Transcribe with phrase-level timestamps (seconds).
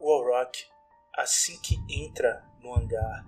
[0.00, 0.64] O Auroch,
[1.16, 3.26] assim que entra no hangar,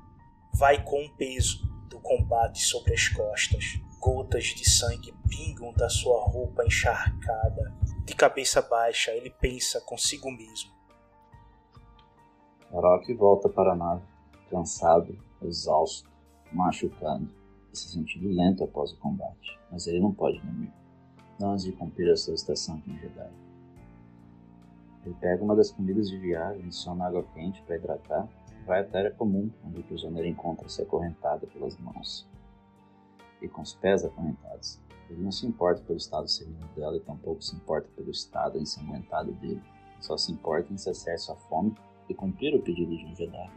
[0.55, 3.65] vai com o peso do combate sobre as costas.
[3.99, 7.77] Gotas de sangue pingam da sua roupa encharcada.
[8.05, 10.71] De cabeça baixa, ele pensa consigo mesmo.
[12.73, 14.05] Auroch volta para a nave,
[14.49, 16.09] cansado, exausto,
[16.53, 17.29] machucado
[17.73, 19.59] e se sentindo lento após o combate.
[19.73, 20.73] Mas ele não pode dormir,
[21.37, 23.50] não antes de cumprir a sua estação com Jedi.
[25.05, 28.29] Ele pega uma das comidas de viagem, adiciona água quente para hidratar
[28.71, 32.25] vai até a área comum, onde o prisioneiro encontra-se acorrentado pelas mãos
[33.43, 34.79] e com os pés acorrentados.
[35.09, 39.33] Ele não se importa pelo estado sereno dela e tampouco se importa pelo estado ensanguentado
[39.33, 39.61] dele.
[40.01, 41.75] Só se importa em saciar sua fome
[42.09, 43.51] e cumprir o pedido de um Jedi.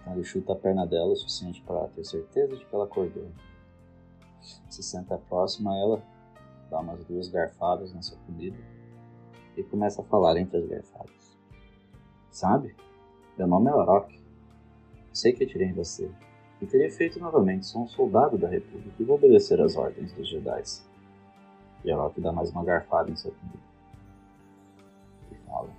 [0.00, 3.32] Então ele chuta a perna dela o suficiente para ter certeza de que ela acordou.
[4.40, 6.02] Se senta próximo a ela,
[6.70, 8.56] dá umas duas garfadas na sua comida
[9.60, 11.38] e começa a falar entre as garfadas.
[12.30, 12.74] Sabe?
[13.36, 14.20] Meu nome é Orok.
[15.12, 16.10] Sei que atirei em você.
[16.60, 17.66] E teria feito novamente.
[17.66, 20.62] Sou um soldado da República e vou obedecer às ordens dos Jedi.
[21.84, 23.58] E Orok dá mais uma garfada em seu comida.
[25.30, 25.70] E fala.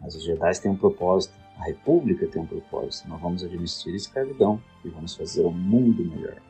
[0.00, 1.34] Mas os Jedi têm um propósito.
[1.58, 3.08] A República tem um propósito.
[3.08, 6.40] Nós vamos administrar a escravidão e vamos fazer um mundo melhor.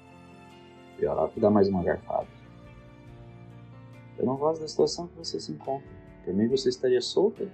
[0.99, 2.29] E Orok dá mais uma garfada.
[4.17, 6.04] Eu não gosto da situação que você se encontra.
[6.33, 7.49] Mim você estaria solta,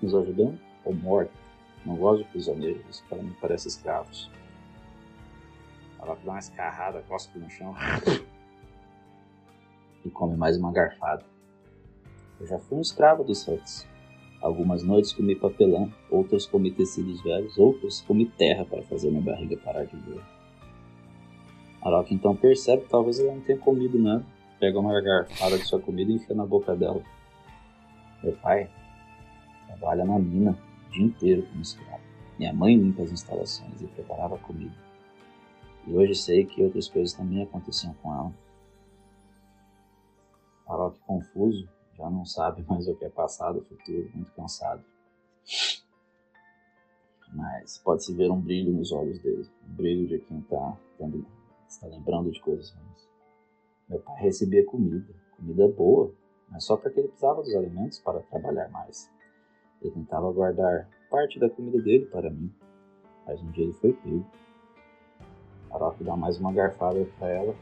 [0.00, 1.32] nos ajudando, ou morta.
[1.84, 4.30] Não gosto de prisioneiros, isso para mim parece escravos.
[6.00, 7.74] Ela dá uma escarrada, cospe no chão
[10.04, 11.24] e come mais uma garfada.
[12.40, 13.86] Eu já fui um escravo dos Huts.
[14.40, 19.56] Algumas noites comi papelão, outras comi tecidos velhos, outras comi terra para fazer minha barriga
[19.56, 20.22] parar de doer.
[21.82, 24.24] Arok então percebe que talvez ela não tenha comido nada,
[24.60, 27.02] pega uma garfada de sua comida e enfia na boca dela.
[28.22, 28.70] Meu pai
[29.66, 32.02] trabalha na mina o dia inteiro como escravo.
[32.38, 34.74] Minha mãe limpa as instalações e preparava comida.
[35.86, 38.32] E hoje sei que outras coisas também aconteciam com ela.
[40.66, 44.84] Arok confuso, já não sabe mais o que é passado, futuro, muito cansado.
[47.32, 50.76] Mas pode-se ver um brilho nos olhos dele, um brilho de quem está
[51.68, 53.08] está lembrando de coisas ruins.
[53.88, 56.12] Meu pai recebia comida, comida boa,
[56.50, 59.10] mas só porque ele precisava dos alimentos para trabalhar mais.
[59.80, 62.52] Ele tentava guardar parte da comida dele para mim,
[63.26, 64.26] mas um dia ele foi pego.
[65.70, 67.54] Arok dá mais uma garfada para ela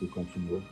[0.00, 0.62] e continua.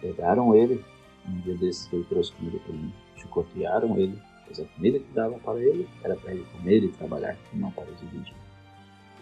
[0.00, 0.84] Pegaram ele,
[1.26, 5.38] um dia desses ele trouxe comida para mim, chicotearam ele, pois a comida que dava
[5.38, 8.36] para ele era para ele comer e trabalhar, e não para dividir.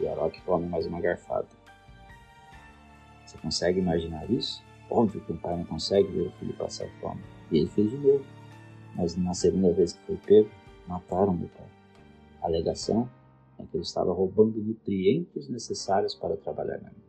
[0.00, 1.48] E Arok come mais uma garfada.
[3.24, 4.62] Você consegue imaginar isso?
[4.90, 7.22] Óbvio que um pai não consegue ver o filho passar fome.
[7.50, 8.24] E ele fez de novo.
[8.94, 10.50] Mas na segunda vez que foi pego,
[10.86, 11.68] mataram meu pai.
[12.40, 13.08] A alegação
[13.58, 17.06] é que ele estava roubando nutrientes necessários para trabalhar na mina.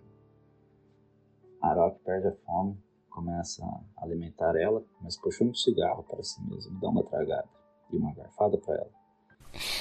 [1.62, 2.77] Arok perde a fome,
[3.09, 7.50] começa a alimentar ela, mas puxou um cigarro para si mesmo, dá uma tragada
[7.91, 8.91] e uma garfada para ela.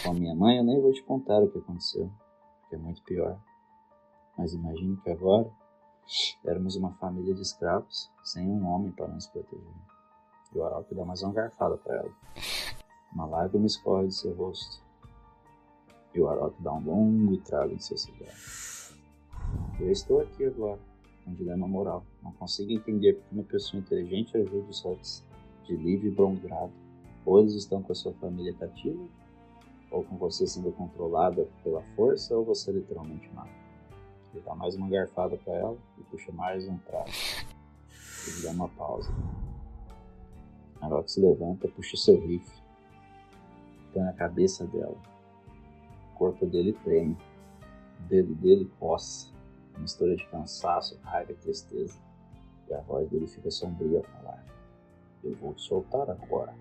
[0.03, 2.11] Com a minha mãe eu nem vou te contar o que aconteceu,
[2.69, 3.39] que é muito pior.
[4.39, 5.51] Mas imagine que agora
[6.45, 9.67] éramos uma família de escravos, sem um homem para nos proteger.
[10.55, 12.13] E o Arauco dá mais uma garfada para ela.
[13.13, 14.83] Uma lágrima escorre de seu rosto.
[16.15, 18.33] E o Arauco dá um longo trago de seu cigarro.
[19.79, 20.81] Eu estou aqui agora,
[21.27, 22.05] um dilema moral.
[22.23, 25.25] Não consigo entender porque uma pessoa inteligente ajuda os outros
[25.65, 26.73] de livre e bom grado.
[27.25, 29.05] Ou eles estão com a sua família cativa,
[29.91, 33.66] ou com você sendo controlada pela força, ou você literalmente mata.
[34.37, 37.11] Ele dá mais uma garfada para ela e puxa mais um prato.
[38.29, 39.11] Ele dá uma pausa.
[40.79, 42.63] Arok se levanta, puxa seu rifle,
[43.95, 44.95] põe na cabeça dela.
[46.13, 47.17] O corpo dele treme,
[47.99, 49.33] o dedo dele coça,
[49.79, 51.99] mistura de cansaço, raiva e tristeza.
[52.69, 54.45] E a voz dele fica sombria ao falar:
[55.25, 56.55] Eu vou te soltar agora.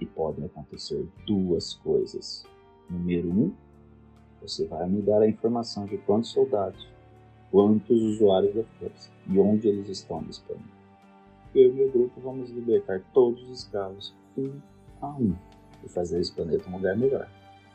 [0.00, 2.44] E podem acontecer duas coisas.
[2.90, 3.54] Número um,
[4.46, 6.86] você vai me dar a informação de quantos soldados,
[7.50, 10.74] quantos usuários da força e onde eles estão disponíveis.
[11.54, 14.60] Eu e meu grupo vamos libertar todos os escravos, um
[15.00, 15.34] a um,
[15.82, 17.28] e fazer esse planeta um lugar melhor.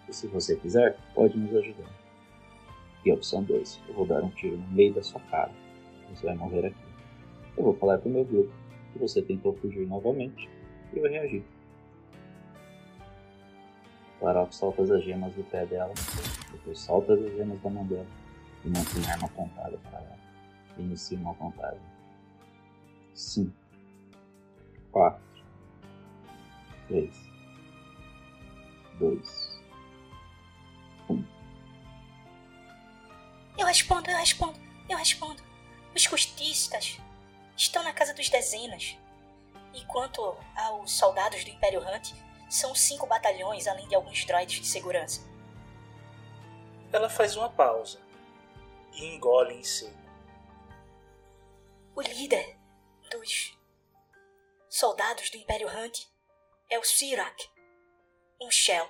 [0.08, 1.90] E se você quiser, pode nos ajudar.
[3.04, 5.52] E a opção 2, eu vou dar um tiro no meio da sua cara.
[6.14, 6.84] Você vai morrer aqui.
[7.58, 8.52] Eu vou falar para o meu grupo
[8.94, 10.50] que você tentou fugir novamente
[10.94, 11.44] e vai reagir.
[14.22, 15.94] Larok solta as gemas do pé dela,
[16.52, 18.08] depois solta as gemas da mão dela
[18.64, 20.20] e mantém a arma apontada para ela.
[20.78, 21.82] Inicia uma contagem.
[23.14, 23.54] 5,
[24.92, 25.22] 4,
[26.88, 27.16] 3,
[29.00, 29.62] 2,
[31.10, 31.26] 1.
[33.58, 35.44] Eu respondo, eu respondo, eu respondo.
[35.96, 37.00] Os custistas
[37.58, 38.98] estão na casa dos dezenas.
[39.74, 42.14] E quanto aos soldados do Império Hunt,
[42.50, 45.29] são cinco batalhões, além de alguns droids de segurança.
[46.92, 48.00] Ela faz uma pausa
[48.94, 49.98] e engole em seco.
[51.96, 52.58] O líder
[53.12, 53.58] dos
[54.70, 56.06] soldados do Império Hunt
[56.70, 57.50] é o Sirak,
[58.42, 58.88] um Shell.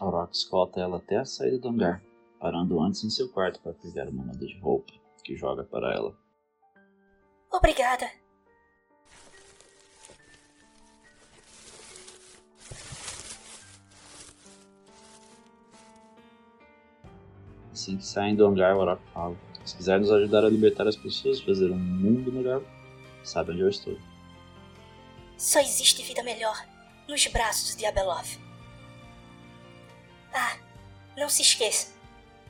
[0.00, 2.02] Auroch escolta ela até a saída do hangar,
[2.38, 6.16] parando antes em seu quarto para pegar uma muda de roupa que joga para ela.
[7.52, 8.19] Obrigada.
[17.80, 19.34] Assim que saem do hangar, o Auroch fala:
[19.64, 22.62] Se quiser nos ajudar a libertar as pessoas, fazer um mundo melhor,
[23.24, 23.98] sabe onde eu estou.
[25.38, 26.62] Só existe vida melhor
[27.08, 28.38] nos braços de Abeloth.
[30.30, 30.58] Ah,
[31.16, 31.94] não se esqueça.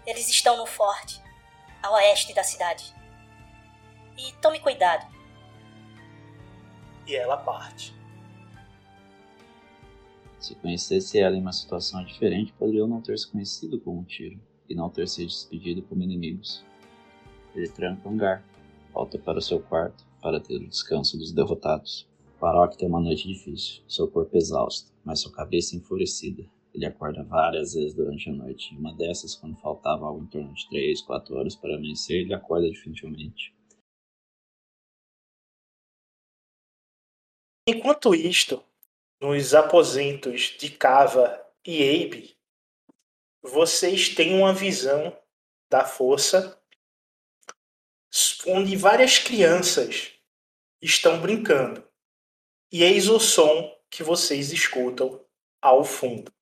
[0.05, 1.23] Eles estão no forte,
[1.81, 2.93] a oeste da cidade.
[4.19, 5.07] E tome cuidado.
[7.07, 7.95] E ela parte.
[10.41, 14.50] Se conhecesse ela em uma situação diferente, poderia não ter se conhecido com um tiro
[14.71, 16.65] e não ter se despedido como inimigos.
[17.55, 18.45] Ele tranca o hangar,
[18.95, 22.09] volta para o seu quarto para ter o descanso dos derrotados.
[22.39, 26.49] Farok tem uma noite difícil, seu corpo exausto, mas sua cabeça enfurecida.
[26.73, 30.55] Ele acorda várias vezes durante a noite, e uma dessas, quando faltava algo em torno
[30.55, 33.53] de 3, 4 horas para amanhecer, ele acorda definitivamente.
[37.69, 38.63] Enquanto isto,
[39.21, 42.37] nos aposentos de Kava e Abe,
[43.43, 45.17] vocês têm uma visão
[45.69, 46.61] da força
[48.47, 50.13] onde várias crianças
[50.83, 51.87] estão brincando.
[52.73, 55.25] E eis o som que vocês escutam
[55.61, 56.33] ao fundo.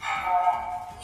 [0.00, 0.98] Ah,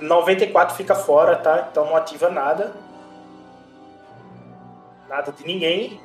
[0.00, 1.68] 94 fica fora, tá?
[1.70, 2.72] Então não ativa nada.
[5.08, 6.00] Nada de ninguém.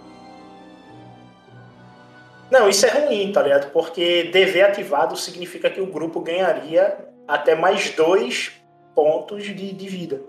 [2.49, 3.71] Não, isso é ruim, tá ligado?
[3.71, 8.61] Porque DV ativado significa que o grupo ganharia até mais dois
[8.93, 10.21] pontos de, de vida.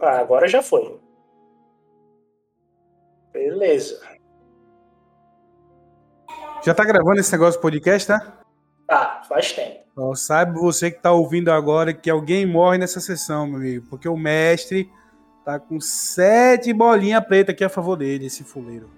[0.00, 1.00] Ah, agora já foi.
[3.32, 4.00] Beleza.
[6.64, 8.42] Já tá gravando esse negócio podcast, tá?
[8.86, 9.77] Tá, faz tempo.
[9.98, 14.08] Então, sabe você que tá ouvindo agora que alguém morre nessa sessão, meu amigo, porque
[14.08, 14.88] o mestre
[15.44, 18.88] tá com sete bolinhas pretas aqui a favor dele, esse fuleiro.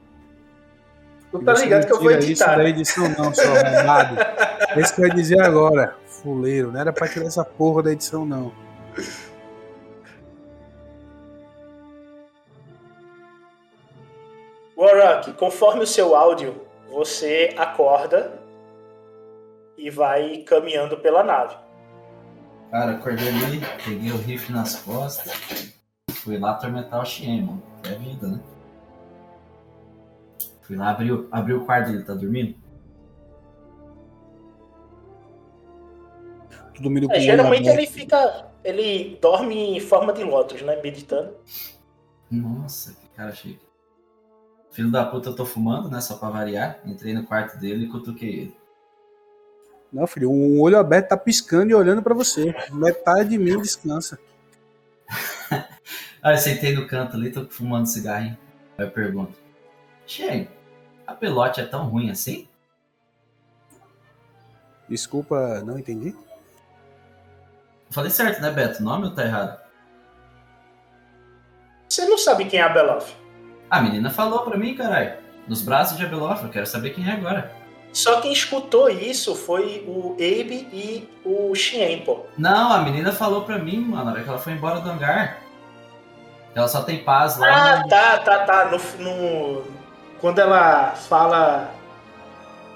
[1.30, 2.50] Tu tá ligado que eu vou Tira isso editar.
[2.54, 2.68] da né?
[2.68, 4.16] edição não, seu arrombado.
[4.76, 8.26] Esse que eu ia dizer agora, fuleiro, não era pra tirar essa porra da edição
[8.26, 8.52] não.
[14.76, 18.39] Warrock, conforme o seu áudio, você acorda
[19.80, 21.56] e vai caminhando pela nave.
[22.70, 25.74] Cara, acordei ali, peguei o rifle nas costas,
[26.10, 27.62] fui lá atormentar o mano.
[27.84, 28.40] É vida, né?
[30.62, 32.54] Fui lá abrir, o- abrir o quarto dele, tá dormindo?
[36.74, 38.48] Tu dormindo com É, geralmente ele fica.
[38.62, 40.80] Ele dorme em forma de lótus, né?
[40.82, 41.34] Meditando.
[42.30, 43.66] Nossa, que cara chique.
[44.70, 46.00] Filho da puta, eu tô fumando, né?
[46.00, 46.78] Só pra variar.
[46.84, 48.59] Entrei no quarto dele e cutuquei ele.
[49.92, 52.54] Não, filho, um olho aberto tá piscando e olhando pra você.
[52.70, 54.18] Metade de mim descansa.
[56.22, 58.38] Aí eu sentei no canto ali, tô fumando cigarrinho.
[58.78, 59.36] Aí eu pergunto:
[61.06, 62.48] a pelote é tão ruim assim?
[64.88, 66.14] Desculpa, não entendi.
[67.90, 68.80] Falei certo, né, Beto?
[68.80, 69.60] O nome ou tá errado?
[71.88, 73.12] Você não sabe quem é a Beloff.
[73.68, 75.18] A menina falou pra mim, caralho.
[75.48, 77.52] Nos braços de Abeloff, eu quero saber quem é agora.
[77.92, 82.20] Só quem escutou isso foi o Abe e o Xien, pô.
[82.38, 85.38] Não, a menina falou pra mim, mano, na hora que ela foi embora do hangar.
[86.54, 87.46] Ela só tem paz lá.
[87.48, 88.64] Ah, no- tá, tá, tá.
[88.66, 89.64] No, no-
[90.20, 91.70] Quando ela fala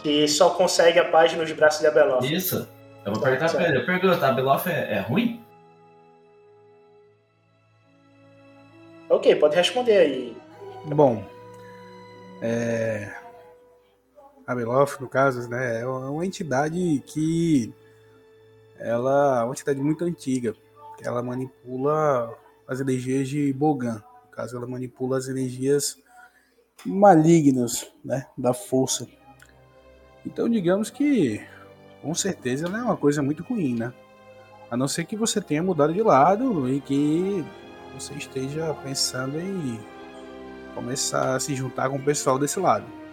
[0.03, 2.33] que só consegue a paz nos braços de Abeloff.
[2.33, 2.69] Isso.
[3.05, 3.69] Eu vou Tá, perguntar pra certo.
[3.71, 3.79] ele.
[3.83, 5.45] Eu pergunto, a Abeloff é, é ruim?
[9.09, 10.37] Ok, pode responder aí.
[10.87, 11.23] Bom,
[12.43, 13.11] é...
[14.47, 17.73] a Beloff, no caso, né, é uma entidade que
[18.79, 20.55] ela é uma entidade muito antiga,
[20.99, 22.37] que ela manipula
[22.69, 24.03] as energias de Bogan.
[24.25, 25.99] No caso, ela manipula as energias
[26.85, 29.07] malignas, né, da força.
[30.27, 31.41] Então, digamos que,
[32.03, 33.93] com certeza, ela é uma coisa muito ruim, né?
[34.71, 37.45] A não ser que você tenha mudado de lado e que
[37.95, 39.79] você esteja pensando em
[40.75, 43.04] começar a se juntar com o pessoal desse lado.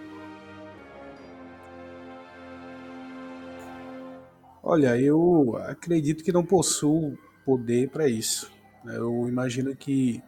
[4.64, 8.52] Olha, eu acredito que não possuo poder para isso.
[8.86, 10.22] Eu imagino que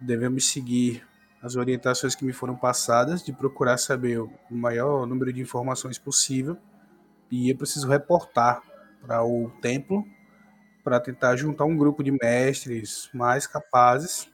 [0.00, 1.06] devemos seguir
[1.42, 6.56] as orientações que me foram passadas de procurar saber o maior número de informações possível
[7.30, 8.60] e eu preciso reportar
[9.00, 10.04] para o templo
[10.82, 14.28] para tentar juntar um grupo de mestres mais capazes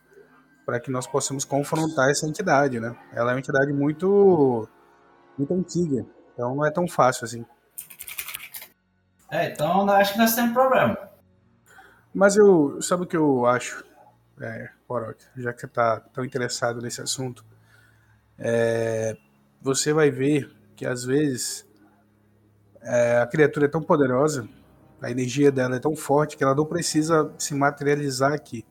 [0.66, 2.96] para que nós possamos confrontar essa entidade, né?
[3.12, 4.68] Ela é uma entidade muito
[5.38, 7.44] muito antiga, então não é tão fácil assim.
[9.30, 10.96] É, então eu acho que nós temos problema.
[12.14, 13.84] Mas eu sabe o que eu acho,
[14.40, 14.70] é,
[15.36, 17.44] já que você está tão interessado nesse assunto,
[18.38, 19.16] é,
[19.60, 21.66] você vai ver que às vezes
[22.80, 24.48] é, a criatura é tão poderosa,
[25.02, 28.64] a energia dela é tão forte que ela não precisa se materializar aqui.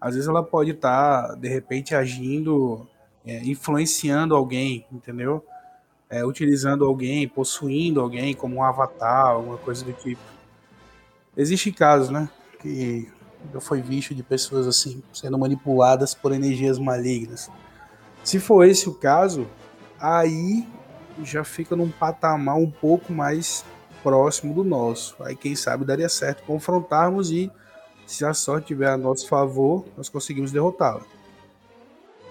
[0.00, 2.86] Às vezes ela pode estar, de repente, agindo,
[3.24, 5.44] é, influenciando alguém, entendeu?
[6.08, 10.20] É, utilizando alguém, possuindo alguém como um avatar, alguma coisa do tipo.
[11.36, 12.28] Existem casos, né?
[12.60, 13.10] Que
[13.52, 17.50] já foi visto de pessoas assim, sendo manipuladas por energias malignas.
[18.22, 19.46] Se for esse o caso,
[19.98, 20.66] aí
[21.22, 23.64] já fica num patamar um pouco mais
[24.02, 25.16] próximo do nosso.
[25.22, 27.50] Aí quem sabe daria certo confrontarmos e
[28.06, 31.02] se a sorte tiver a nosso favor, nós conseguimos derrotá-la.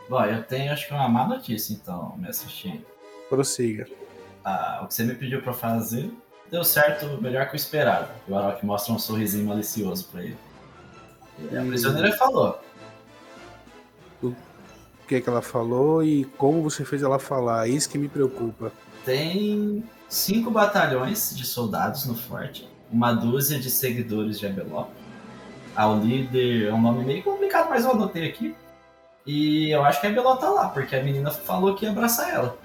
[0.10, 2.86] Bom, eu tenho acho que uma má notícia então, me assistindo.
[3.30, 3.88] Prossiga.
[4.44, 6.12] Ah, o que você me pediu pra fazer
[6.52, 8.10] deu certo melhor que o esperado.
[8.28, 10.38] O Arok mostra um sorrisinho malicioso pra ele.
[11.52, 12.60] E a prisioneira falou:
[14.22, 14.36] O
[15.08, 18.72] que, que ela falou e como você fez ela falar, é isso que me preocupa.
[19.04, 24.88] tem cinco batalhões de soldados no forte, uma dúzia de seguidores de Abeló.
[25.76, 28.56] Ah, o líder é um nome meio complicado, mas eu anotei aqui.
[29.26, 32.30] E eu acho que a Abeló tá lá, porque a menina falou que ia abraçar
[32.30, 32.56] ela.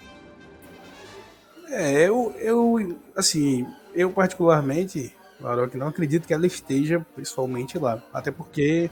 [1.70, 8.02] É, eu, eu, assim, eu particularmente Arok não acredita que ela esteja pessoalmente lá.
[8.12, 8.90] Até porque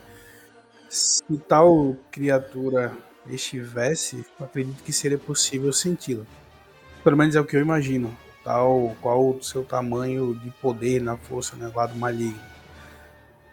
[0.89, 2.93] se tal criatura
[3.29, 6.25] estivesse, acredito que seria possível senti-la.
[7.03, 8.17] Pelo menos é o que eu imagino.
[8.45, 12.41] Tal qual o seu tamanho de poder na força né, lá do maligno.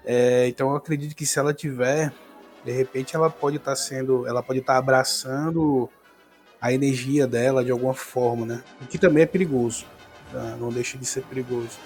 [0.06, 2.14] É, então eu acredito que se ela tiver,
[2.64, 5.90] de repente ela pode estar tá sendo, ela pode estar tá abraçando
[6.64, 8.64] a energia dela de alguma forma, né?
[8.82, 9.86] O que também é perigoso.
[10.32, 10.56] Tá?
[10.56, 11.78] Não deixa de ser perigoso.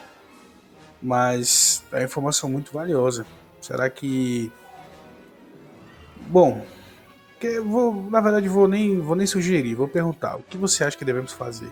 [1.02, 3.26] Mas é informação muito valiosa.
[3.60, 4.52] Será que
[6.28, 6.64] Bom,
[7.40, 10.36] que vou, na verdade vou nem vou nem sugerir, vou perguntar.
[10.36, 11.72] O que você acha que devemos fazer?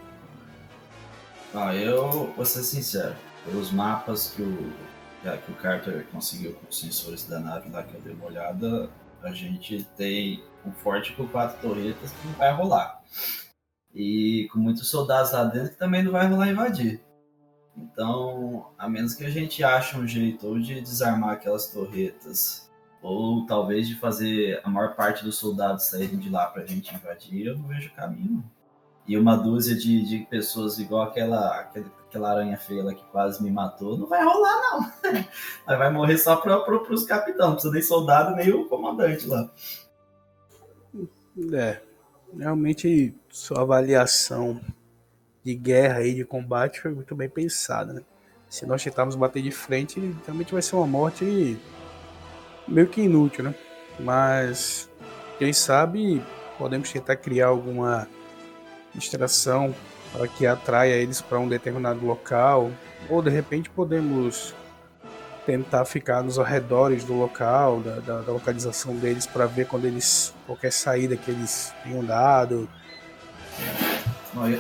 [1.54, 3.16] Ah, eu vou ser sincero.
[3.46, 4.74] Pelos mapas que o,
[5.22, 8.90] que o Carter conseguiu com os sensores da nave lá que eu dei uma olhada,
[9.26, 13.02] a gente tem um forte com quatro torretas que não vai rolar.
[13.94, 17.02] E com muitos soldados lá dentro que também não vai rolar invadir.
[17.76, 22.70] Então, a menos que a gente ache um jeito ou de desarmar aquelas torretas
[23.02, 26.94] ou talvez de fazer a maior parte dos soldados saírem de lá para a gente
[26.96, 28.44] invadir, eu não vejo caminho.
[29.08, 31.86] E uma dúzia de, de pessoas igual aquela, aquela,
[32.16, 34.92] aquela aranha feia lá que quase me matou, não vai rolar, não.
[35.68, 39.28] Aí vai morrer só para pro, os capitães, não precisa nem soldado, nem o comandante
[39.28, 39.52] lá.
[41.52, 41.82] É,
[42.38, 44.62] realmente sua avaliação
[45.44, 48.02] de guerra e de combate foi muito bem pensada, né?
[48.50, 51.60] Se nós tentarmos bater de frente, realmente vai ser uma morte
[52.66, 53.56] meio que inútil, né?
[54.00, 54.90] Mas
[55.38, 56.24] quem sabe
[56.58, 58.08] podemos tentar criar alguma
[58.94, 59.76] distração
[60.16, 62.72] para que atraia eles para um determinado local,
[63.10, 64.56] ou de repente podemos
[65.46, 70.34] tentar ficar nos arredores do local, da, da, da localização deles, para ver quando eles
[70.46, 72.68] qualquer saída que eles tenham dado.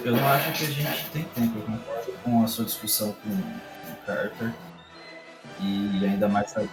[0.06, 3.30] Eu, não acho que a gente tem tempo, eu concordo com a sua discussão com,
[3.30, 4.54] o Carter.
[5.60, 6.68] E ainda mais é,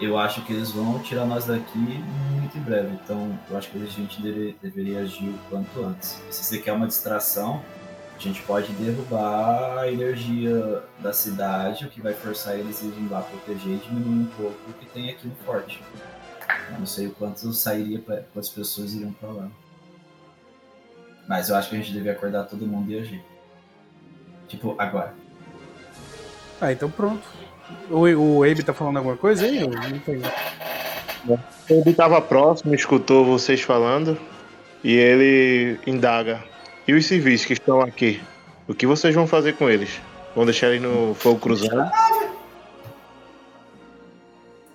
[0.00, 2.98] eu acho que eles vão tirar nós daqui muito em breve.
[3.04, 6.20] Então, eu acho que a gente deve, deveria agir o quanto antes.
[6.30, 7.62] Se você quer uma distração,
[8.16, 13.08] a gente pode derrubar a energia da cidade, o que vai forçar eles a irem
[13.08, 15.82] lá proteger e diminuir um pouco o que tem aqui no forte.
[16.70, 19.48] Eu não sei o quanto sairia, quantas pessoas iriam para lá.
[21.26, 23.24] Mas eu acho que a gente deve acordar todo mundo e agir.
[24.48, 25.14] Tipo, agora.
[26.60, 27.26] Ah, então pronto.
[27.90, 29.60] O, o Abe tá falando alguma coisa aí?
[29.60, 30.28] Eu não entendi.
[31.68, 34.18] Ele estava próximo, escutou vocês falando
[34.82, 36.42] e ele indaga.
[36.86, 38.20] E os civis que estão aqui?
[38.66, 40.00] O que vocês vão fazer com eles?
[40.34, 41.90] Vão deixar eles no fogo cruzado?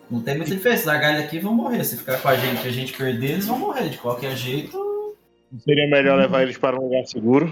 [0.10, 0.88] Não tem muita diferença.
[0.88, 1.84] Largar ele aqui vão morrer.
[1.84, 3.89] Se ficar com a gente e a gente perder, eles vão morrer.
[3.89, 5.15] De qualquer jeito.
[5.63, 7.51] Seria melhor levar eles para um lugar seguro?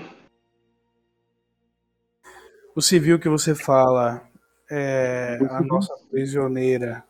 [2.75, 4.21] O civil que você fala
[4.69, 7.04] é, a nossa prisioneira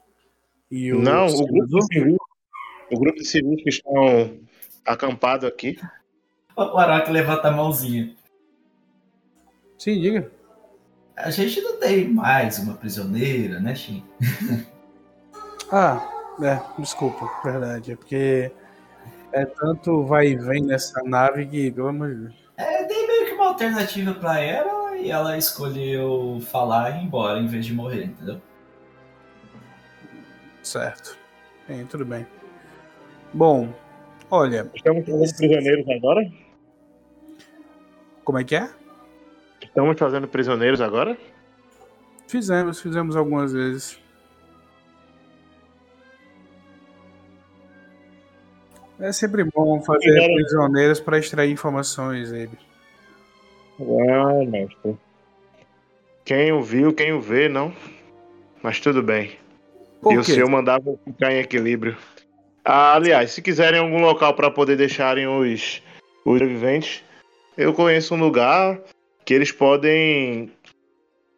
[0.70, 1.00] e o.
[1.00, 2.18] Não, o grupo, de civis,
[2.92, 4.38] o grupo de civis que estão
[4.86, 5.78] acampados aqui.
[6.56, 8.16] O Araki levanta a mãozinha.
[9.78, 10.32] Sim, diga.
[11.16, 14.04] A gente não tem mais uma prisioneira, né, Shin?
[15.72, 16.10] ah,
[16.42, 17.92] é, desculpa, verdade.
[17.92, 18.52] É porque
[19.32, 22.36] é tanto vai e vem nessa nave que, pelo amor de Deus.
[22.58, 27.38] É, tem meio que uma alternativa pra ela e ela escolheu falar e ir embora
[27.40, 28.42] em vez de morrer, entendeu?
[30.62, 31.18] Certo.
[31.68, 32.26] Bem, tudo bem.
[33.34, 33.74] Bom,
[34.32, 34.70] olha.
[34.74, 36.32] Estamos fazendo prisioneiros agora?
[38.24, 38.70] Como é que é?
[39.62, 41.18] Estamos fazendo prisioneiros agora?
[42.28, 44.00] Fizemos, fizemos algumas vezes.
[49.00, 52.58] É sempre bom fazer prisioneiros para extrair informações, Abe.
[53.80, 54.98] Ah, mestre.
[56.26, 57.74] Quem o viu, quem o vê, não.
[58.62, 59.38] Mas tudo bem.
[60.10, 61.98] E o senhor mandava ficar em equilíbrio.
[62.64, 65.82] Ah, aliás, se quiserem algum local para poder deixarem os,
[66.26, 67.04] os viventes,
[67.58, 68.80] eu conheço um lugar
[69.26, 70.52] que eles podem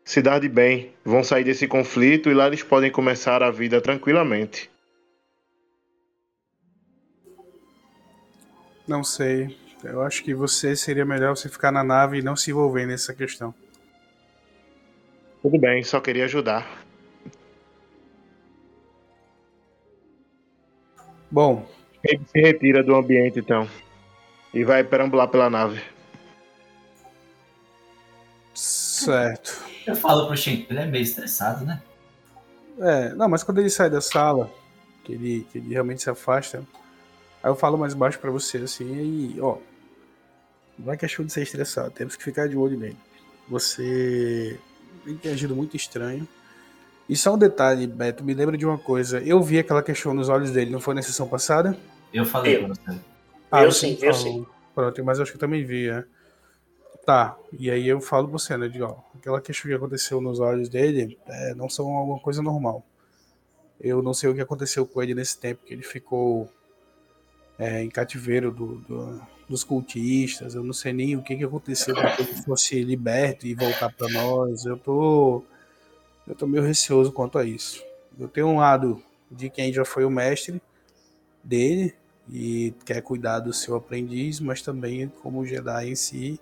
[0.04, 0.92] se dar de bem.
[1.04, 4.70] Vão sair desse conflito e lá eles podem começar a vida tranquilamente.
[8.88, 9.65] Não sei.
[9.86, 13.14] Eu acho que você seria melhor você ficar na nave e não se envolver nessa
[13.14, 13.54] questão.
[15.42, 16.84] Tudo bem, só queria ajudar.
[21.30, 21.68] Bom.
[22.04, 23.68] Ele se retira do ambiente então.
[24.54, 25.82] E vai perambular pela nave.
[28.54, 29.64] Certo.
[29.86, 31.82] Eu falo pro Shin, ele é meio estressado, né?
[32.80, 34.50] É, não, mas quando ele sai da sala,
[35.04, 36.64] que ele, que ele realmente se afasta,
[37.44, 39.58] aí eu falo mais baixo para você assim, e ó,
[40.78, 42.98] não é questão de ser estressado, temos que ficar de olho nele.
[43.48, 44.60] Você
[45.06, 46.28] ele tem agido muito estranho.
[47.08, 49.20] E só um detalhe, Beto, me lembra de uma coisa.
[49.22, 51.78] Eu vi aquela questão nos olhos dele, não foi na sessão passada?
[52.12, 53.00] Eu falei pra você.
[53.52, 54.08] Ah, eu você sim, falou.
[54.10, 54.46] eu sim.
[54.74, 56.04] Pronto, mas eu acho que eu também vi, né?
[57.06, 58.68] Tá, e aí eu falo pra você, né?
[58.68, 62.84] Digo, ó, aquela questão que aconteceu nos olhos dele é, não são alguma coisa normal.
[63.80, 66.52] Eu não sei o que aconteceu com ele nesse tempo que ele ficou
[67.60, 70.56] é, em cativeiro do, do- dos cultistas.
[70.56, 73.94] Eu não sei nem o que, que aconteceu para que ele fosse liberto e voltar
[73.94, 74.66] para nós.
[74.66, 75.44] Eu tô,
[76.28, 77.84] eu tô meio receoso quanto a isso.
[78.20, 80.62] Eu tenho um lado de quem já foi o mestre
[81.44, 81.94] dele
[82.30, 86.40] e quer cuidar do seu aprendiz, mas também como Jedi em si,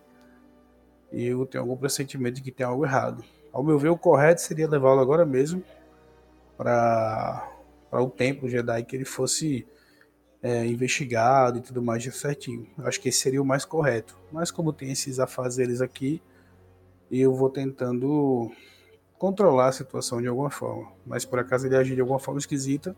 [1.12, 3.24] eu tenho algum pressentimento de que tem algo errado.
[3.52, 5.64] Ao meu ver, o correto seria levá-lo agora mesmo
[6.58, 7.50] para
[7.92, 9.68] o templo Jedi que ele fosse
[10.44, 12.68] é, investigado e tudo mais de certinho.
[12.80, 14.20] Acho que esse seria o mais correto.
[14.30, 16.22] Mas como tem esses afazeres aqui,
[17.10, 18.52] eu vou tentando
[19.18, 20.92] controlar a situação de alguma forma.
[21.06, 22.94] Mas por acaso ele agir de alguma forma esquisita,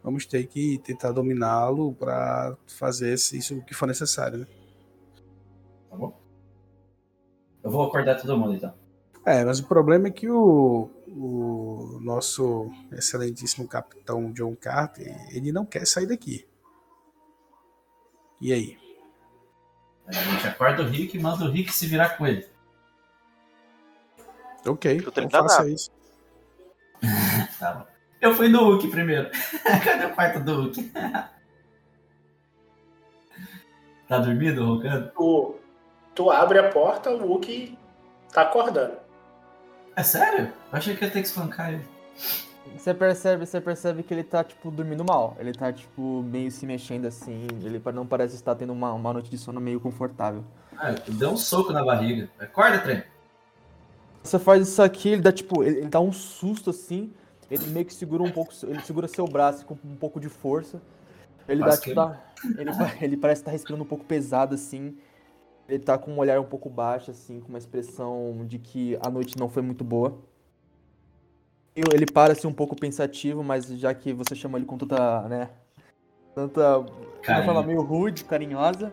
[0.00, 4.38] vamos ter que tentar dominá-lo para fazer isso que for necessário.
[4.38, 4.46] Né?
[5.90, 6.20] Tá bom?
[7.64, 8.83] Eu vou acordar todo mundo então.
[9.26, 15.64] É, mas o problema é que o, o nosso excelentíssimo capitão John Carter, ele não
[15.64, 16.46] quer sair daqui.
[18.40, 18.78] E aí?
[20.06, 22.46] A gente acorda o Rick e manda o Rick se virar com ele.
[24.66, 25.90] Ok, Eu então faça isso.
[27.58, 27.86] Tá bom.
[28.20, 29.30] Eu fui no Hulk primeiro.
[29.84, 30.92] Cadê o quarto do Hulk?
[34.08, 35.10] tá dormindo, roncando?
[35.10, 35.54] Tu,
[36.14, 37.78] tu abre a porta, o Wookie
[38.32, 39.03] tá acordando.
[39.96, 40.46] É sério?
[40.46, 41.84] Eu achei que ia ter que espancar ele.
[42.76, 45.36] Você percebe, você percebe que ele tá, tipo, dormindo mal.
[45.38, 47.46] Ele tá, tipo, meio se mexendo assim.
[47.62, 50.42] Ele não parece estar tendo uma, uma noite de sono meio confortável.
[50.76, 52.28] Ah, deu um soco na barriga.
[52.38, 53.02] Acorda, trem.
[54.22, 57.12] Você faz isso aqui, ele dá, tipo, ele, ele dá um susto assim.
[57.50, 60.80] Ele meio que segura um pouco, ele segura seu braço com um pouco de força.
[61.46, 62.18] Ele dá, tipo, dá-
[62.58, 62.70] ele,
[63.02, 64.96] ele parece estar respirando um pouco pesado assim.
[65.68, 69.10] Ele tá com um olhar um pouco baixo, assim, com uma expressão de que a
[69.10, 70.18] noite não foi muito boa.
[71.74, 75.50] Ele parece um pouco pensativo, mas já que você chama ele com tanta, né,
[76.34, 76.84] tanta,
[77.22, 77.46] Carinho.
[77.46, 78.92] forma meio rude, carinhosa,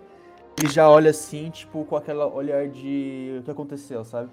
[0.57, 4.29] ele já olha assim, tipo, com aquele olhar de o que aconteceu, sabe?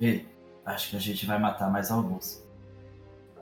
[0.00, 0.24] E
[0.64, 2.42] acho que a gente vai matar mais alguns.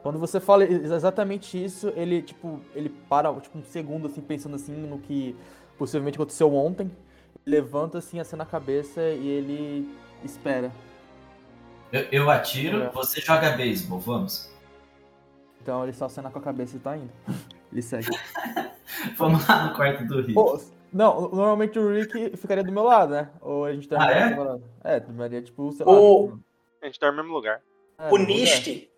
[0.03, 4.55] Quando você fala ex- exatamente isso, ele, tipo, ele para, tipo, um segundo, assim, pensando,
[4.55, 5.35] assim, no que
[5.77, 6.91] possivelmente aconteceu ontem.
[7.57, 9.89] Levanta, assim, assim na cabeça e ele
[10.25, 10.73] espera.
[11.93, 12.89] Eu, eu atiro, É.
[12.91, 14.53] você joga beisebol, vamos?
[15.63, 17.11] Então ele só acena com a cabeça e tá indo.
[17.73, 18.09] Ele segue.
[19.17, 20.35] Vamos lá no quarto do Rick.
[20.35, 20.61] Pô,
[20.93, 23.31] não, normalmente o Rick ficaria do meu lado, né?
[23.41, 24.29] Ou a gente Ah, terminaria é?
[24.31, 24.63] separado.
[24.83, 25.93] É, terminaria, tipo, sei lá.
[26.83, 27.61] A gente tá no mesmo lugar.
[27.99, 28.89] é, o Nist,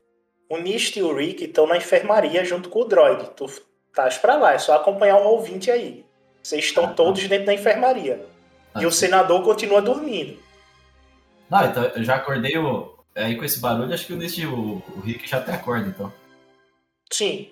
[0.48, 3.28] o Nist e o Rick estão na enfermaria junto com o droid.
[3.36, 3.44] Tu
[3.90, 6.04] estás pra lá, é só acompanhar o ouvinte aí.
[6.42, 8.24] Vocês estão todos dentro da enfermaria.
[8.78, 10.38] Ah, E o senador continua dormindo.
[11.50, 12.96] Não, então eu já acordei o.
[13.14, 16.12] Aí com esse barulho, acho que o, nesse, o, o Rick já até acorda, então.
[17.10, 17.50] Sim.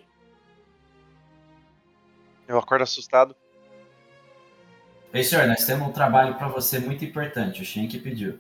[2.47, 3.35] Eu acordo assustado.
[5.13, 7.63] Ei, senhor, nós temos um trabalho pra você muito importante.
[7.63, 8.39] O Shank pediu.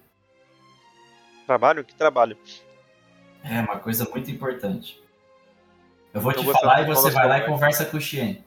[1.46, 1.84] Trabalho?
[1.84, 2.36] Que trabalho?
[3.42, 5.02] É, uma coisa muito importante.
[6.12, 7.52] Eu vou Tô te falar e você vai lá e voz.
[7.52, 8.44] conversa com o Xien.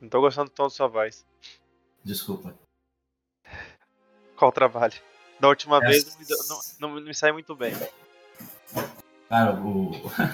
[0.00, 1.24] Não tô gostando do tom da sua voz.
[2.04, 2.54] Desculpa.
[4.42, 4.94] Qual trabalho?
[5.38, 5.86] Da última É.
[5.86, 7.72] vez não não, não me sai muito bem.
[9.28, 9.92] Cara, o,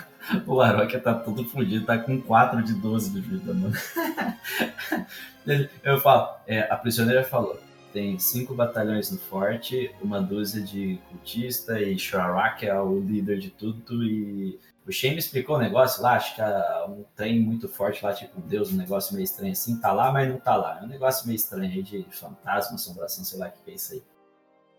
[0.48, 3.74] o Aroca tá todo fudido, tá com 4 de 12 de vida, mano.
[5.84, 7.60] Eu falo, é, a prisioneira falou,
[7.92, 13.50] tem cinco batalhões no forte, uma dúzia de cultista e Shorak é o líder de
[13.50, 17.68] tudo e o Shen me explicou o negócio lá, acho que é um trem muito
[17.68, 20.78] forte lá, tipo Deus, um negócio meio estranho assim, tá lá, mas não tá lá.
[20.80, 23.92] É um negócio meio estranho aí de fantasma, assombração, sei lá o que é isso
[23.92, 24.02] aí.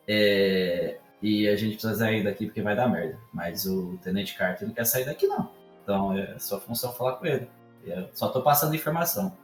[0.08, 3.20] É, e a gente precisa sair daqui porque vai dar merda.
[3.32, 5.52] Mas o Tenente Carter não quer sair daqui, não.
[5.84, 7.48] Então é sua função falar com ele.
[7.84, 9.38] Eu só tô passando informação.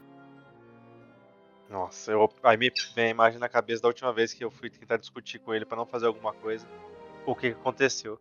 [1.69, 4.69] Nossa, eu, aí me vem a imagem na cabeça da última vez que eu fui
[4.69, 6.67] tentar discutir com ele pra não fazer alguma coisa.
[7.23, 8.19] O que aconteceu?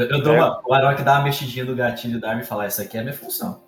[0.00, 2.64] Eu, eu dou uma, o Arok dá uma mexidinha no gatilho da arma e fala:
[2.64, 3.62] Essa aqui é a minha função.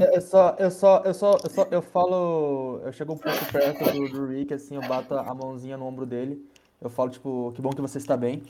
[0.00, 3.38] É, Eu só, eu só, eu só, eu só, eu falo, eu chego um pouco
[3.52, 6.44] perto do, do Rick, assim, eu bato a mãozinha no ombro dele,
[6.80, 8.42] eu falo, tipo, que bom que você está bem.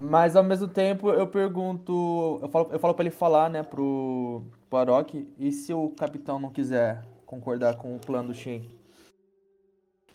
[0.00, 4.42] Mas ao mesmo tempo eu pergunto, eu falo, eu falo pra ele falar, né, pro,
[4.70, 8.70] pro Arok, e se o capitão não quiser concordar com o plano do Shen?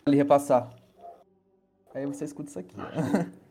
[0.06, 0.70] Ele repassar.
[1.94, 2.74] Aí você escuta isso aqui.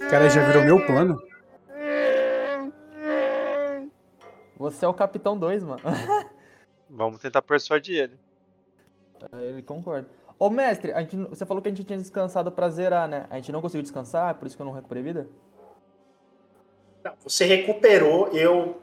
[0.00, 1.20] O cara já virou meu plano.
[4.56, 5.82] Você é o Capitão 2, mano.
[6.88, 8.18] Vamos tentar persuadir ele.
[9.32, 10.08] Ele concorda.
[10.38, 13.26] Ô, mestre, a gente, você falou que a gente tinha descansado pra zerar, né?
[13.28, 15.28] A gente não conseguiu descansar, por isso que eu não recuperei vida?
[17.04, 18.80] Não, você recuperou, eu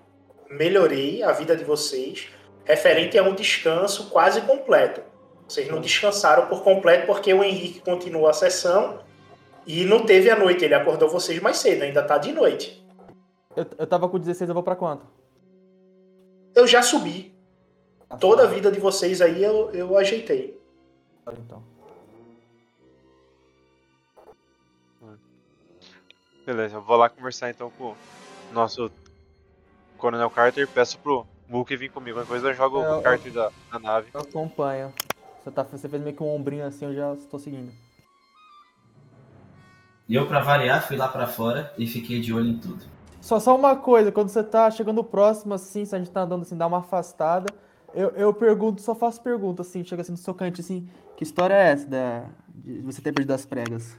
[0.50, 2.30] melhorei a vida de vocês
[2.66, 5.02] referente a um descanso quase completo.
[5.48, 9.00] Vocês não descansaram por completo porque o Henrique continuou a sessão
[9.66, 10.64] e não teve a noite.
[10.66, 12.86] Ele acordou vocês mais cedo, ainda tá de noite.
[13.56, 15.06] Eu, eu tava com 16, eu vou pra quanto?
[16.54, 17.34] Eu já subi.
[18.20, 20.60] Toda a vida de vocês aí eu, eu ajeitei.
[21.40, 21.64] Então.
[26.46, 28.92] Beleza, eu vou lá conversar então com o nosso
[29.98, 30.68] Coronel Carter.
[30.68, 32.24] Peço pro Book vir comigo.
[32.26, 34.10] Coisa eu jogo É, o eu- Carter da, da nave.
[34.14, 34.94] Eu acompanho.
[35.44, 37.72] Você, tá, você fez meio que um ombrinho assim, eu já estou seguindo.
[40.08, 42.84] E eu, pra variar, fui lá pra fora e fiquei de olho em tudo.
[43.20, 46.44] Só, só uma coisa, quando você tá chegando próximo, assim, se a gente tá andando
[46.44, 47.52] assim, dá uma afastada,
[47.94, 50.88] eu, eu pergunto, só faço pergunta, assim, chega assim no seu canto, assim,
[51.18, 53.98] que história é essa da, de você ter perdido as pregas?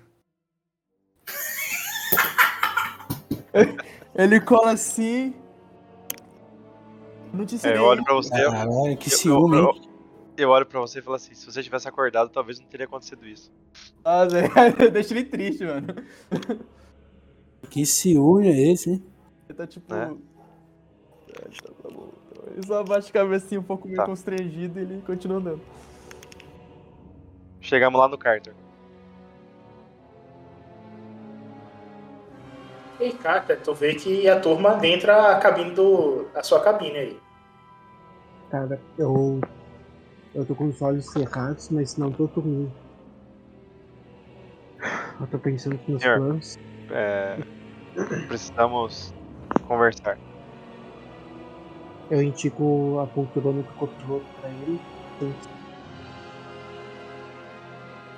[4.14, 5.34] Ele cola assim.
[7.32, 8.44] Não te É, eu olho pra você.
[8.44, 9.82] eu- Caralho, que ciúme, eu, hein?
[9.84, 9.85] eu,
[10.42, 13.26] eu olho pra você e falo assim: se você tivesse acordado, talvez não teria acontecido
[13.26, 13.52] isso.
[14.04, 14.22] Ah,
[14.92, 15.86] Deixa ele triste, mano.
[17.70, 19.04] Que ciúme é esse, hein?
[19.48, 19.92] Ele tá tipo.
[19.94, 22.08] É, tá, tá bom.
[22.52, 24.06] Ele só abaixa a cabeça assim, um pouco meio Tá.
[24.06, 25.60] constrangido e ele continua andando.
[27.60, 28.54] Chegamos lá no Carter.
[32.98, 36.26] E cara, tu vê que a turma adentra a cabine do.
[36.34, 37.20] a sua cabine aí.
[38.50, 39.40] Cara, eu.
[40.36, 42.70] Eu tô com os olhos cerrados, mas não tô dormindo.
[45.18, 46.18] Eu tô pensando nos Senhor.
[46.18, 46.58] planos.
[46.90, 47.38] É,
[48.28, 49.14] precisamos
[49.66, 50.18] conversar.
[52.10, 54.78] Eu indico a poltrona do controle pra ele.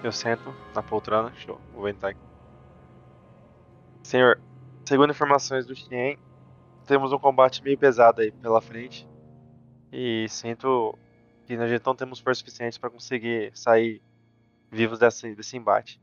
[0.03, 1.33] Eu sento na poltrona.
[1.37, 2.21] Show, vou ventar aqui.
[4.03, 4.41] Senhor,
[4.89, 6.19] segundo informações do Xien,
[6.85, 9.07] temos um combate meio pesado aí pela frente.
[9.93, 10.99] E sinto
[11.49, 14.03] que gente não temos força suficiente para conseguir sair
[14.71, 15.99] vivos desse, desse embate.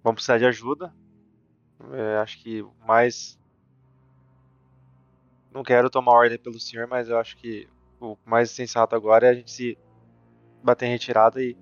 [0.00, 0.94] Vamos precisar de ajuda.
[1.92, 3.36] É, acho que mais.
[5.52, 7.68] Não quero tomar ordem pelo senhor, mas eu acho que
[8.00, 9.76] o mais sensato agora é a gente se
[10.62, 11.56] bater em retirada e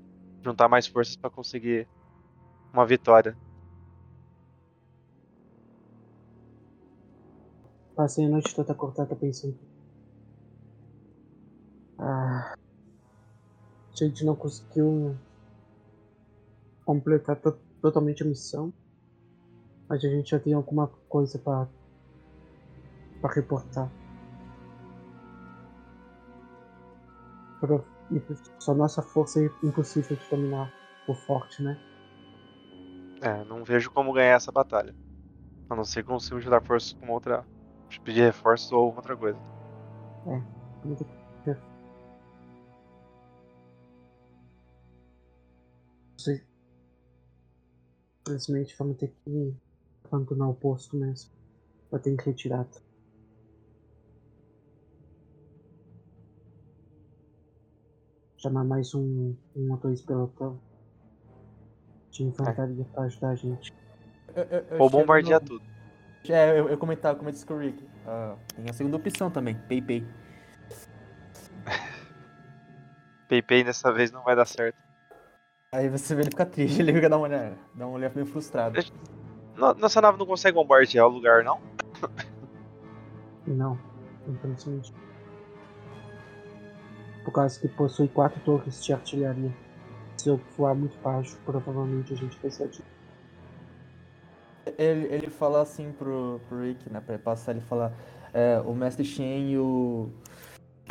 [0.45, 1.89] juntar mais forças para conseguir
[2.71, 3.35] uma vitória.
[7.97, 9.78] Passei a noite toda acordada pensando.
[11.99, 12.55] Ah,
[13.93, 15.15] a gente não conseguiu
[16.85, 18.73] completar to- totalmente a missão.
[19.89, 21.69] Mas a gente já tem alguma coisa pra,
[23.21, 23.91] pra reportar.
[28.11, 28.21] E
[28.59, 30.73] Só nossa força é impossível de dominar
[31.07, 31.79] o forte, né?
[33.21, 34.95] É, não vejo como ganhar essa batalha.
[35.71, 37.47] A não ser que consiga juntar forças com outra
[37.89, 39.41] tipo de reforço ou outra coisa.
[40.27, 40.43] É,
[40.85, 41.05] muito
[46.19, 46.43] Sei.
[48.23, 49.55] Infelizmente vamos ter que
[50.05, 51.31] abandonar o posto mesmo.
[51.91, 52.67] Vai ter que retirar.
[58.37, 60.61] Chamar mais um, um ou dois pelotão
[62.11, 63.73] de infantaria pra ajudar a gente.
[64.35, 65.65] Eu- eu- eu Ou chego bombardear no- tudo.
[66.29, 67.83] É, eu, eu comentava, isso com o Rick.
[68.07, 70.07] Ah, tem a segunda opção também, Pay Pay.
[73.29, 74.88] PayPay dessa vez não vai dar certo.
[75.73, 78.27] Aí você vê ele ficar triste, ele fica dar uma olhada, dá uma olhada meio
[78.27, 78.79] frustrado.
[79.57, 81.61] No- Nossa nave não consegue bombardear o lugar, não?
[83.47, 83.79] Não,
[84.27, 84.93] infelizmente.
[87.25, 89.55] Por causa que possui quatro torres de artilharia.
[90.17, 92.89] Se eu voar muito baixo, provavelmente a gente vai ser atingido.
[94.79, 97.93] Ele, ele fala assim pro, pro Rick, né, pra ele passar, ele fala,
[98.33, 100.11] é, o Mestre Shen e o,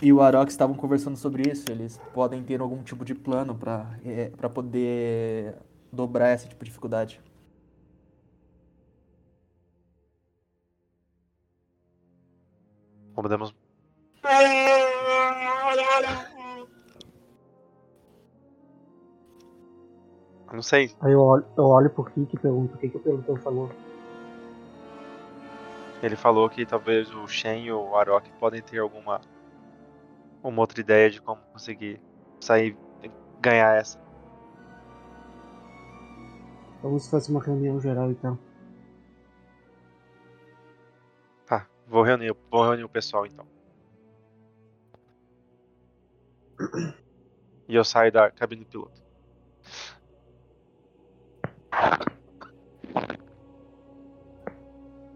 [0.01, 3.97] e o Arok estavam conversando sobre isso, eles podem ter algum tipo de plano pra,
[4.05, 5.55] é, pra poder
[5.91, 7.19] dobrar esse tipo de dificuldade.
[13.15, 13.55] Podemos.
[20.53, 20.95] Não sei.
[21.01, 23.71] Aí eu olho, eu olho pro Rick e pergunto o que, que o pelotão falou.
[26.01, 29.19] Ele falou que talvez o Shen e o Arok podem ter alguma
[30.47, 32.01] uma outra ideia de como conseguir
[32.39, 32.77] sair
[33.39, 33.99] ganhar essa.
[36.81, 38.37] Vamos fazer uma reunião geral então.
[41.45, 43.45] Tá, vou reunir, vou reunir o pessoal então.
[47.67, 49.01] E eu saio da cabine do piloto.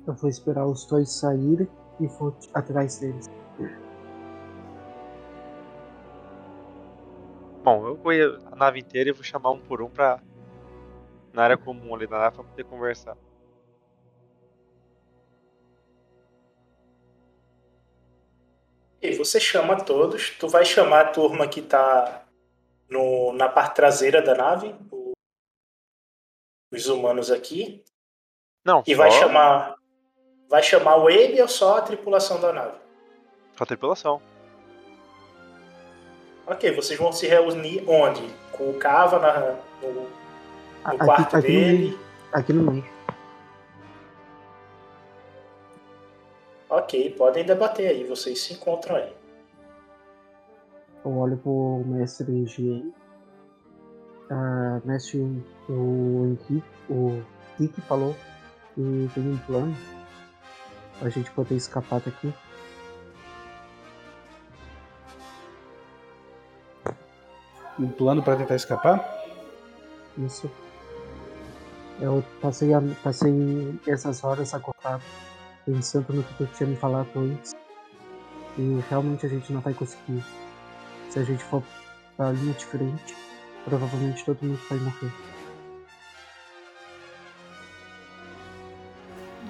[0.06, 1.68] Eu vou esperar os dois saírem
[2.00, 3.41] e vou atrás deles.
[7.64, 10.20] Bom, eu vou ir a nave inteira e vou chamar um por um pra.
[11.34, 13.16] Na área comum ali da nave pra poder conversar.
[19.02, 20.32] E você chama todos.
[20.32, 22.26] Tu vai chamar a turma que tá
[22.90, 24.76] no, na parte traseira da nave,
[26.72, 27.84] os humanos aqui.
[28.64, 29.76] Não, E só, vai chamar.
[30.48, 32.78] Vai chamar o Abe ou só a tripulação da nave?
[33.58, 34.22] só a tripulação.
[36.48, 38.28] Ok, vocês vão se reunir onde?
[38.52, 40.08] Com o Cava na, no, no
[40.84, 41.78] Aqui, quarto aqui no dele.
[41.88, 42.00] meio.
[42.34, 42.86] Aqui no meio.
[46.70, 49.14] Ok, podem debater aí, vocês se encontram aí.
[51.04, 52.94] Eu olho pro mestre Gien.
[54.30, 55.20] Ah, mestre,
[55.68, 57.22] o Henrique, o
[57.60, 58.16] Henrique falou
[58.74, 59.76] que tem um plano
[61.00, 62.34] pra gente poder escapar daqui.
[67.82, 69.04] Um plano pra tentar escapar?
[70.16, 70.50] Isso.
[72.00, 75.02] Eu passei, a, passei essas horas acordado
[75.66, 77.56] pensando no que tu tinha me falado antes.
[78.58, 80.24] E realmente a gente não vai conseguir.
[81.10, 81.64] Se a gente for
[82.16, 83.16] pra linha de frente,
[83.66, 85.12] provavelmente todo mundo vai morrer.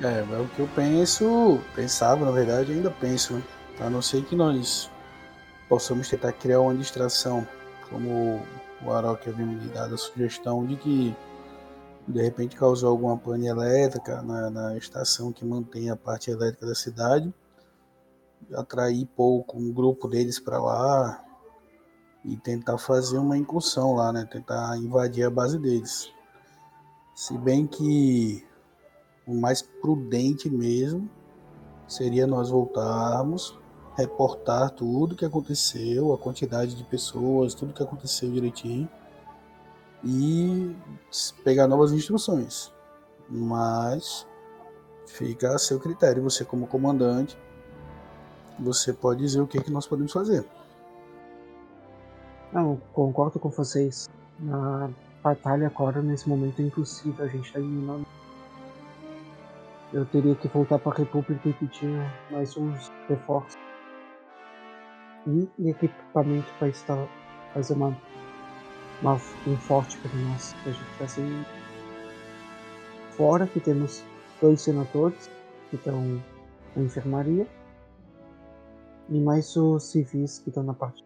[0.04, 3.44] É, é o que eu penso, pensava na verdade, ainda penso, né?
[3.82, 4.90] A não ser que nós
[5.68, 7.48] possamos tentar criar uma distração,
[7.92, 8.42] como
[8.84, 11.16] o Arok havia me dado a sugestão de que
[12.08, 16.74] de repente causou alguma pane elétrica na, na estação que mantém a parte elétrica da
[16.74, 17.32] cidade,
[18.56, 21.24] atrair pouco um grupo deles para lá
[22.26, 24.28] e tentar fazer uma incursão lá, né?
[24.30, 26.12] Tentar invadir a base deles.
[27.16, 28.46] Se bem que
[29.28, 31.10] o mais prudente mesmo
[31.88, 33.58] seria nós voltarmos,
[34.02, 38.90] reportar tudo que aconteceu, a quantidade de pessoas, tudo que aconteceu direitinho
[40.04, 40.76] e
[41.44, 42.72] pegar novas instruções.
[43.30, 44.28] Mas
[45.08, 47.38] fica a seu critério, você como comandante,
[48.60, 50.46] você pode dizer o que, é que nós podemos fazer.
[52.52, 54.10] Não, concordo com vocês.
[54.40, 54.90] Na
[55.24, 58.06] batalha agora, nesse momento, é impossível a gente estar eliminando.
[59.94, 61.90] Eu teria que voltar para a República e pedir
[62.30, 63.71] mais uns reforços.
[65.28, 67.08] E equipamento para estar
[67.54, 67.96] fazer uma,
[69.02, 70.54] uma, um forte para nós.
[70.64, 71.46] Pra gente fazer.
[73.12, 74.04] Fora que temos
[74.42, 75.30] dois senadores
[75.70, 76.22] que estão
[76.76, 77.48] na enfermaria.
[79.10, 81.04] E mais os civis que estão na parte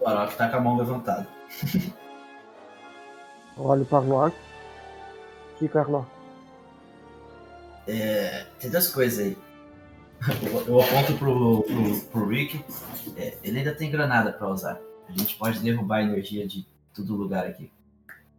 [0.00, 1.28] O Arok tá com a mão levantada.
[3.56, 4.36] Olho para o Lord.
[5.58, 6.19] Fica Lord.
[7.90, 9.36] É, tem duas coisas aí.
[10.46, 12.64] Eu, eu aponto pro, pro, pro Rick.
[13.16, 14.80] É, ele ainda tem granada pra usar.
[15.08, 16.64] A gente pode derrubar a energia de
[16.94, 17.68] todo lugar aqui.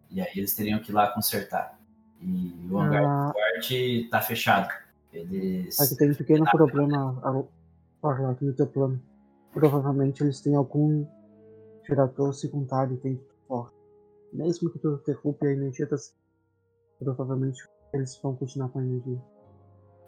[0.09, 1.77] E aí eles teriam que ir lá consertar.
[2.21, 3.27] E o hangar Ah.
[3.27, 4.69] do forte tá fechado.
[5.11, 5.79] Eles.
[5.81, 7.19] Aqui tem um pequeno problema
[8.01, 9.01] Arlok no teu plano.
[9.53, 11.05] Provavelmente eles têm algum
[11.85, 13.75] gerador secundário dentro do forte.
[14.31, 16.15] Mesmo que tu derrube a energia das.
[16.99, 19.19] Provavelmente eles vão continuar com a energia.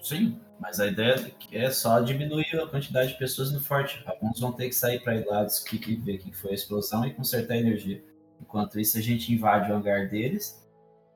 [0.04, 4.04] Sim, mas a ideia é só diminuir a quantidade de pessoas no forte.
[4.06, 7.14] Alguns vão ter que sair para ir lá discutir, ver que foi a explosão e
[7.14, 8.04] consertar a energia.
[8.42, 10.62] Enquanto isso, a gente invade o hangar deles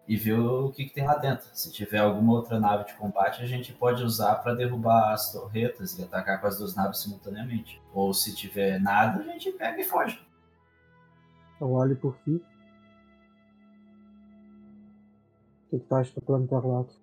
[0.07, 1.45] e vê o que, que tem lá dentro.
[1.53, 5.99] Se tiver alguma outra nave de combate, a gente pode usar para derrubar as torretas
[5.99, 7.81] e atacar com as duas naves simultaneamente.
[7.93, 10.17] Ou se tiver nada, a gente pega e foge.
[11.59, 12.35] Eu olho por ti.
[12.35, 12.41] O
[15.71, 16.95] que, que tu acha do plano do Arlok?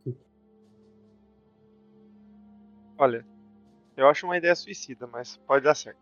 [2.97, 3.27] Olha,
[3.97, 5.99] eu acho uma ideia suicida, mas pode dar certo.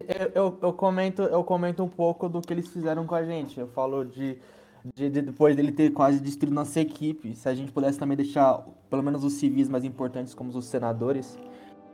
[0.00, 3.58] Eu, eu, eu comento, eu comento um pouco do que eles fizeram com a gente.
[3.58, 4.38] Eu falo de,
[4.94, 7.34] de, de depois dele ter quase destruído nossa equipe.
[7.34, 11.38] Se a gente pudesse também deixar pelo menos os civis mais importantes, como os senadores,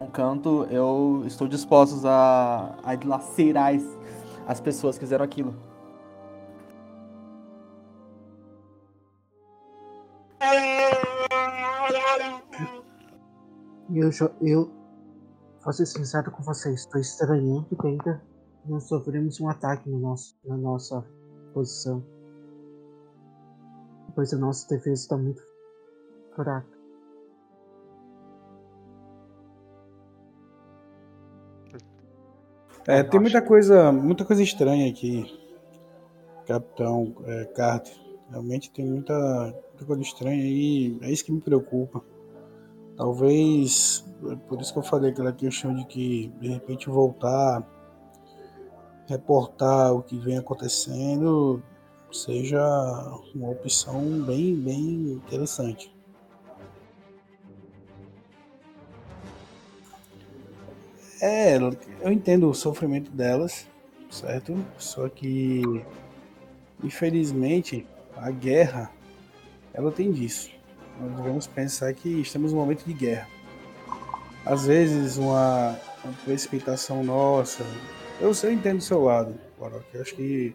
[0.00, 3.84] um canto, eu estou disposto a, a dilacerar as,
[4.46, 5.69] as pessoas que fizeram aquilo.
[13.94, 14.10] Eu,
[14.40, 14.80] eu,
[15.62, 18.22] Vou ser sincero com vocês, tô estranhando que ainda
[18.64, 21.04] não sofremos um ataque no nosso, na nossa
[21.52, 22.02] posição.
[24.14, 25.42] Pois a nossa defesa está muito
[26.34, 26.66] fraca.
[32.86, 35.26] É, tem muita coisa, muita coisa estranha aqui,
[36.46, 37.94] Capitão é, Carter.
[38.30, 39.14] Realmente tem muita,
[39.68, 42.02] muita coisa estranha e é isso que me preocupa.
[43.00, 47.66] Talvez, é por isso que eu falei aquela questão de que de repente voltar,
[49.08, 51.62] reportar o que vem acontecendo,
[52.12, 52.62] seja
[53.34, 55.90] uma opção bem, bem interessante.
[61.22, 63.66] É, eu entendo o sofrimento delas,
[64.10, 64.54] certo?
[64.76, 65.62] Só que,
[66.84, 68.92] infelizmente, a guerra,
[69.72, 70.59] ela tem disso.
[71.00, 73.26] Nós devemos pensar que estamos num momento de guerra.
[74.44, 77.64] Às vezes, uma, uma precipitação nossa.
[78.20, 79.84] Eu, eu entendo o seu lado, Borok.
[79.94, 80.54] Eu acho que,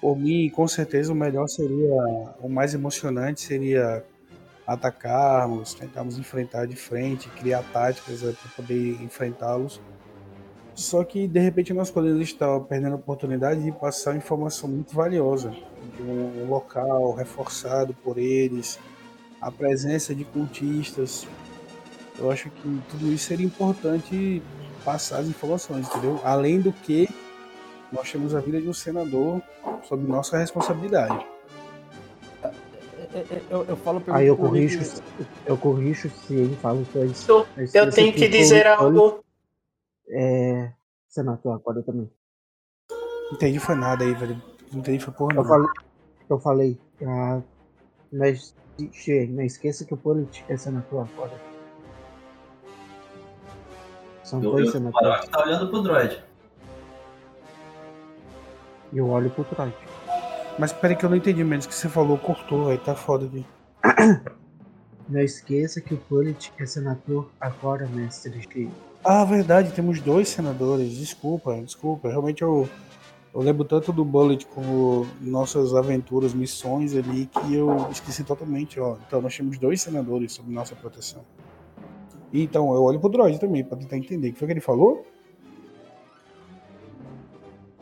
[0.00, 1.94] por mim, com certeza, o melhor seria.
[2.40, 4.04] O mais emocionante seria
[4.66, 9.80] atacarmos, tentarmos enfrentar de frente, criar táticas né, para poder enfrentá-los.
[10.74, 15.50] Só que de repente nós podemos estar perdendo a oportunidade de passar informação muito valiosa
[15.96, 18.78] de um local reforçado por eles,
[19.46, 21.24] a presença de cultistas.
[22.18, 24.42] Eu acho que tudo isso seria importante
[24.84, 26.20] passar as informações, entendeu?
[26.24, 27.08] Além do que
[27.92, 29.40] nós temos a vida de um senador
[29.84, 31.24] sob nossa responsabilidade.
[33.48, 34.80] Eu, eu falo pelo Aí eu corrijo,
[35.46, 37.30] eu corrijo se ele fala que é isso.
[37.30, 39.24] Eu, eu tenho que dizer algo.
[40.08, 40.72] É.
[41.08, 42.10] Senador, agora também.
[42.90, 44.42] Não entendi foi nada aí, velho.
[44.72, 45.68] Não entendi foi porra Eu falei.
[46.28, 46.80] Eu falei.
[47.06, 47.40] Ah,
[48.12, 48.54] mas,
[48.92, 51.32] che, não esqueça que o Politi é senador agora.
[54.22, 55.08] São Eu, dois eu, o senadores.
[55.08, 56.22] Arok tá olhando pro droid.
[58.92, 59.72] Eu olho pro trás.
[60.58, 63.44] Mas peraí que eu não entendi menos que você falou, cortou, aí tá foda aqui.
[65.08, 68.48] Não esqueça que o Politi é senador agora, mestre.
[69.04, 70.96] Ah, verdade, temos dois senadores.
[70.96, 72.08] Desculpa, desculpa.
[72.08, 72.68] Realmente eu,
[73.36, 78.96] eu lembro tanto do Bullet como nossas aventuras, missões ali, que eu esqueci totalmente, ó.
[79.06, 81.22] Então nós temos dois senadores sob nossa proteção.
[82.32, 84.30] E, então, eu olho pro droid também, pra tentar entender.
[84.30, 85.06] O que foi que ele falou?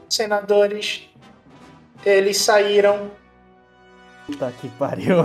[0.08, 1.08] Senadores,
[2.04, 3.10] eles saíram.
[4.26, 5.20] Puta que pariu.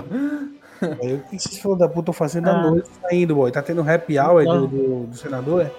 [1.01, 2.69] Aí, o que esses filhos da puta estão fazendo à Ah.
[2.69, 3.51] noite saindo, boy?
[3.51, 4.61] Tá tendo happy hour Não.
[4.61, 5.71] do, do, do senador, é?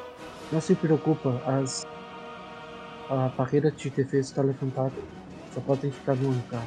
[0.52, 1.86] Não se preocupa, as...
[3.10, 4.94] a barreira de defesa está levantada.
[5.52, 6.64] Só podem ficar no hangar.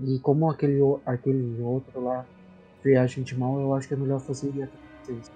[0.00, 2.24] E como aquele, aquele outro lá
[2.82, 5.30] vê a gente mal, eu acho que é melhor fazer ir atrás vocês.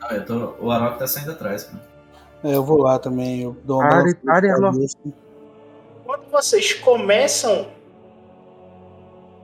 [0.00, 1.88] Ah, eu tô, o Arok tá saindo atrás, cara.
[2.42, 3.42] É, eu vou lá também.
[3.42, 4.54] Eu dou uma Área- área.
[6.04, 7.68] Quando vocês começam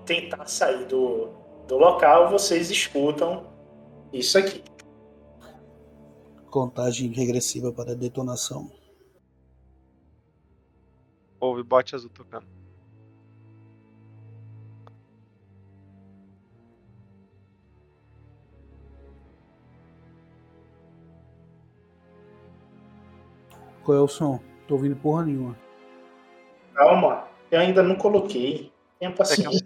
[0.03, 1.29] a tentar sair do,
[1.69, 3.45] do local, vocês escutam
[4.13, 4.63] isso aqui.
[6.51, 8.71] Contagem regressiva para detonação.
[11.41, 12.47] Ouve bote azul tocando.
[23.84, 24.41] Qual é o som?
[24.66, 25.57] Tô ouvindo porra nenhuma.
[26.74, 28.72] Calma, eu ainda não coloquei.
[28.99, 29.64] Tenha É paciência.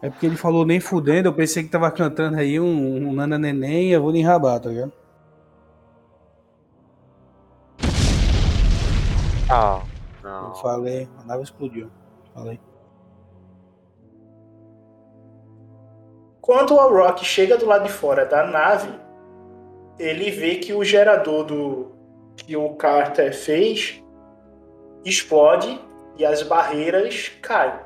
[0.00, 3.38] É porque ele falou nem fudendo, eu pensei que tava cantando aí um, um Nana
[3.38, 4.92] Neném e eu vou nem rabar, tá ligado?
[9.48, 9.81] Ah.
[10.54, 11.90] Falei, a nave explodiu.
[12.34, 12.60] Falei.
[16.40, 18.88] Quando o Rock chega do lado de fora da nave,
[19.98, 21.92] ele vê que o gerador do
[22.36, 24.02] que o Carter fez
[25.04, 25.80] explode
[26.16, 27.80] e as barreiras caem.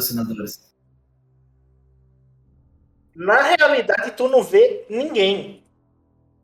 [0.00, 0.74] Senadores?
[3.14, 5.64] Na realidade, tu não vê ninguém.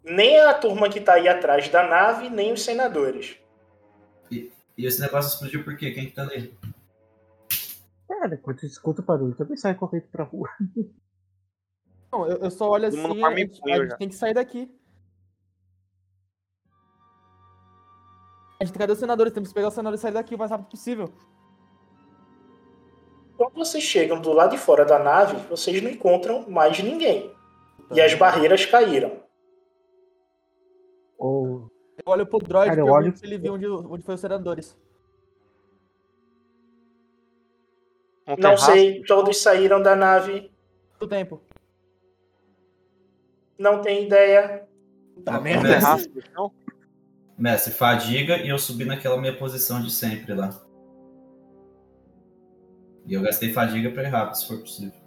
[0.05, 3.37] Nem a turma que tá aí atrás da nave, nem os senadores.
[4.77, 5.91] E esse negócio explodiu por quê?
[5.91, 6.57] Quem que tá ali?
[8.09, 10.49] Cara, quando você escuta o barulho, também sai correndo pra rua.
[12.13, 14.71] Não, eu, eu só olho Todo assim, a gente, a gente tem que sair daqui.
[18.61, 19.33] A gente, cadê os senadores?
[19.33, 21.13] Temos que pegar os senadores e sair daqui o mais rápido possível.
[23.37, 27.35] Quando vocês chegam do lado de fora da nave, vocês não encontram mais ninguém.
[27.91, 29.22] E as barreiras caíram.
[32.05, 34.15] Eu olho pro droid Cara, e eu pergunto olho- se ele viu onde, onde foi
[34.15, 34.77] os senadores.
[38.27, 38.67] Um Não terraço?
[38.67, 40.51] sei, todos saíram da nave.
[40.99, 41.41] Do tempo.
[43.59, 44.69] Não tem ideia.
[45.25, 45.69] Tá merda.
[45.69, 46.53] É rápido, então?
[47.39, 50.51] Mestre, fadiga e eu subi naquela minha posição de sempre lá.
[53.07, 55.01] E eu gastei fadiga pra ir rápido, se for possível.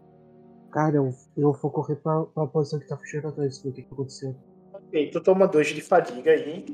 [0.72, 3.84] Cara, eu, eu vou correr pra, pra posição que tá fechando atrás, ver o que,
[3.84, 4.36] que aconteceu.
[4.74, 6.66] Ok, tu toma dois de fadiga aí.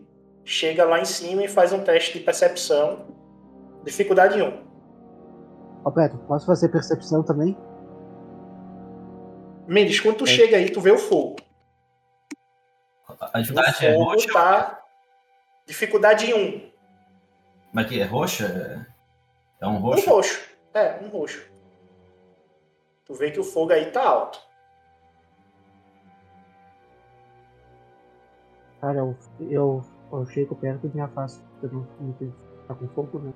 [0.44, 3.06] Chega lá em cima e faz um teste de percepção.
[3.84, 4.72] Dificuldade 1.
[5.86, 7.58] Ó, Beto, posso fazer percepção também?
[9.68, 11.38] Mendes, quando tu chega aí, tu vê o fogo.
[13.08, 14.34] A O dificuldade é fogo roxa?
[14.34, 14.84] tá.
[15.66, 16.72] Dificuldade 1.
[17.72, 18.86] Mas que é roxa?
[19.62, 20.10] É um Um roxo?
[20.10, 20.42] roxo.
[20.74, 21.50] É, um roxo.
[23.06, 24.39] Tu vê que o fogo aí tá alto.
[28.80, 29.16] Cara, eu,
[29.50, 29.84] eu,
[30.20, 31.43] eu chego perto e me afasto.
[31.59, 32.34] porque Eu não,
[32.68, 33.34] tá com fogo, né?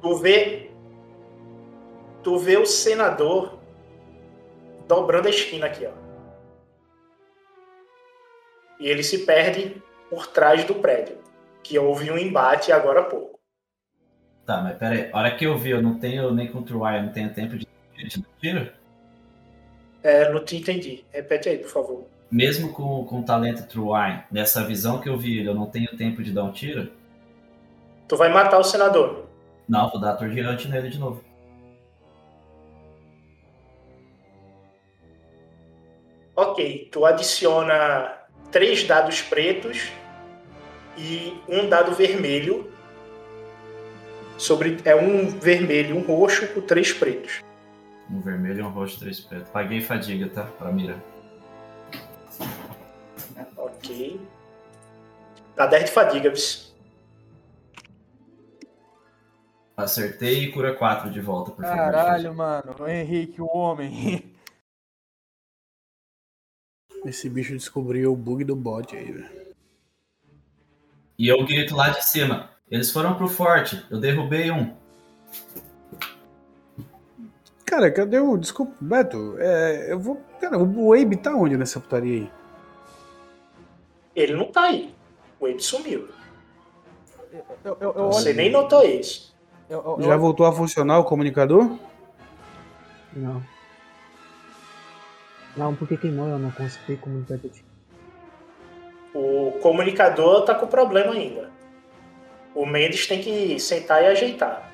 [0.00, 0.70] Tu vê.
[2.22, 3.58] Tu vê o senador
[4.86, 5.92] dobrando a esquina aqui, ó.
[8.80, 11.18] E ele se perde por trás do prédio.
[11.62, 13.38] Que houve um embate agora há pouco.
[14.46, 15.10] Tá, mas pera aí.
[15.12, 17.68] A hora que eu vi, eu não tenho nem control wire, não tenho tempo de
[18.06, 18.72] de tiro?
[20.02, 21.04] É, não te entendi.
[21.10, 22.06] Repete aí, por favor.
[22.30, 26.22] Mesmo com, com talento True Eye, nessa visão que eu vi, eu não tenho tempo
[26.22, 26.92] de dar um tiro?
[28.06, 29.26] Tu vai matar o senador.
[29.66, 31.22] Não, vou dar atordirante nele de novo.
[36.36, 38.12] Ok, tu adiciona
[38.52, 39.90] três dados pretos
[40.96, 42.70] e um dado vermelho.
[44.36, 47.42] Sobre, é um vermelho um roxo com três pretos.
[48.10, 49.48] Um vermelho e um roxo, três pretos.
[49.50, 50.44] Paguei fadiga, tá?
[50.44, 51.02] Pra mira.
[55.56, 56.68] Dá 10 de fadiga, viu?
[59.76, 61.76] Acertei e cura 4 de volta, por favor.
[61.76, 62.74] Caralho, mano.
[62.80, 64.24] O Henrique, o homem.
[67.04, 69.54] Esse bicho descobriu o bug do bot aí, velho.
[71.16, 72.50] E eu grito lá de cima.
[72.70, 73.84] Eles foram pro forte.
[73.90, 74.76] Eu derrubei um.
[77.64, 78.36] Cara, cadê o.
[78.36, 79.36] Desculpa, Beto.
[79.38, 80.16] É, eu vou.
[80.40, 82.37] Cara, o Abe tá onde nessa putaria aí?
[84.18, 84.92] Ele não tá aí.
[85.38, 86.08] O Abe sumiu.
[87.64, 89.32] Eu, eu, eu Você olho- nem notou isso.
[89.70, 91.78] eu- eu- Já voltou a funcionar o comunicador?
[93.12, 93.42] Não.
[95.56, 97.48] Não, porque queimou, eu não consegui comunicar com
[99.18, 101.50] O comunicador tá com problema ainda.
[102.54, 104.68] O Mendes tem que sentar e ajeitar.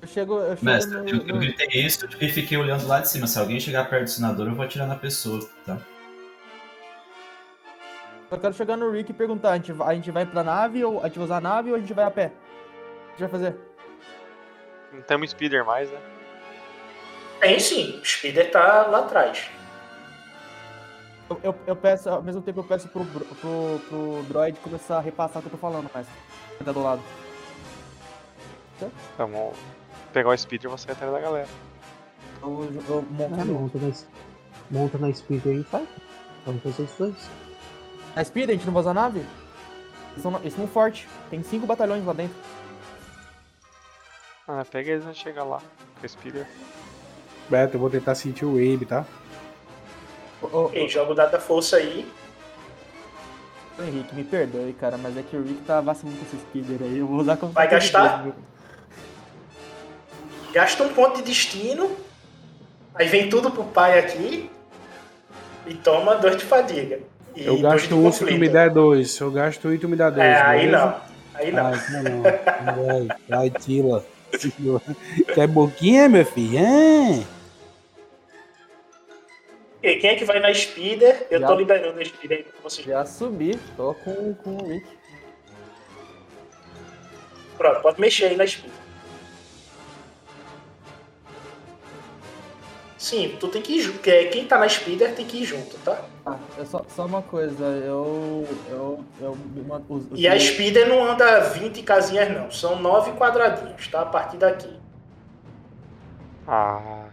[0.00, 3.08] Eu chego, eu chego Mestre, no, eu, eu gritei isso e fiquei olhando lá de
[3.08, 3.26] cima.
[3.28, 5.78] Se alguém chegar perto do senador, eu vou atirar na pessoa, tá?
[8.32, 10.82] Eu quero chegar no Rick e perguntar, a gente, vai- a gente vai pra nave,
[10.82, 12.26] ou a gente vai usar a nave ou a gente vai a pé?
[12.26, 12.34] O que
[13.06, 13.56] a gente vai fazer?
[14.90, 16.00] Não temos speeder mais, né?
[17.40, 19.50] Tem sim, o Spider tá lá atrás.
[21.28, 25.00] Eu, eu, eu peço, ao mesmo tempo eu peço pro, pro, pro droid começar a
[25.00, 26.06] repassar o que eu tô falando, mas
[26.64, 27.02] tá do lado.
[29.18, 29.54] Vamos
[30.12, 31.48] pegar o speeder e você vai atrás da galera.
[32.42, 33.92] Eu, eu monto Ah, monta na,
[34.70, 35.86] monta na speed aí e faz.
[36.46, 37.30] Vamos fazer os dois.
[38.14, 39.24] A Speed, a gente não vai usar a nave?
[40.12, 42.36] Eles são, eles são fortes, tem cinco batalhões lá dentro.
[44.46, 45.62] Ah, pega eles e chega lá.
[45.98, 46.46] Com o speeder.
[47.48, 49.06] Beto, eu vou tentar sentir o Abe, tá?
[50.42, 52.10] Ok, joga o dado da força aí.
[53.78, 56.82] Ô, Henrique, me perdoe, cara, mas é que o Rick tá vacilando com esse speeder
[56.82, 56.98] aí.
[56.98, 57.52] Eu vou usar como.
[57.52, 58.24] Vai gastar?
[58.24, 58.34] mesmo.
[60.52, 61.96] Gasta um ponto de destino.
[62.94, 64.50] Aí vem tudo pro pai aqui.
[65.66, 67.00] E toma dois de fadiga.
[67.34, 69.18] E Eu gasto um se tu me der dois.
[69.18, 70.26] Eu gasto um e tu me dá dois.
[70.26, 70.84] É, aí beleza?
[70.84, 71.00] não.
[71.34, 71.66] Aí não.
[71.66, 72.22] Ah, então não.
[72.86, 74.04] Vai, vai, Tila.
[75.34, 76.58] Quer boquinha, meu filho?
[79.82, 81.26] E quem é que vai na Speeder?
[81.30, 81.46] Eu Já.
[81.46, 82.86] tô liberando a Speeder aí pra vocês.
[82.86, 84.86] Já subi, tô com, com o Rick.
[87.58, 88.81] Pronto, pode mexer aí na Speeder.
[93.02, 93.98] Sim, tu tem que ir junto.
[93.98, 96.04] Quem tá na Speeder tem que ir junto, tá?
[96.24, 98.46] Ah, é só, só uma coisa, eu.
[98.70, 99.04] Eu.
[99.20, 102.48] eu uma, os, os E a Speeder não anda 20 casinhas, não.
[102.52, 104.02] São 9 quadradinhos, tá?
[104.02, 104.78] A partir daqui.
[106.46, 107.06] Ah,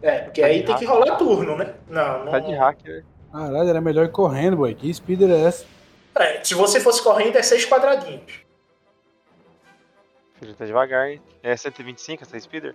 [0.00, 1.74] É, porque Tá aí tem que rolar turno, né?
[1.86, 2.32] Não, não.
[2.32, 3.04] tá de hacker.
[3.30, 4.74] Caralho, era melhor ir correndo, boy.
[4.74, 5.66] Que speeder é essa?
[6.14, 8.32] É, se você fosse correndo, é 6 quadradinhos.
[10.40, 11.20] Filho, tá devagar, hein?
[11.42, 12.74] É 125 essa speeder?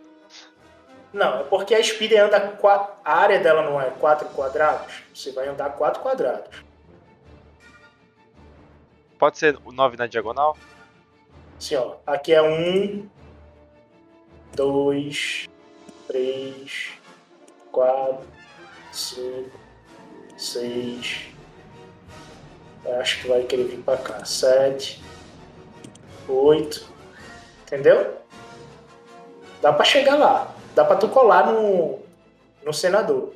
[1.12, 2.40] Não, é porque a Speeder anda.
[2.40, 5.02] qua- A área dela não é 4 quadrados.
[5.14, 6.64] Você vai andar 4 quadrados.
[9.18, 10.56] Pode ser o 9 na diagonal?
[11.58, 11.96] Assim, ó.
[12.06, 13.10] Aqui é 1,
[14.56, 15.48] 2,
[16.08, 16.90] 3,
[17.72, 18.28] quatro,
[18.92, 19.60] cinco,
[20.38, 21.28] seis.
[22.86, 24.24] Eu Acho que vai querer vir pra cá.
[24.26, 25.04] Sete,
[26.28, 26.88] oito.
[27.64, 28.18] Entendeu?
[29.62, 30.56] Dá pra chegar lá.
[30.76, 32.00] Dá pra tu colar no,
[32.64, 33.34] no senador.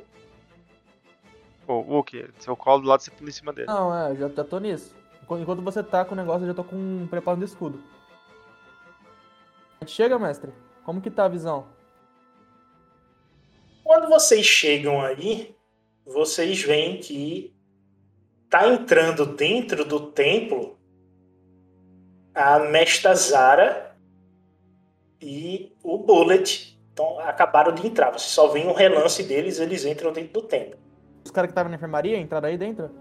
[1.66, 3.68] Pô, Wookie, seu colo do lado você pula em cima dele.
[3.68, 4.96] Não, é, já, já tô nisso.
[5.24, 7.82] Enquanto você tá com o negócio, eu já tô com um preparo do escudo.
[9.80, 10.52] A gente chega, mestre?
[10.84, 11.66] Como que tá a visão?
[13.84, 15.56] Quando vocês chegam aí,
[16.06, 17.56] vocês veem que
[18.50, 20.78] tá entrando dentro do templo
[22.36, 23.96] a Mestra Zara
[25.22, 26.73] e o Bullet.
[26.94, 28.12] Então acabaram de entrar.
[28.12, 30.78] Você só vê um relance deles, eles entram dentro do templo.
[31.26, 32.92] Os caras que estavam na enfermaria entraram aí dentro?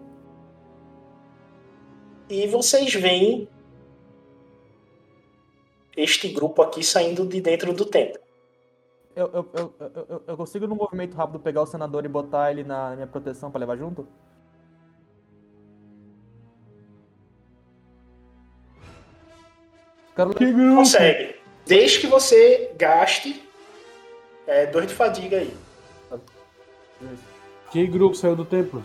[2.28, 3.48] E vocês veem
[5.94, 8.18] este grupo aqui saindo de dentro do templo.
[9.14, 12.94] Eu, eu, eu, eu, consigo, num movimento rápido, pegar o senador e botar ele na
[12.94, 14.08] minha proteção pra levar junto?
[20.16, 20.34] Quero...
[20.34, 20.76] Que grupo?
[20.76, 21.34] Consegue.
[21.66, 23.46] Desde que você gaste
[24.52, 25.56] é, dois de fadiga aí.
[27.70, 28.84] Que grupo saiu do templo?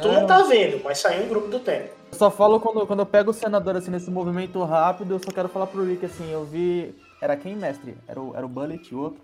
[0.00, 1.90] Tu não tá vendo, mas saiu um grupo do templo.
[2.12, 5.30] Eu só falo quando, quando eu pego o senador assim nesse movimento rápido, eu só
[5.30, 6.94] quero falar pro Rick assim, eu vi.
[7.20, 7.96] Era quem, mestre?
[8.08, 9.20] Era o, era o Bullet e o outro?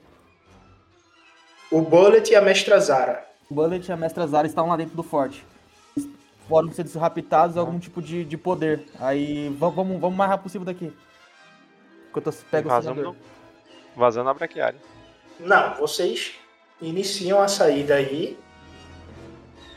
[1.70, 3.26] O Bullet e a Mestra Zara.
[3.50, 5.44] O Bullet e a Mestra Zara estavam lá dentro do forte.
[5.96, 6.08] Eles
[6.46, 8.86] Foram ser raptados algum tipo de, de poder.
[9.00, 10.92] Aí va- vamos, vamos mais rápido possível daqui.
[12.10, 13.16] Enquanto eu pego o senador.
[13.96, 14.78] Vazando a braquiária.
[15.40, 16.34] Não, vocês
[16.80, 18.38] iniciam a saída aí.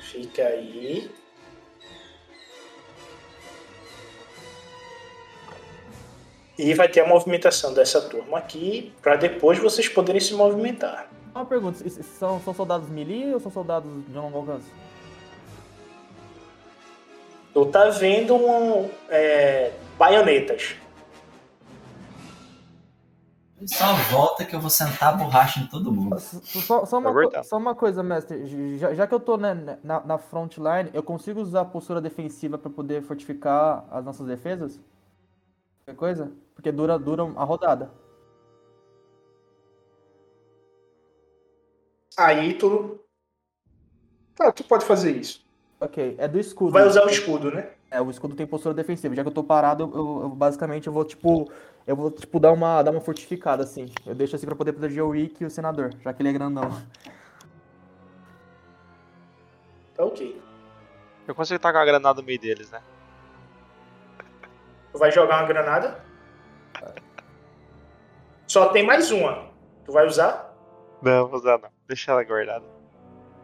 [0.02, 1.10] Fica aí.
[6.58, 11.10] E vai ter a movimentação dessa turma aqui, para depois vocês poderem se movimentar.
[11.34, 14.68] Uma pergunta, são, são soldados melee ou são soldados de longo alcance?
[17.54, 20.76] Tu tá vendo um, é, baionetas.
[23.66, 26.20] Só volta que eu vou sentar a borracha em todo mundo.
[26.20, 27.44] Só, só uma, co- voltar.
[27.44, 28.78] só uma coisa, mestre.
[28.78, 32.58] Já, já que eu tô né, na, na frontline, eu consigo usar a postura defensiva
[32.58, 34.80] pra poder fortificar as nossas defesas?
[35.86, 36.32] Qualquer coisa?
[36.56, 37.92] Porque dura, dura a rodada.
[42.18, 43.00] Aí tu.
[44.36, 45.46] Tá, tu pode fazer isso.
[45.80, 46.72] Ok, é do escudo.
[46.72, 47.72] Vai usar o escudo, né?
[47.92, 49.16] É, o escudo tem postura defensiva.
[49.16, 51.52] Já que eu tô parado, eu, eu- basicamente eu vou, tipo.
[51.88, 53.88] Eu vou, tipo, dar uma, dar uma fortificada, assim.
[54.06, 56.34] Eu deixo assim pra poder proteger o Rick e o senador, já que ele é
[56.34, 56.70] grandão.
[59.96, 60.40] Tá ok.
[61.28, 62.82] Eu consigo tacar a granada no meio deles, né?
[64.94, 66.04] Tu vai jogar uma granada.
[68.48, 69.48] Só tem mais uma.
[69.86, 70.56] Tu vai usar?
[71.02, 71.70] Não, vou usar não.
[71.88, 72.66] Deixa ela guardada.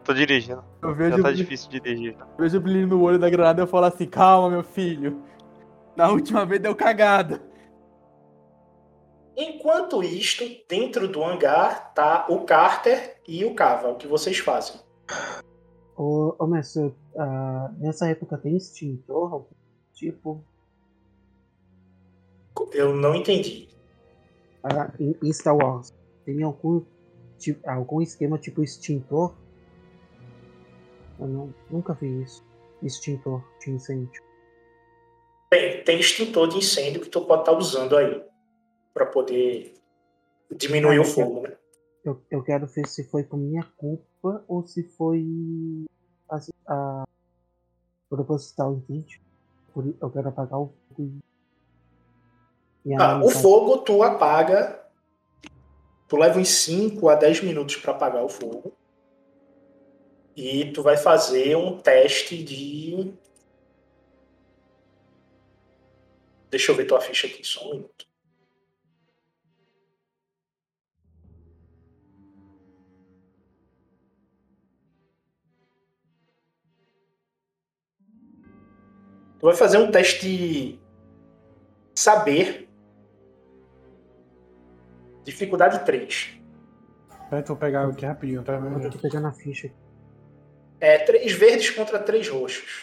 [0.06, 0.62] Tô dirigindo.
[0.80, 2.16] Eu Já vejo, tá o- difícil de dirigir.
[2.18, 5.20] eu vejo o brilho no olho da granada e eu falo assim, calma, meu filho.
[5.96, 7.42] Na última vez deu cagada.
[9.36, 13.88] Enquanto isto, dentro do hangar tá o Carter e o Cava.
[13.90, 14.80] O que vocês fazem?
[15.96, 19.32] Ô, ô mestre, ah, nessa época tem extintor?
[19.32, 19.46] algum
[19.94, 20.42] Tipo,
[22.72, 23.68] Eu não entendi.
[24.62, 25.92] ah, em, Star Wars,
[26.24, 26.82] tem algum,
[27.38, 29.34] ti- algum esquema tipo extintor?
[31.18, 32.44] Eu não, nunca vi isso.
[32.82, 34.22] Extintor de incêndio.
[35.50, 38.22] Tem, tem extintor de incêndio que tu pode estar usando aí.
[38.92, 39.74] Pra poder
[40.54, 41.56] diminuir o fogo, né?
[42.04, 45.24] Eu, eu quero ver se foi por minha culpa ou se foi
[46.30, 46.38] a,
[46.68, 47.04] a
[48.08, 49.20] proposital, entende?
[49.74, 51.02] Por, i- eu quero apagar o fogo
[52.84, 54.82] e, e Ah, o fogo tu apaga.
[56.08, 58.72] Tu leva uns 5 a 10 minutos para apagar o fogo.
[60.36, 63.14] E tu vai fazer um teste de.
[66.50, 68.06] Deixa eu ver tua ficha aqui, só um minuto.
[79.38, 80.80] Tu vai fazer um teste de
[81.94, 82.68] saber
[85.24, 86.40] Dificuldade 3.
[87.28, 88.54] Peraí, eu vou pegar aqui rapidinho, tá?
[88.54, 89.72] Eu tô pegando a ficha.
[90.80, 92.82] É três verdes contra três roxos.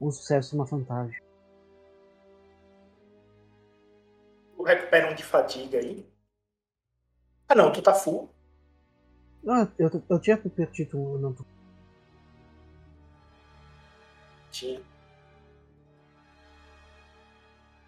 [0.00, 1.20] Um sucesso e uma vantagem.
[4.56, 6.06] Tu recupera um de fadiga aí.
[7.48, 8.28] Ah não, tu tá full.
[9.48, 11.18] Ah, eu, eu tinha perdido um.
[11.18, 11.44] Não, tô-
[14.50, 14.80] Tinha.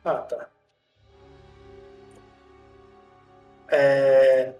[0.08, 0.48] Ah, tá.
[3.70, 4.54] É...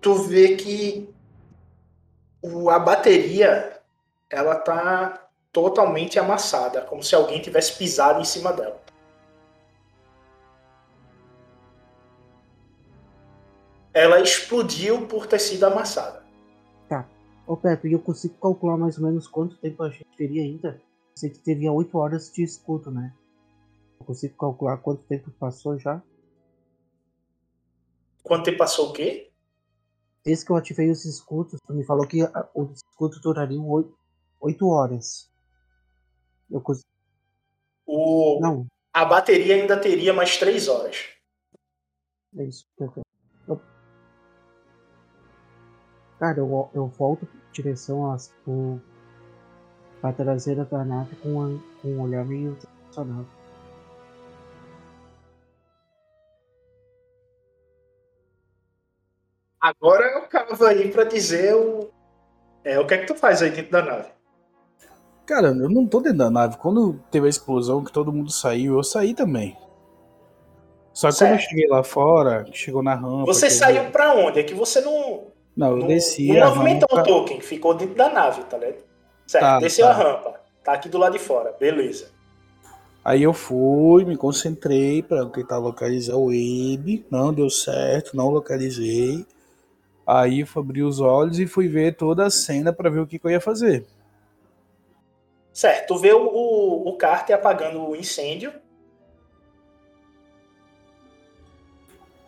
[0.00, 1.08] Tu vê que
[2.42, 3.80] o- a bateria
[4.28, 8.80] ela tá totalmente amassada, como se alguém tivesse pisado em cima dela.
[13.94, 16.24] Ela explodiu por ter sido amassada.
[16.88, 17.06] Tá.
[17.46, 20.80] Ô Pepe, eu consigo calcular mais ou menos quanto tempo a gente teria ainda?
[21.14, 23.12] Sei que teria 8 horas de escudo, né?
[24.02, 26.02] Eu consigo calcular quanto tempo passou já?
[28.24, 29.30] Quanto tempo passou o quê?
[30.24, 33.64] Desde que eu ativei os escudos, tu me falou que a- os escudos durariam
[34.40, 35.30] 8, horas.
[36.50, 36.88] Eu consigo.
[37.86, 38.40] O...
[38.40, 41.10] Não, A bateria ainda teria mais três horas.
[42.36, 42.66] é isso.
[42.76, 43.06] perfeito.
[43.46, 43.60] Eu-
[46.18, 48.80] Cara, eu, eu volto em direção às, pro,
[50.00, 53.41] pra traseira da nave com, a- com um olhar meio decepcionado.
[59.62, 61.88] Agora eu cavo aí pra dizer o.
[62.64, 64.08] É, o que é que tu faz aí dentro da nave?
[65.24, 66.56] Cara, eu não tô dentro da nave.
[66.56, 69.56] Quando teve a explosão que todo mundo saiu, eu saí também.
[70.92, 71.48] Só que quando eu Certo.
[71.48, 73.26] cheguei lá fora, chegou na rampa.
[73.26, 74.40] Você eu- saiu pra onde?
[74.40, 75.28] É que você não.
[75.56, 77.08] Não, eu não, desci não movimentou o rampa.
[77.08, 78.82] token, ficou dentro da nave, tá ligado?
[79.26, 79.92] Certo, Tá, desceu tá.
[79.92, 80.40] a rampa.
[80.64, 82.10] Tá aqui do lado de fora, beleza.
[83.04, 87.04] Aí eu fui, me concentrei pra tentar localizar o Abe.
[87.10, 89.26] Não deu certo, não localizei.
[90.06, 93.18] Aí eu abri os olhos e fui ver toda a cena pra ver o que,
[93.18, 93.86] que eu ia fazer.
[95.52, 98.52] Certo, tu vê o, o, o Carter apagando o incêndio.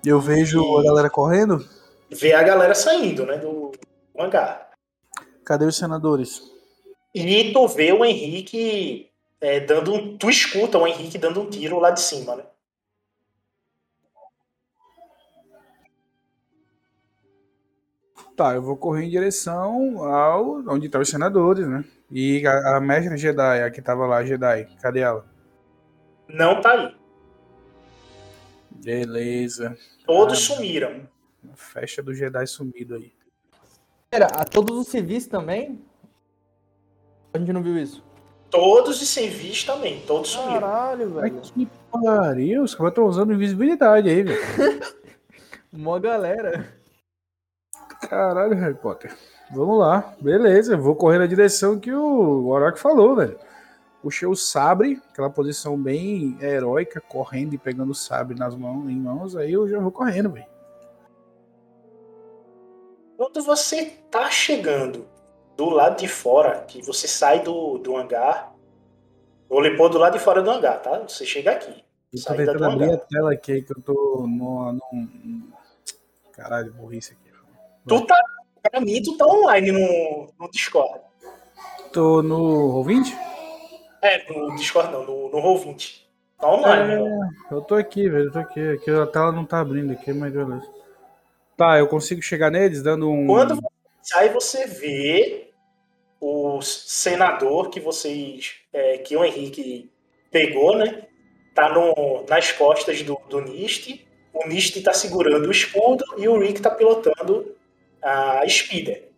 [0.04, 1.66] Eu vejo a galera correndo.
[2.10, 3.72] Vê a galera saindo, né, do
[4.16, 4.70] hangar.
[5.44, 6.42] Cadê os senadores?
[7.14, 9.10] E tu vê o Henrique
[9.40, 10.16] é, dando um.
[10.18, 12.44] Tu escuta o Henrique dando um tiro lá de cima, né?
[18.36, 21.84] Tá, eu vou correr em direção ao onde estão os senadores, né?
[22.10, 25.24] E a, a mestre Jedi, a que tava lá, Jedi, cadê ela?
[26.28, 26.96] Não tá aí.
[28.70, 29.76] Beleza.
[30.04, 31.08] Todos Ah, sumiram.
[31.54, 33.12] Festa do Jedi sumido aí.
[34.10, 35.84] Pera, a todos os civis também?
[37.32, 38.02] A gente não viu isso.
[38.50, 40.60] Todos os civis também, todos sumiram.
[40.60, 41.42] Caralho, Ai, velho.
[41.42, 44.40] que pariu, os caras estão usando invisibilidade aí, velho.
[45.72, 46.72] Mó galera.
[48.08, 49.14] Caralho, Harry Potter.
[49.50, 50.76] Vamos lá, beleza.
[50.76, 53.38] Vou correr na direção que o Orochi falou, velho.
[54.02, 58.96] Puxei o sabre, aquela posição bem heróica, correndo e pegando o sabre nas mãos, em
[58.96, 60.46] mãos, aí eu já vou correndo, velho.
[63.16, 65.06] Quando você tá chegando
[65.56, 68.52] do lado de fora, que você sai do, do hangar,
[69.48, 70.98] vou lhe pôr do lado de fora do hangar, tá?
[70.98, 71.84] Você chega aqui.
[72.12, 74.72] Eu tô tentando do abrir a tela aqui, que eu tô no.
[74.72, 74.80] no...
[76.32, 77.23] Caralho, burrice aqui.
[77.86, 78.16] Tu tá.
[78.70, 81.00] Pra mim, tu tá online no, no Discord.
[81.92, 83.12] Tô no Roll20?
[84.02, 86.02] É, no Discord não, no, no Roll20.
[86.40, 87.28] Tá online, É, né?
[87.50, 88.60] eu tô aqui, velho, eu tô aqui.
[88.72, 90.66] Aqui a tela não tá abrindo aqui, mas beleza.
[91.56, 93.26] Tá, eu consigo chegar neles dando um.
[93.26, 93.68] Quando você
[94.02, 95.50] sai, você vê
[96.20, 98.54] o senador que vocês.
[98.72, 99.90] é, que o Henrique
[100.30, 101.02] pegou, né?
[101.54, 104.04] Tá no, nas costas do, do Nist.
[104.32, 107.54] O Nist tá segurando o escudo e o Rick tá pilotando
[108.04, 109.10] a Speeder.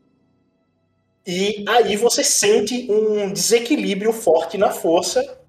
[1.26, 5.41] E aí você sente um desequilíbrio forte na força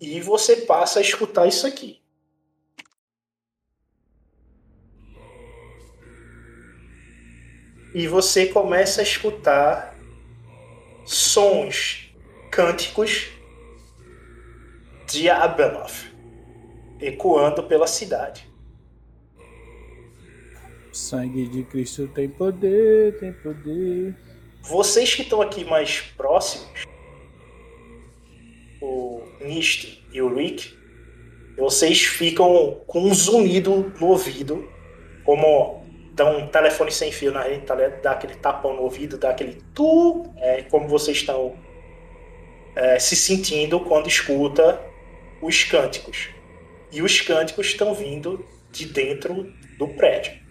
[0.00, 2.02] e você passa a escutar isso aqui.
[7.94, 9.94] e você começa a escutar
[11.04, 12.14] sons
[12.50, 13.28] cânticos
[15.06, 16.10] de Abeloth
[17.00, 18.50] ecoando pela cidade.
[20.92, 24.14] Sangue de Cristo tem poder, tem poder.
[24.62, 26.84] Vocês que estão aqui mais próximos,
[28.80, 30.76] o Nist e o Rick,
[31.56, 34.68] vocês ficam com um zunido no ouvido,
[35.24, 35.82] como
[36.14, 39.62] dá um telefone sem fio na rede, tá dá aquele tapão no ouvido, dá aquele
[39.74, 41.56] tu, é como vocês estão
[42.76, 44.80] é, se sentindo quando escuta
[45.40, 46.28] os cânticos.
[46.90, 50.41] E os cânticos estão vindo de dentro do prédio.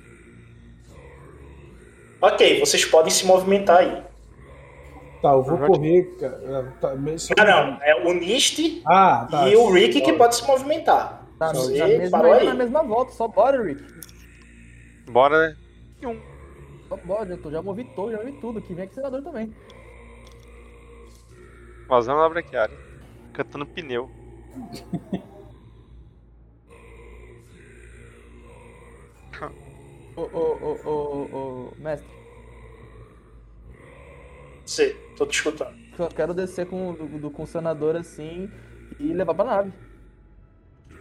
[2.22, 4.03] Ok, vocês podem se movimentar aí.
[5.22, 6.74] Tá, eu vou correr, cara.
[6.82, 9.47] Tá, mesmo- Não, não, é o Nist Ah, tá.
[9.49, 11.28] e o Rick que pode se movimentar.
[11.38, 12.45] Tá, Você na, mesma, parou aí.
[12.45, 13.84] na mesma volta, só bora, Rick.
[15.09, 15.55] Bora, né?
[16.88, 18.74] Só bora, eu tô, já movi todo, já movi tudo aqui.
[18.74, 19.53] Vem aqui, senador também.
[21.88, 22.76] Vazando na braquiária.
[23.34, 24.09] Cantando pneu.
[30.22, 32.07] Ô, ô, ô, ô, ô, mestre,
[34.65, 35.76] Sei, tô te escutando.
[35.97, 38.49] eu quero descer com, do, do- com o sanador assim
[38.99, 39.74] e levar pra nave.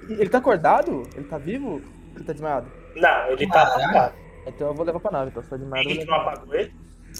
[0.08, 1.02] Ele tá acordado?
[1.14, 1.80] Ele tá vivo?
[2.16, 2.66] Ele tá desmaiado?
[2.96, 4.14] Não, ele tá apagado.
[4.46, 6.74] Então eu vou levar pra nave, então se tá desmaiado Ninguém vou não apagou ele?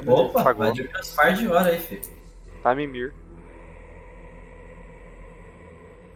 [0.06, 0.64] Opa, Apagou.
[0.64, 2.02] vai de par de hora aí, filho.
[2.62, 3.12] Tá mimir.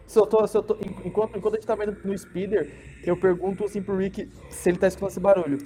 [0.07, 2.71] Se eu tô, se eu tô, en- enquanto, enquanto a gente tava indo no speeder,
[3.03, 5.57] eu pergunto assim pro Rick se ele tá escutando esse barulho.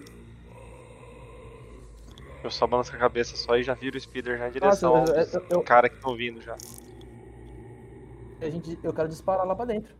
[2.43, 5.11] Eu só balanço a cabeça só e já viro o speeder já em direção Nossa,
[5.13, 6.55] eu- eu- eu- cara que estão vindo já.
[8.41, 9.93] A gente, eu quero disparar lá pra dentro.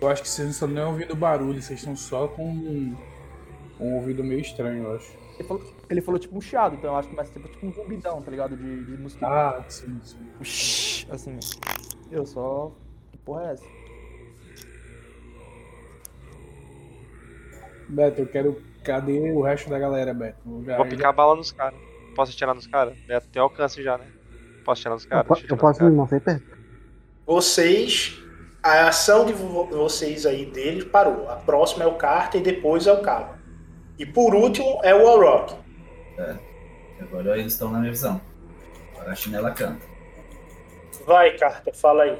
[0.00, 2.96] Eu acho que vocês não estão nem ouvindo barulho, vocês estão só com um,
[3.78, 5.12] um ouvido meio estranho, eu acho.
[5.38, 7.72] Ele falou, ele falou tipo um chiado, então eu acho que vai ser tipo um
[7.72, 8.56] zumbidão, tá ligado?
[8.56, 9.24] De, de mosquito.
[9.24, 11.06] Ah, sim, sim.
[11.10, 11.38] Assim,
[12.10, 12.72] eu só.
[13.26, 13.64] Porra é essa?
[17.88, 18.62] Beto, eu quero.
[18.84, 20.38] Cadê o resto da galera, Beto?
[20.64, 21.78] Já- Vou picar bala nos caras.
[22.14, 22.96] Posso atirar nos caras?
[23.00, 24.06] Beto, tem alcance já, né?
[24.64, 25.26] Posso atirar nos caras?
[25.42, 26.56] eu eu posso me mover perto?
[27.26, 28.22] Vocês.
[28.62, 31.28] A ação de vo- vocês aí dele parou.
[31.28, 33.36] A próxima é o Carter e depois é o Cabo.
[33.98, 35.54] E por último é o Alrock.
[37.00, 38.20] Agora eles estão na minha visão.
[38.94, 39.84] Agora a chinela canta.
[41.06, 42.18] Vai, Carter, fala aí.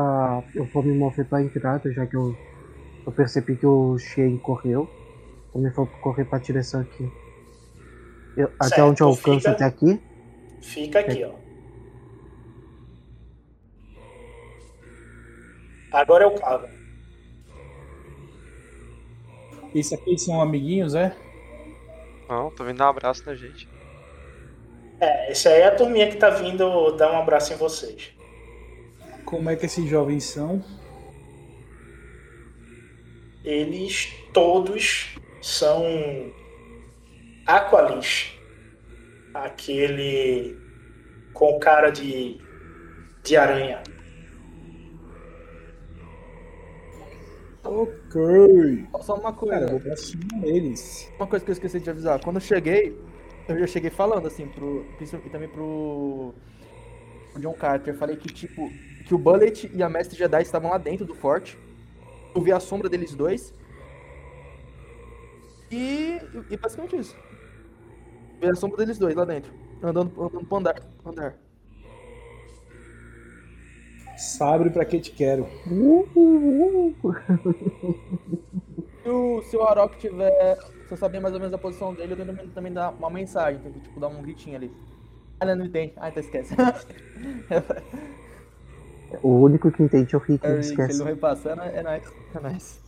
[0.00, 2.36] Ah, eu vou me mover pra entrada, já que eu,
[3.04, 4.88] eu percebi que o Shen correu.
[5.52, 7.10] Vou me for correr pra direção aqui.
[8.36, 10.00] Eu- até onde eu alcanço fica- até aqui?
[10.62, 11.32] Fica aqui, ó.
[15.90, 16.68] Agora é o Cabo.
[19.74, 21.16] Esse aqui são amiguinhos, é?
[22.28, 23.68] Não, tô vindo dar um abraço na gente.
[25.00, 28.16] É, esse aí é a turminha que tá vindo dar um abraço em vocês.
[29.28, 30.64] Como é que esses jovens são?
[33.44, 35.84] Eles todos são
[37.46, 38.32] Aqualis.
[39.34, 40.56] Aquele
[41.34, 42.40] com cara de,
[43.22, 43.82] de aranha.
[47.64, 48.86] Ok.
[49.02, 49.54] Só uma coisa.
[49.56, 51.12] Cara, eu vou pra cima deles.
[51.18, 52.18] Uma coisa que eu esqueci de avisar.
[52.24, 52.98] Quando eu cheguei,
[53.46, 54.86] eu já cheguei falando assim pro.
[54.96, 56.32] principalmente- E também pro.
[57.34, 57.92] pro John Carter.
[57.92, 58.72] Eu falei que, tipo,
[59.08, 61.58] que o Bullet e a Mestre Jedi estavam lá dentro do forte.
[62.34, 63.54] Eu vi a sombra deles dois.
[65.72, 66.20] E.
[66.50, 67.16] E basicamente isso.
[68.38, 69.50] Vi a sombra deles dois lá dentro.
[69.82, 70.82] Andando, andando pro andar.
[71.06, 71.34] andar.
[74.18, 75.46] Sabre pra que te quero.
[79.02, 80.56] Se o, se o Arok tiver.
[80.86, 83.08] Se eu saber mais ou menos a posição dele, eu tento também- também dar uma
[83.10, 83.60] mensagem.
[83.62, 84.70] Tento, tipo, dar um gritinho ali.
[85.40, 85.92] Ah, não, não entende.
[85.96, 86.54] Ah, então esquece.
[89.22, 90.90] O único que entende é o Rick, É, não esquece.
[90.92, 92.02] ele não repassando, é nóis.
[92.34, 92.80] É nóis.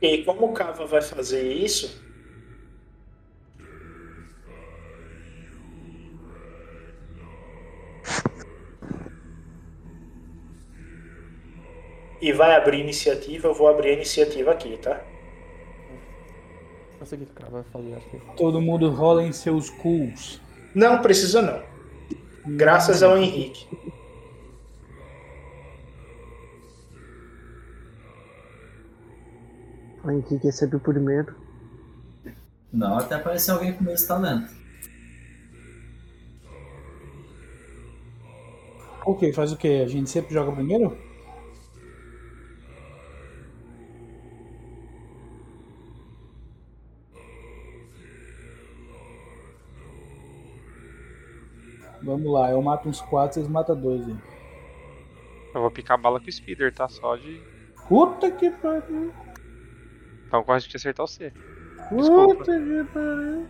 [0.00, 2.00] E como o Cava vai fazer isso?
[12.20, 15.00] E vai abrir iniciativa, eu vou abrir a iniciativa aqui, tá?
[16.98, 18.18] Não sei o que o cara vai fazer, acho que.
[18.36, 20.38] Todo mundo rola em seus cools.
[20.74, 21.69] Não precisa não.
[22.46, 23.66] Graças ao Henrique.
[30.02, 31.34] O Henrique recebe o primeiro.
[32.72, 34.50] Não, até aparecer alguém com esse talento.
[39.04, 39.82] Ok, faz o quê?
[39.84, 41.09] A gente sempre joga primeiro?
[52.10, 54.16] Vamos lá, eu mato uns 4, vocês matam dois aí.
[55.54, 56.88] Eu vou picar bala com o speeder, tá?
[56.88, 57.40] Só de.
[57.88, 59.12] Puta que pariu!
[60.26, 61.32] Então quase de acertar o C.
[61.92, 62.34] Desculpa.
[62.34, 63.46] Puta que pariu!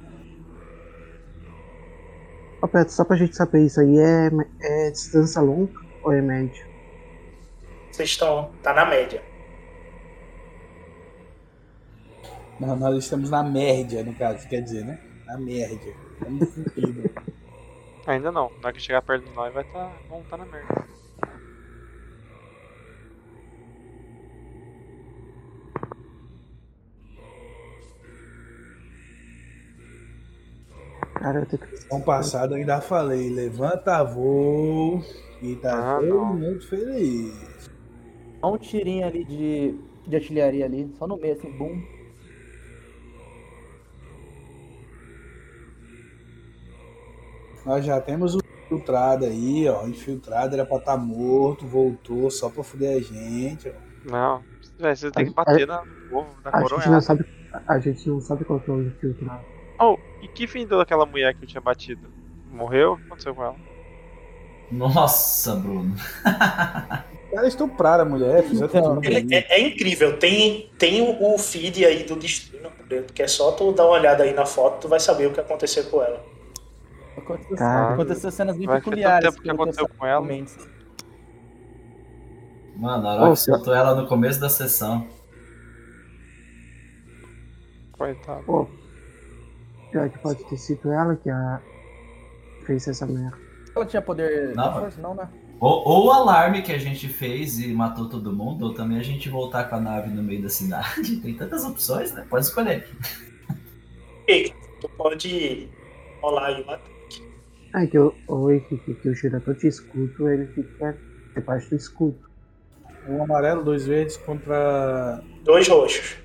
[2.61, 4.31] Ó, Beto, só pra gente saber, isso aí é,
[4.61, 6.67] é distância longa ou é média?
[7.91, 8.53] Vocês estão.
[8.63, 9.23] tá na média.
[12.61, 15.01] Não, nós estamos na média, no caso, quer dizer, né?
[15.25, 15.95] Na média.
[16.13, 17.39] Estamos.
[18.11, 18.51] Ainda não.
[18.59, 20.03] Na hora que chegar perto de nós vai tá.
[20.09, 20.87] Vamos tá na merda.
[31.15, 31.69] Cara, eu tenho que.
[31.93, 35.03] Ano passado eu ainda falei, levanta voo
[35.43, 36.35] e tá Ah, todo não.
[36.37, 37.71] mundo feliz.
[38.43, 39.73] Dá um tirinho ali de,
[40.07, 41.83] de artilharia ali, só no meio, assim, boom.
[47.71, 49.85] Nós já temos o infiltrado aí, ó.
[49.85, 54.11] O infiltrado era pra estar morto, voltou só pra fuder a gente, ó.
[54.11, 54.43] Não,
[54.77, 57.25] você tem que bater na, no povo, na A gente não sabe,
[57.68, 59.45] a gente não sabe qual que é o infiltrado.
[59.81, 62.09] Oh, e que fim deu daquela mulher que eu tinha batido?
[62.51, 62.95] Morreu?
[62.95, 63.57] O que aconteceu com ela?
[64.73, 65.95] Nossa, Bruno.
[67.31, 69.05] Cara, estupraram a mulher, fizeram tudo.
[69.05, 72.68] Ele- é, é incrível, tem, tem o, o feed aí do destino,
[73.14, 75.39] que é só tu dar uma olhada aí na foto, tu vai saber o que
[75.39, 76.21] aconteceu com ela.
[77.21, 77.95] Aconteceu, Cara.
[77.95, 79.29] aconteceu cenas bem peculiares.
[79.29, 80.27] tempo que aconteceu com ela.
[82.77, 85.07] Mano, a Ô, soltou ela no começo da sessão.
[87.93, 88.43] Coitado.
[88.45, 88.66] Pô,
[89.91, 91.61] pior que pode ter sido ela que a...
[92.64, 93.37] fez essa merda.
[93.77, 95.01] Ela tinha poder Não, da força?
[95.01, 95.29] Não, né?
[95.61, 99.03] Ou, ou o alarme que a gente fez e matou todo mundo, ou também a
[99.03, 101.16] gente voltar com a nave no meio da cidade.
[101.21, 102.27] Tem tantas opções, né?
[102.31, 102.89] Pode escolher.
[104.27, 105.68] Ei, tu pode
[106.23, 106.79] rolar aí uma
[107.73, 110.99] Ah, que o, o, que, que, o diretor de escudo, ele fica
[111.35, 112.18] debaixo do escudo.
[113.09, 115.23] Um amarelo, dois verdes contra.
[115.45, 116.18] dois roxos.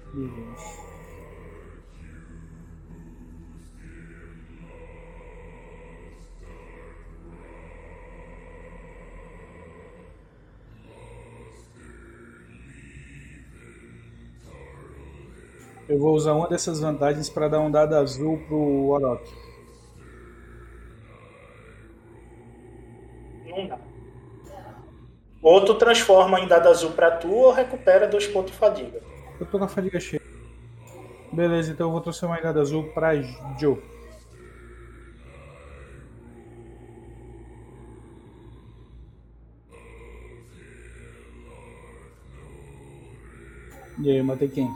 [15.87, 19.44] Eu vou usar uma dessas vantagens para dar um dado azul pro Orok.
[23.55, 23.79] Não dá.
[25.41, 29.01] Ou tu transforma em dado azul pra tu ou recupera dois pontos de fadiga.
[29.39, 30.21] Eu tô com a fadiga cheia.
[31.31, 33.15] Beleza, então eu vou transformar em dado azul pra
[33.59, 33.77] Joe.
[44.03, 44.67] E aí, eu matei quem?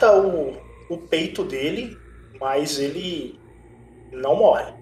[0.00, 0.56] Corta o,
[0.88, 1.96] o peito dele,
[2.40, 3.38] mas ele
[4.10, 4.72] não morre.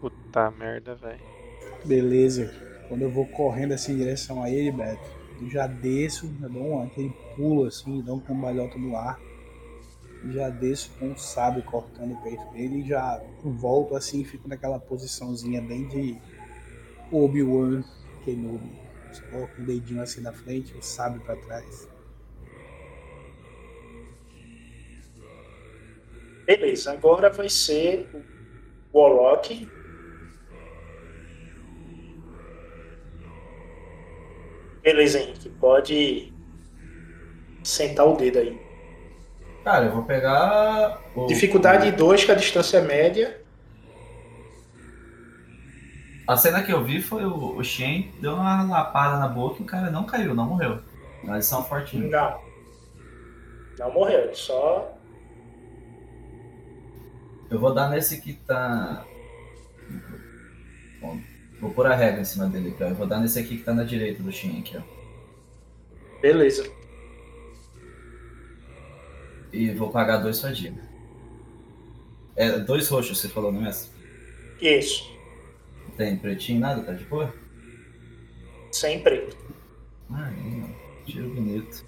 [0.00, 1.24] Puta merda, velho.
[1.84, 2.52] Beleza.
[2.88, 5.00] Quando eu vou correndo assim em direção a ele, Beto,
[5.40, 9.18] eu já desço, já dou um, aquele pulo assim, dou um cambalhota no ar.
[10.30, 14.78] Já desço com o sabre cortando o peito dele e já volto assim, fico naquela
[14.78, 16.18] posiçãozinha bem de
[17.12, 17.84] Obi-Wan
[18.24, 18.72] Kenobi.
[19.12, 21.95] Só com o dedinho assim na frente, o sabre pra trás.
[26.66, 28.08] Beleza, agora vai ser
[28.92, 29.70] o Warlock.
[34.82, 36.32] Beleza, Henrique, pode
[37.62, 38.60] sentar o dedo aí.
[39.62, 41.00] Cara, eu vou pegar.
[41.14, 43.40] O, Dificuldade 2, que a distância é média.
[46.26, 49.62] A cena que eu vi foi o, o Shen deu uma lapada na boca e
[49.62, 50.80] o cara não caiu, não morreu.
[51.22, 52.10] Mas eles são fortinhos.
[52.10, 52.40] Não.
[53.78, 54.95] Não morreu, só.
[57.50, 59.04] Eu vou dar nesse que tá.
[61.00, 61.20] Bom,
[61.60, 62.88] vou pôr a regra em cima dele aqui, ó.
[62.88, 64.82] Eu vou dar nesse aqui que tá na direita do Shen aqui, ó.
[66.20, 66.68] Beleza.
[69.52, 70.82] E vou pagar dois fadiga.
[72.34, 73.70] É, dois roxos, você falou, não é?
[74.60, 75.16] Isso.
[75.86, 76.82] Não tem pretinho, nada?
[76.82, 77.32] Tá de boa?
[78.72, 79.36] Sem preto.
[80.10, 81.04] Ah, aí, ó.
[81.06, 81.84] Tiro bonito.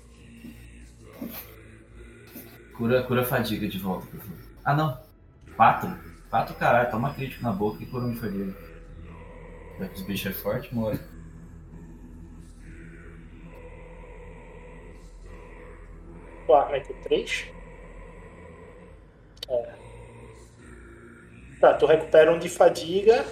[2.77, 4.39] Cura, cura fadiga de volta, por favor.
[4.65, 5.08] Ah, não.
[5.59, 5.91] Quatro?
[6.31, 6.89] Quatro, caralho.
[6.89, 8.57] Toma crítico na boca e cura um de fadiga.
[9.77, 11.01] Já que os bichos é forte, morre.
[16.47, 17.47] O arma é 3.
[19.49, 19.75] É.
[21.61, 23.27] Tá, tu recupera um de fadiga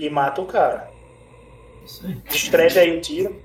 [0.00, 0.90] e mata o cara.
[1.84, 2.20] Isso aí.
[2.26, 3.40] Escreve aí o tiro.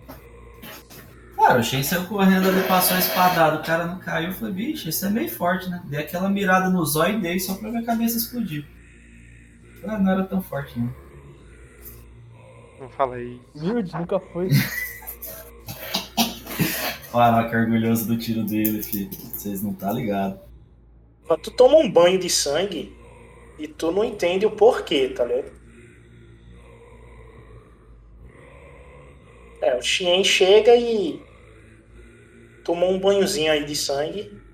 [1.45, 4.29] Cara, o Shen saiu correndo ali, passou a espadada, o cara não caiu.
[4.29, 5.79] Eu falei, bicho, isso é meio forte, né?
[5.85, 8.65] Dei aquela mirada no zóio dele só pra minha cabeça explodir.
[9.83, 10.91] Ah, não era tão forte, não.
[12.79, 13.39] Não fala aí.
[13.53, 14.49] Humilde, nunca foi.
[17.11, 19.11] Caraca, é orgulhoso do tiro dele, filho.
[19.13, 20.39] Vocês não tá ligado.
[21.27, 22.97] Quando tu toma um banho de sangue
[23.59, 25.53] e tu não entende o porquê, tá ligado?
[29.61, 31.23] É, o Xien chega e
[32.65, 34.45] toma um banhozinho aí de sangue.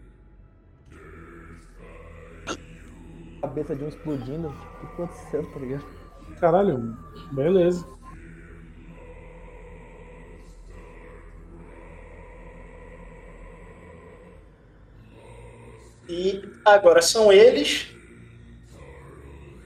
[3.51, 4.47] cabeça de um explodindo.
[4.47, 5.85] O que aconteceu, tá ligado?
[6.39, 6.97] Caralho,
[7.31, 7.85] beleza.
[16.07, 17.87] E agora são eles.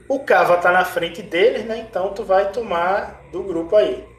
[0.08, 1.78] O Cava tá na frente deles, né?
[1.78, 4.15] Então tu vai tomar do grupo aí.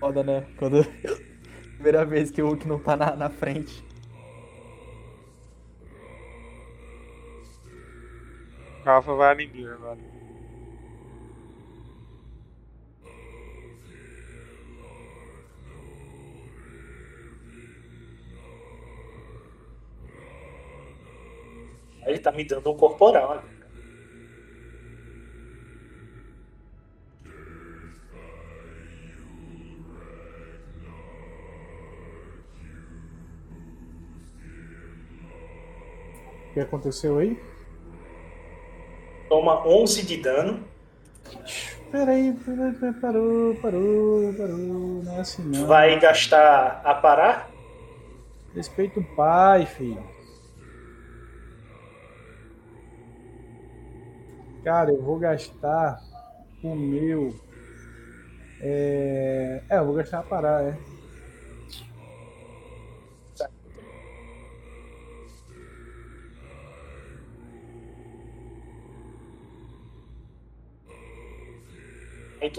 [0.00, 0.46] Foda, né?
[0.56, 0.84] Quando.
[1.74, 3.84] Primeira vez que o Hulk não tá na, na frente.
[8.84, 9.98] Rafa vai amiguinho agora.
[22.06, 23.57] Ele tá me dando um corporal agora.
[36.58, 37.40] Que aconteceu aí?
[39.28, 40.64] Toma 11 de dano.
[41.90, 45.02] Peraí, peraí, peraí, parou, parou, parou.
[45.04, 45.66] Não é assim não.
[45.66, 47.50] Vai gastar a parar?
[48.54, 50.02] Respeita o pai, filho.
[54.64, 56.00] Cara, eu vou gastar
[56.62, 57.34] o meu.
[58.60, 60.97] É, é eu vou gastar a parar, é.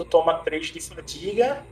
[0.00, 1.62] Tu toma 3 de fadiga.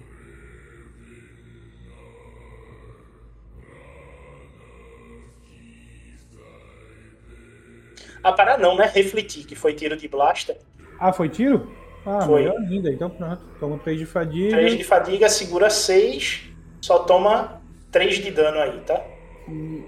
[8.22, 8.84] Ah, parar não, né?
[8.86, 10.58] Refletir, que foi tiro de blaster.
[10.98, 11.72] Ah, foi tiro?
[12.04, 12.42] Ah, Foi.
[12.42, 12.90] melhor ainda.
[12.90, 13.42] Então pronto.
[13.60, 14.50] Toma 3 de fadiga.
[14.50, 16.50] 3 de fadiga, segura 6.
[16.80, 19.02] Só toma 3 de dano aí, tá?
[19.48, 19.84] Hum,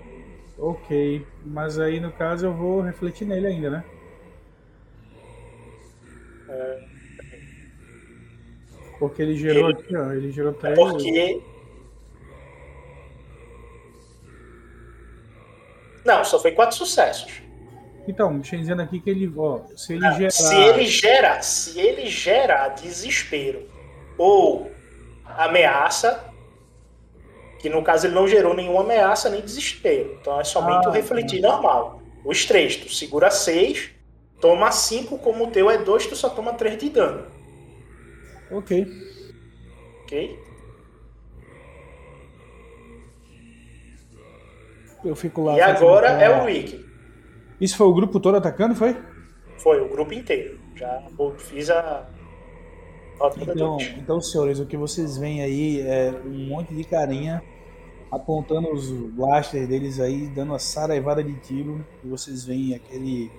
[0.58, 1.26] Ok.
[1.44, 3.84] Mas aí no caso eu vou refletir nele ainda, né?
[6.48, 6.84] É,
[9.00, 10.12] Porque ele gerou Ele- aqui, ó.
[10.12, 10.78] Ele gerou 3.
[10.78, 11.42] porque.
[16.04, 17.42] Não, só foi 4 sucessos.
[18.08, 20.30] Então, deixa eu dizendo aqui que ele, ó, se ele Não, gerar.
[20.30, 23.66] Se ele gera, se ele gerar desespero
[24.18, 24.70] ou
[25.24, 26.24] ameaça,
[27.58, 30.92] que no caso ele não gerou nenhuma ameaça nem desespero, então é somente Ah, o
[30.92, 32.02] refletir normal.
[32.24, 33.90] Os três, tu segura 6,
[34.40, 37.26] toma 5, como o teu é 2, tu só toma 3 de dano,
[38.50, 38.86] Ok.
[40.04, 40.38] ok?
[45.04, 45.56] Eu fico lá.
[45.56, 46.84] E agora é o Rick.
[47.60, 48.96] Isso foi o grupo todo atacando, foi?
[49.58, 50.58] Foi o grupo inteiro.
[50.74, 51.02] Já
[51.38, 52.08] fiz a.
[53.36, 57.42] Então, então, senhores, o que vocês veem aí é um monte de carinha
[58.10, 61.84] apontando os blasters deles aí, dando uma saraivada de tiro.
[62.02, 63.30] E vocês veem aquele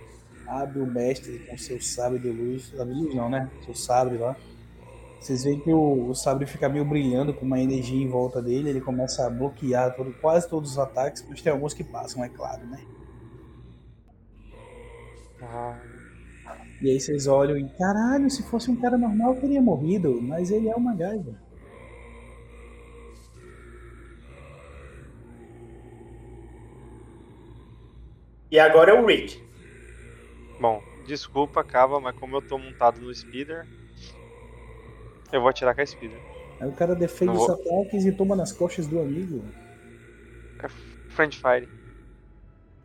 [0.48, 2.72] hábil mestre com seu sabre de luz.
[2.76, 3.50] Sabre de luz não, né?
[3.66, 4.36] Seu sabre lá.
[5.22, 8.70] Vocês veem que o, o sabre fica meio brilhando com uma energia em volta dele.
[8.70, 12.30] Ele começa a bloquear todo- quase todos os ataques, mas tem alguns que passam, é
[12.30, 12.84] claro, né?
[15.42, 15.82] Ah,
[16.82, 20.70] E aí vocês olham e, caralho, se fosse um cara normal teria morrido, mas ele
[20.70, 21.40] é uma MacGyver.
[28.52, 29.42] E agora é o Rick.
[30.58, 33.68] Bom, desculpa, Cava, mas como eu tô montado no speeder,
[35.32, 36.20] eu vou atirar com a speeder.
[36.60, 39.44] Aí o cara defende os ataques e toma nas costas do amigo.
[41.10, 41.70] Friend Fire.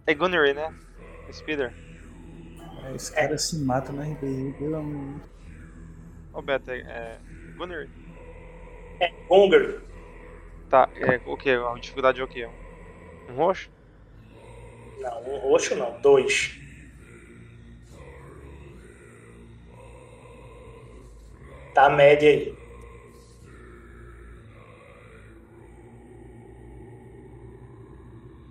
[0.07, 0.75] É Gunnery, né?
[1.31, 1.73] Speeder.
[2.85, 5.21] Aí Esse cara se mata no RPG, pelo amor.
[6.33, 7.19] Ô Beto, é, é
[7.57, 7.91] Gunnery.
[9.01, 9.83] É Hunger.
[10.71, 11.51] Tá, é o que?
[11.51, 12.49] A dificuldade é o quê?
[13.29, 13.71] Um roxo?
[15.01, 16.59] Não, um roxo não, dois.
[21.77, 22.57] Tá a média aí.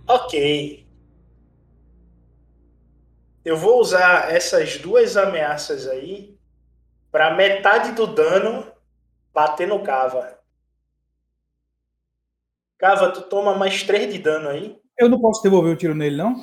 [0.07, 0.87] Ok.
[3.43, 6.37] Eu vou usar essas duas ameaças aí
[7.11, 8.71] para metade do dano
[9.33, 10.37] bater no Cava.
[12.77, 14.79] Cava, tu toma mais 3 de dano aí.
[14.99, 16.35] Eu não posso devolver o tiro nele, não?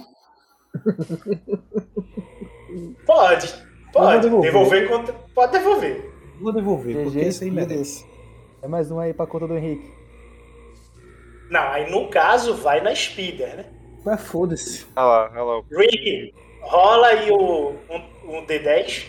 [3.07, 3.55] Pode,
[3.93, 4.23] pode.
[4.23, 4.51] devolver.
[4.51, 5.15] Devolver contra.
[5.33, 6.12] Pode devolver.
[6.43, 8.05] Vou devolver, porque GG, esse aí merece.
[8.63, 9.89] É mais um aí pra conta do Henrique.
[11.51, 13.67] Não, aí no caso vai na Speeder, né?
[14.05, 14.87] Mas foda-se.
[14.97, 15.59] Olha lá, olha lá.
[15.61, 19.07] o- Rick, rola aí o, um, um D10.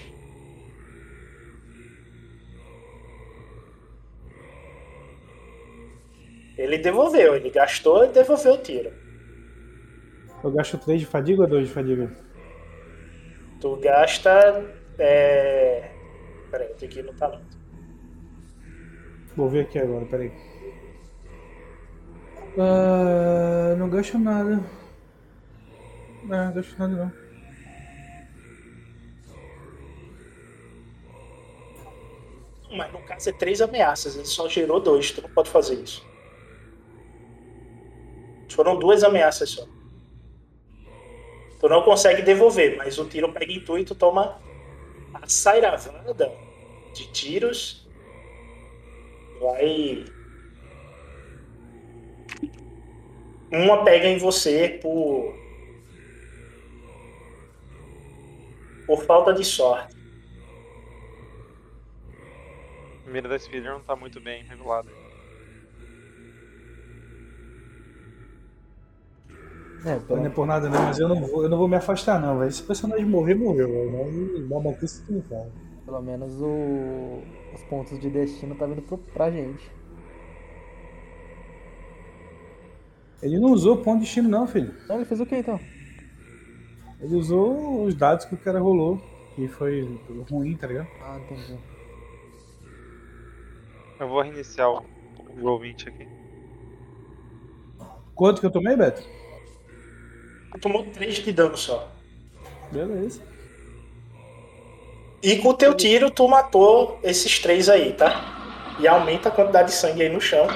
[6.58, 8.92] Ele devolveu, ele gastou e devolveu o tiro.
[10.44, 12.12] Eu gasto 3 de fadiga ou 2 de fadiga?
[13.60, 14.64] Tu gasta.
[15.00, 15.90] É...
[16.54, 17.58] Peraí, eu tenho que ir no talento.
[19.36, 20.32] Vou ver aqui agora, peraí.
[22.60, 24.64] Ah, não gasto nada.
[26.24, 27.12] Não, não gasto nada não.
[32.78, 36.06] Mas no caso é três ameaças, ele só gerou dois, tu não pode fazer isso.
[38.52, 39.68] Foram duas ameaças só.
[41.60, 44.40] Tu não consegue devolver, mas o tiro pega em tu e tu toma
[45.24, 46.36] a sairavada
[46.94, 47.88] de tiros.
[49.40, 50.04] Vai.
[53.52, 55.34] Uma pega em você por.
[58.86, 59.95] Por falta de sorte.
[63.08, 65.03] A mira da Speeder não tá muito bem regulada.
[69.86, 72.20] É, não é por nada não, mas eu não vou, eu não vou me afastar
[72.20, 72.52] não, velho.
[72.52, 74.40] Se o personagem morrer, morreu, velho.
[74.48, 75.52] Não dá bater que não faz.
[75.86, 77.22] Pelo menos o...
[77.54, 78.98] os pontos de destino tá vindo pro...
[78.98, 79.70] pra gente.
[83.22, 84.74] Ele não usou ponto de destino não, filho.
[84.88, 85.60] Não, ele fez o que então?
[87.02, 89.02] Ele usou os dados que o cara rolou.
[89.36, 90.00] Que foi
[90.30, 90.88] ruim, tá ligado?
[91.02, 91.58] Ah, entendi.
[94.00, 94.86] Eu vou reiniciar o
[95.42, 96.08] Roll 20 aqui.
[98.16, 99.04] Quanto que eu tomei, Beto?
[100.62, 101.90] Tomou 3 de dano só.
[102.72, 103.22] Beleza.
[105.22, 108.76] E com o teu tiro, tu matou esses três aí, tá?
[108.80, 110.48] E aumenta a quantidade de sangue aí no chão.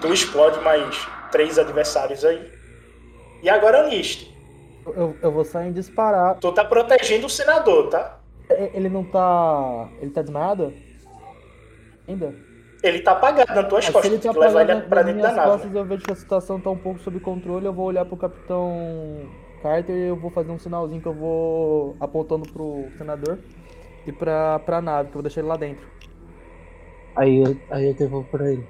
[0.00, 2.52] Tu explode mais três adversários aí.
[3.42, 4.30] E agora o Nist.
[4.86, 6.36] Eu, eu vou sair em disparar.
[6.36, 8.20] Tu tá protegendo o senador, tá?
[8.48, 9.88] Ele não tá.
[10.00, 10.72] Ele tá desmaiado?
[12.06, 12.34] Ainda?
[12.82, 14.12] Ele tá apagado nas tuas Ah, se costas.
[14.12, 15.50] ele tá apagado ele pra nas dentro da minhas nave.
[15.50, 18.16] costas, eu vejo que a situação tá um pouco sob controle, eu vou olhar pro
[18.16, 18.72] Capitão
[19.62, 23.38] Carter e eu vou fazer um sinalzinho que eu vou apontando pro senador
[24.06, 25.84] e pra, pra nave, que eu vou deixar ele lá dentro.
[27.16, 28.64] Aí, eu- aí eu devolvo pra ele.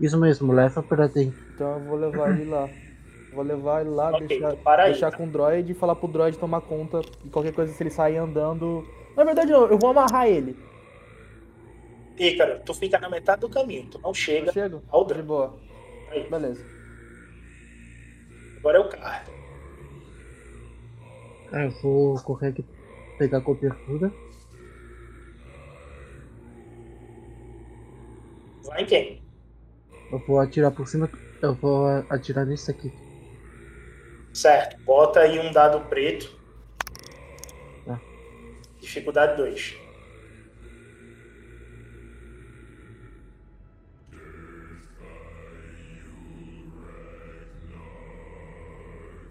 [0.00, 1.38] Isso mesmo, leva pra dentro.
[1.54, 2.68] Então eu vou levar ele lá.
[3.32, 5.16] Vou levar ele lá, Ok, deixar, para aí, deixar tá?
[5.16, 8.16] com o droid e falar pro droid tomar conta de qualquer coisa se ele sair
[8.16, 8.86] andando.
[9.16, 10.56] Na verdade não, eu vou amarrar ele.
[12.18, 13.88] Ícaro, tu fica na metade do caminho.
[13.90, 14.82] Tu não chega Eu chego?
[14.88, 15.58] ao De boa.
[16.10, 16.28] Aí.
[16.28, 16.64] Beleza.
[18.58, 19.34] Agora é o Carter.
[21.52, 22.64] Ah, eu vou correr aqui
[23.18, 24.12] pegar a cobertura.
[28.64, 29.22] Vai em quem?
[30.10, 31.10] Eu vou atirar por cima.
[31.42, 32.92] Eu vou atirar nesse aqui.
[34.32, 34.80] Certo.
[34.82, 36.34] Bota aí um dado preto.
[37.86, 38.00] Tá.
[38.80, 39.83] Dificuldade 2.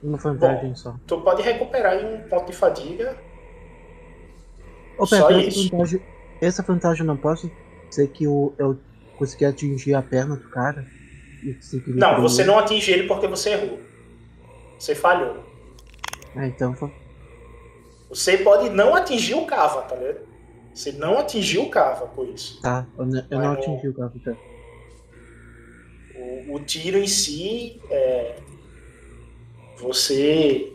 [0.04, 0.96] Uma vantagem só.
[1.08, 3.18] Tu pode recuperar em um ponto de fadiga.
[4.98, 5.70] Ô, Só Pedro, essa isso.
[5.72, 6.02] vantagem,
[6.42, 7.50] essa vantagem não posso
[7.90, 8.78] ser que eu, eu
[9.18, 10.86] consegui atingir a perna do cara
[11.88, 13.80] Não, você não atinge ele porque você errou.
[14.78, 15.44] Você falhou.
[16.36, 16.76] Ah, então
[18.10, 20.22] Você pode não atingir o cava, tá ligado?
[20.74, 22.62] Você não atingiu o cava com isso.
[22.62, 24.12] Tá, eu, não- eu não atingi o cara.
[24.26, 24.36] Tá.
[26.16, 28.36] O, o tiro em si é.
[29.78, 30.74] Você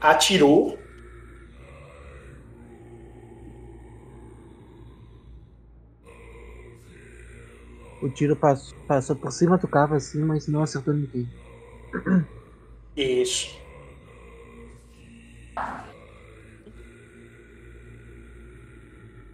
[0.00, 0.78] atirou.
[8.02, 11.28] O tiro passou, passou por cima do cava assim, mas não acertou ninguém.
[12.96, 13.60] Isso.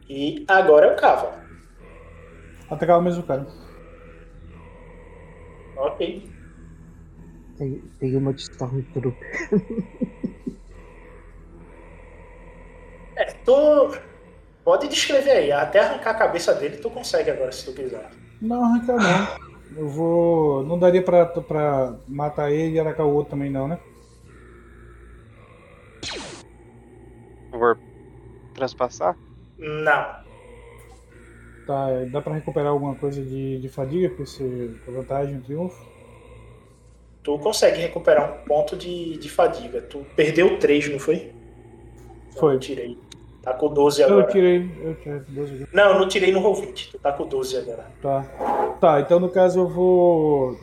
[0.08, 1.44] E agora é o cava.
[2.70, 3.46] Atacar o mesmo cara.
[5.76, 6.35] Ok.
[7.58, 9.50] Tem, tem uma de Stormtrooper.
[13.16, 13.96] É, tu
[14.62, 15.50] pode descrever aí.
[15.50, 18.10] Até arrancar a cabeça dele tu consegue agora, se tu quiser.
[18.42, 19.46] Não, arrancar não.
[19.74, 20.62] Eu vou.
[20.64, 23.78] Não daria pra, pra matar ele e atacar o outro também não, né?
[27.50, 27.74] Vou
[28.54, 29.16] transpassar?
[29.58, 30.26] Não.
[31.66, 35.95] Tá, dá pra recuperar alguma coisa de, de fadiga com, esse, com vantagem, triunfo?
[37.26, 39.82] Tu consegue recuperar um ponto de, de fadiga.
[39.82, 41.32] Tu perdeu 3, não foi?
[42.38, 42.54] Foi.
[42.54, 42.96] Eu tirei.
[43.42, 44.26] Tá com 12 Eu agora.
[44.28, 45.74] tirei, eu tirei 12 aqui.
[45.76, 46.92] Não, eu não tirei no roll 20.
[46.92, 47.84] Tu tá com 12 agora.
[48.00, 48.22] Tá.
[48.80, 50.56] Tá, então no caso eu vou.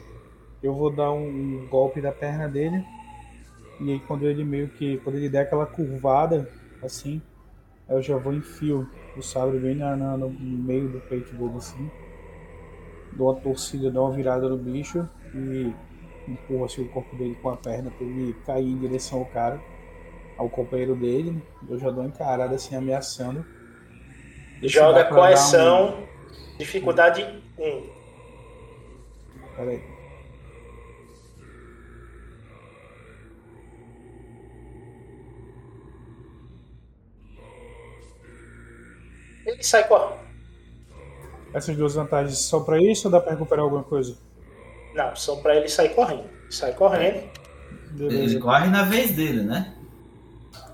[0.64, 2.82] Eu vou dar um golpe da perna dele.
[3.82, 4.98] E aí quando ele meio que.
[5.00, 6.50] Quando ele der aquela curvada,
[6.82, 7.22] assim,
[7.90, 8.88] eu já vou enfio
[9.18, 11.92] o sabre bem na, na- no meio do peito dele assim.
[13.12, 15.74] dou uma torcida, dou uma virada no bicho e
[16.28, 19.60] empurro assim, o corpo dele com a perna para ele cair em direção ao cara,
[20.38, 21.42] ao companheiro dele.
[21.70, 23.46] Eu já dou encarada assim, ameaçando.
[24.62, 27.24] Dá Joga pra coerção, um- dificuldade
[27.58, 27.84] 1.
[29.56, 29.82] Pera aí.
[39.46, 40.22] Ele sai correndo.
[41.54, 44.18] Essas duas vantagens são pra isso ou dá pra recuperar alguma coisa?
[44.94, 46.26] Não, são pra ele sair correndo.
[46.50, 47.24] Sai correndo.
[48.00, 49.74] Ele corre na vez dele, né?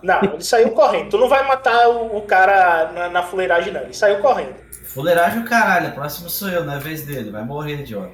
[0.02, 1.10] Não, ele saiu correndo.
[1.10, 3.82] Tu não vai matar o, o cara na, na fuleiragem, não.
[3.82, 4.56] Ele saiu correndo.
[4.86, 7.32] Fuleiragem o caralho, próximo sou eu, é vez dele.
[7.32, 8.14] Vai morrer, idiota.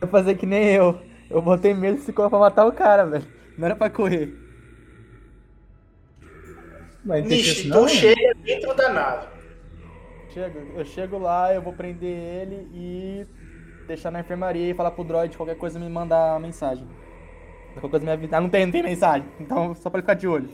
[0.00, 1.00] Vou fazer que nem eu.
[1.30, 3.26] Eu botei medo de se correr pra matar o cara, velho.
[3.56, 4.34] Não era pra correr.
[7.04, 9.26] Mas Nish, tu chega dentro da nave.
[10.32, 13.26] Chego, eu chego lá, eu vou prender ele e
[13.86, 16.86] deixar na enfermaria e falar pro droid qualquer coisa me mandar mensagem.
[17.74, 18.38] Qualquer coisa me avisar.
[18.38, 19.26] Ah, não tem, não tem mensagem.
[19.40, 20.48] Então só pra ele ficar de olho.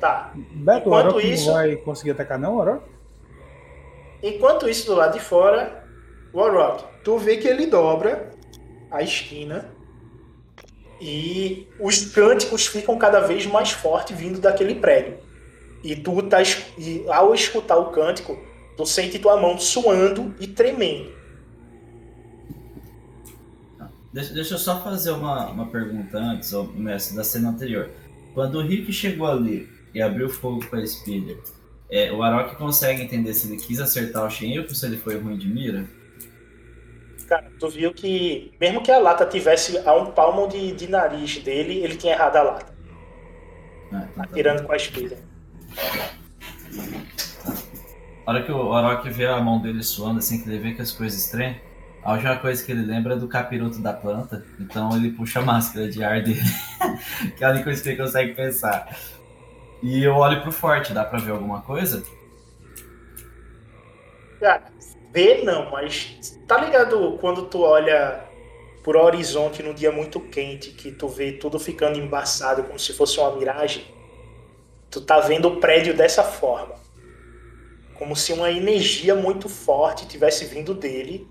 [0.00, 0.32] Tá.
[0.34, 2.84] Beto, o Enquanto Orochi isso- não vai conseguir atacar não, Orochi?
[4.22, 5.84] Enquanto isso, do lado de fora,
[6.32, 8.30] Warrock, tu vê que ele dobra
[8.90, 9.68] a esquina
[11.00, 15.18] e os cânticos ficam cada vez mais fortes vindo daquele prédio.
[15.82, 16.38] E tu tá,
[16.78, 18.38] e ao escutar o cântico,
[18.76, 21.12] tu sente tua mão suando e tremendo.
[24.12, 27.90] Deixa, deixa eu só fazer uma, uma pergunta antes, mestre, da cena anterior.
[28.34, 31.38] Quando o Rick chegou ali e abriu fogo com a Speeder,
[31.90, 35.18] é, o Arok consegue entender se ele quis acertar o Shen ou se ele foi
[35.18, 35.84] ruim de mira?
[37.26, 41.38] Cara, tu viu que mesmo que a lata tivesse a um palmo de, de nariz
[41.38, 42.72] dele, ele tinha errado a lata.
[44.18, 45.18] Atirando com a espada.
[48.24, 50.82] A hora que o Arok vê a mão dele suando, assim, que ele vê que
[50.82, 51.56] as coisas estranhas,
[52.02, 55.42] a última coisa que ele lembra é do capiroto da planta, então ele puxa a
[55.42, 56.40] máscara de ar dele,
[57.36, 58.96] que é a única coisa que ele consegue pensar.
[59.82, 62.04] E eu olho pro forte, dá pra ver alguma coisa?
[64.38, 64.64] Cara,
[65.12, 68.24] ver não, mas tá ligado quando tu olha
[68.82, 73.18] por horizonte num dia muito quente, que tu vê tudo ficando embaçado como se fosse
[73.18, 73.84] uma miragem?
[74.90, 76.81] Tu tá vendo o prédio dessa forma.
[78.02, 81.24] Como se uma energia muito forte tivesse vindo dele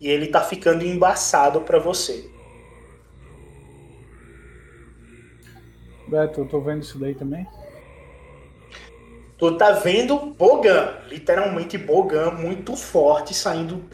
[0.00, 2.28] e ele tá ficando embaçado pra você.
[6.08, 7.46] Beto, eu tô vendo isso daí também.
[9.38, 13.84] Tu tá vendo Bogan, literalmente Bogan muito forte saindo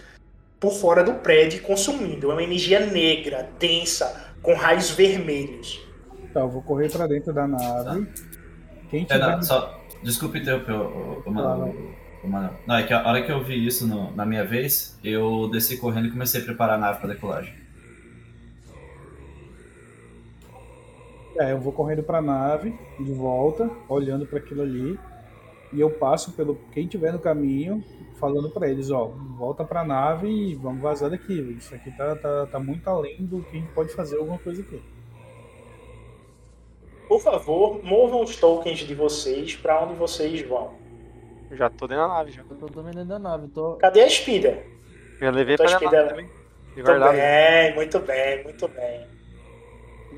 [0.59, 2.31] por fora do prédio e consumindo.
[2.31, 5.87] É uma energia negra, densa, com raios vermelhos.
[6.33, 8.09] Tá, eu vou correr pra dentro da nave.
[8.89, 9.19] Quem É, tiver...
[9.19, 12.55] não, só, desculpa interromper, o, o, o, Manoel.
[12.67, 15.77] Não, é que a hora que eu vi isso no- na minha vez, eu desci
[15.77, 17.55] correndo e comecei a preparar a nave pra decolagem.
[21.39, 24.99] É, eu vou correndo pra nave, de volta, olhando pra aquilo ali.
[25.73, 27.83] E eu passo pelo quem tiver no caminho,
[28.21, 31.33] falando pra eles, ó, volta pra nave e vamos vazar daqui.
[31.59, 34.61] Isso aqui tá, tá, tá muito além do que a gente pode fazer alguma coisa
[34.61, 34.83] aqui.
[37.09, 40.82] Por favor, movam os tokens de vocês pra onde vocês vão.
[41.53, 42.43] Já tô dentro da nave, já.
[42.49, 43.75] Eu tô também dentro da nave, tô.
[43.77, 44.67] Cadê a Speeder?
[45.21, 46.27] Já levei Tua pra dentro da Speeder- nave também.
[46.27, 47.17] De Muito verdade.
[47.19, 49.07] bem, muito bem, muito bem.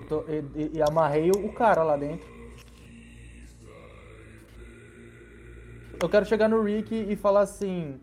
[0.09, 2.29] tô- e, e- e amarrei o cara lá dentro.
[6.01, 7.99] Eu quero chegar no Rick e falar assim.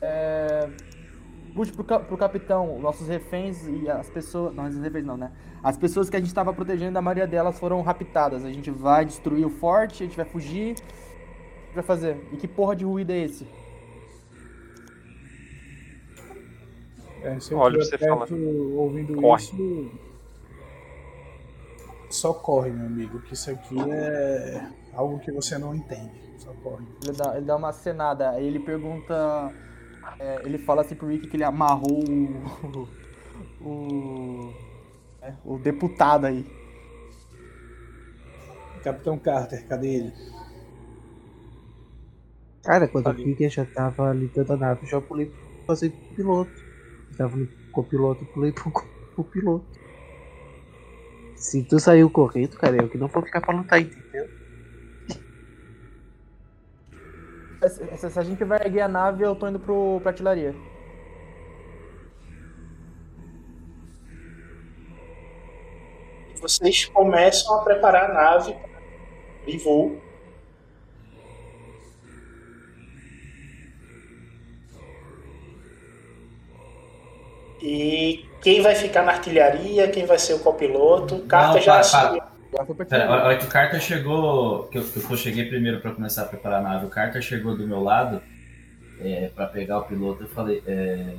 [0.00, 0.68] É.
[1.54, 4.54] Puxe pro, pro capitão, nossos reféns e as pessoas.
[4.54, 5.32] Não, os reféns não, né?
[5.62, 8.44] As pessoas que a gente tava protegendo, a maioria delas foram raptadas.
[8.44, 10.76] A gente vai destruir o forte, a gente vai fugir.
[11.76, 12.16] O que a gente vai fazer?
[12.32, 13.46] E que porra de ruído é esse?
[17.22, 18.26] É, se eu Olha, você fala.
[18.26, 18.34] perto
[18.76, 19.42] ouvindo Corre.
[19.42, 19.90] isso,
[22.08, 26.12] só corre, meu amigo, que isso aqui é algo que você não entende.
[26.38, 26.86] Só corre.
[27.02, 29.52] Ele dá, ele dá uma cenada, aí ele pergunta.
[30.18, 32.88] é, ele fala assim pro Rick que ele amarrou o.
[33.60, 34.54] o.
[35.20, 36.46] é, o deputado aí.
[38.84, 40.12] Capitão Carter, cadê ele?
[42.66, 43.20] Cara, quando Ali.
[43.22, 45.38] eu vi que eu já tava ali dentro da nave, eu já pulei pra
[45.68, 46.52] fazer piloto.
[47.12, 48.72] Eu tava no copiloto, eu pulei pro,
[49.14, 49.66] pro piloto.
[51.36, 54.26] Se tu saiu correndo, cara, eu que não vou ficar pra lutar, entendeu?
[57.62, 60.54] Se, se- se a gente vai erguer a nave, eu tô indo pro, pra artilharia.
[66.40, 68.54] Vocês começam a preparar a nave
[69.46, 70.05] de voo.
[77.60, 82.22] E quem vai ficar na artilharia, quem vai ser o copiloto, Carta Não, já assumiu.
[82.88, 86.22] Pera, a hora que o Carter chegou, que eu, que eu cheguei primeiro pra começar
[86.22, 88.22] a preparar a nave, o Carter chegou do meu lado
[89.00, 91.14] é, para pegar o piloto, eu falei, é,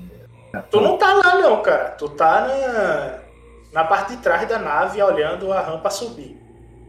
[0.72, 1.92] Tu não tá lá não, cara.
[1.92, 6.38] Tu tá na, na parte de trás da nave olhando a rampa subir.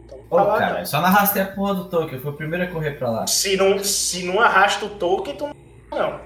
[0.05, 0.85] Então, Ô, tá lá cara, não.
[0.85, 3.27] só não arrastei a porra do token, eu fui o primeiro a correr pra lá.
[3.27, 5.49] Se não, se não arrasta o token, tu
[5.91, 6.19] não.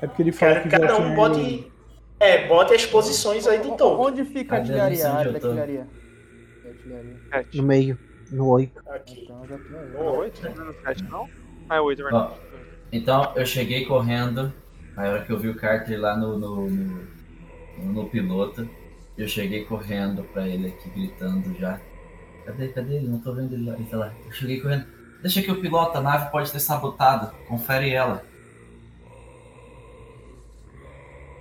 [0.00, 1.72] É porque ele falou Quero que cada um tinha bote.
[2.18, 4.06] É, bote as posições aí do token.
[4.06, 5.08] Onde fica a artilharia?
[5.08, 5.86] A artilharia.
[7.54, 7.98] No meio,
[8.30, 8.82] no 8.
[8.88, 9.22] Aqui.
[9.24, 9.90] Então já tô aí.
[9.92, 10.42] No Oito?
[10.42, 11.28] Não é no sete, não?
[11.68, 12.40] Ah, é oito, é Ó, verdade.
[12.92, 14.52] então eu cheguei correndo,
[14.96, 18.68] aí a hora que eu vi o Carter lá no, no, no, no piloto,
[19.18, 21.80] eu cheguei correndo pra ele aqui, gritando já.
[22.44, 23.08] Cadê, cadê ele?
[23.08, 23.74] Não tô vendo ele lá.
[23.74, 24.12] Ele tá lá.
[24.24, 24.86] Eu cheguei correndo.
[25.20, 27.34] Deixa que eu piloto, a nave pode ter sabotado.
[27.48, 28.22] Confere ela.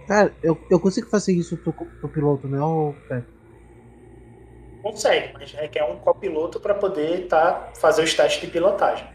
[0.08, 3.28] Cara, eu, eu consigo fazer isso pro, pro piloto, né, ô Pepe?
[4.84, 9.08] Consegue, mas requer um copiloto para poder tá, fazer os testes de pilotagem.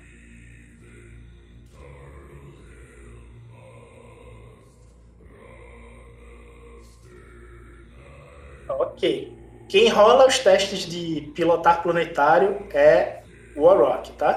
[8.69, 9.33] Ok.
[9.69, 13.23] Quem rola os testes de pilotar planetário é
[13.57, 14.35] o Warrock, tá?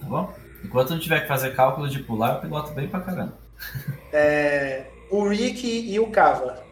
[0.00, 0.34] Tá bom?
[0.64, 3.38] Enquanto não tiver que fazer cálculo de pular, eu piloto bem pra caramba.
[4.12, 6.62] É, o Rick e o Kava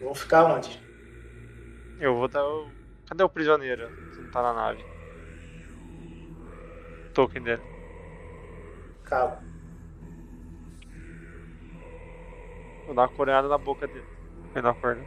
[0.00, 0.80] vão ficar onde?
[2.00, 2.66] Eu vou dar o.
[3.08, 3.88] Cadê o prisioneiro?
[4.14, 4.84] Se não tá na nave.
[7.14, 7.62] Token dele.
[9.04, 9.38] Kava.
[12.86, 14.04] Vou dar uma coronhada na boca dele.
[14.54, 15.00] Ele não acorda.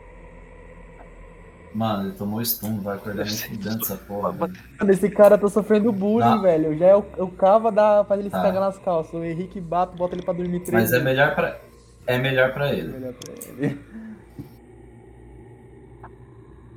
[1.74, 4.32] Mano, ele tomou stun, vai acordar nem fudendo essa porra.
[4.32, 4.54] velho.
[4.80, 6.78] Mano, esse cara tá sofrendo bullying, velho.
[6.78, 8.44] Já é o, o Cava dá, faz ele se Tá.
[8.44, 9.14] cagar nas calças.
[9.14, 11.60] O Henrique bate, bota ele pra dormir três Mas é melhor pra,
[12.08, 12.88] é melhor pra ele.
[12.90, 13.80] Melhor pra ele.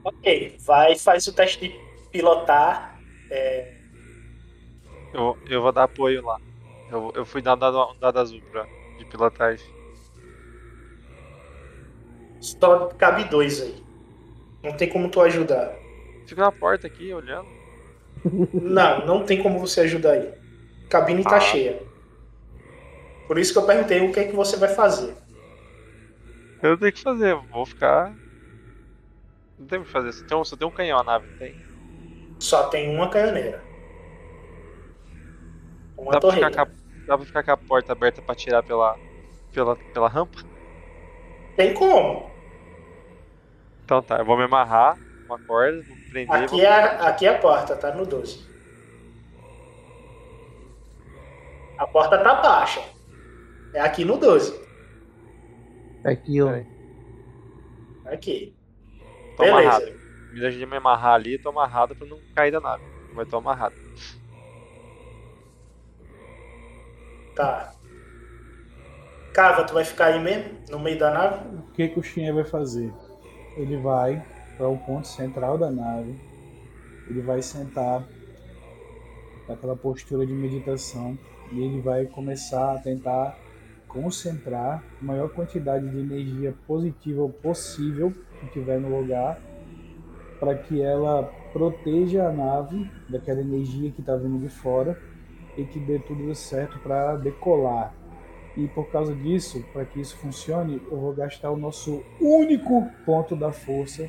[0.05, 1.75] Ok, vai, faz o teste de
[2.11, 2.99] pilotar.
[3.31, 3.75] É,
[5.13, 6.39] Eu, vou- eu vou dar apoio lá.
[6.91, 8.67] Eu, eu fui dar um dado, um dado azul pra,
[8.99, 9.67] de pilotagem.
[12.41, 13.83] só cabe dois aí.
[14.63, 15.75] Não tem como tu ajudar.
[16.27, 17.49] Fico na porta aqui olhando.
[18.53, 20.33] Não, não tem como você ajudar aí.
[20.89, 21.41] Cabine tá Ah.
[21.41, 21.81] cheia.
[23.29, 25.15] Por isso que eu perguntei o que é que você vai fazer.
[26.63, 28.15] Eu tenho que fazer, vou ficar.
[29.59, 30.13] Não tem o que fazer.
[30.13, 31.55] Só tem um, só tem um canhão a nave, tem?
[32.39, 33.63] Só tem uma canhoneira.
[35.97, 36.69] Uma Dá pra, ficar a,
[37.07, 38.97] dá pra ficar com a porta aberta pra tirar pela,
[39.53, 40.39] pela, pela rampa?
[41.57, 42.31] Tem como.
[43.85, 46.37] Então tá, eu vou me amarrar uma corda, vou prender.
[46.37, 46.61] Aqui vou...
[46.61, 48.47] é, a, aqui é a porta, tá no 12.
[51.77, 52.83] A porta tá baixa.
[53.73, 54.68] É aqui no 12.
[56.09, 56.63] Aqui, ó.
[58.07, 58.55] Aqui.
[59.37, 59.61] Tô Beleza.
[59.61, 59.99] amarrado.
[60.33, 62.85] Me ajude a me amarrar ali, tô amarrado pra não cair da nave.
[63.15, 63.75] Mas tô amarrado.
[67.35, 67.73] Tá.
[69.33, 70.59] Cava, tu vai ficar aí mesmo?
[70.69, 71.57] No meio da nave?
[71.57, 72.93] O que, que o Shinra vai fazer?
[73.57, 74.25] Ele vai
[74.57, 76.19] para o ponto central da nave.
[77.09, 78.05] Ele vai sentar
[79.49, 81.19] naquela postura de meditação
[81.53, 83.39] e ele vai começar a tentar
[83.89, 89.41] concentrar a maior quantidade de energia positiva possível que tiver no lugar
[90.39, 94.97] para que ela proteja a nave daquela energia que está vindo de fora
[95.57, 97.93] e que dê tudo certo para decolar.
[98.57, 103.35] E por causa disso, para que isso funcione, eu vou gastar o nosso único ponto
[103.35, 104.09] da força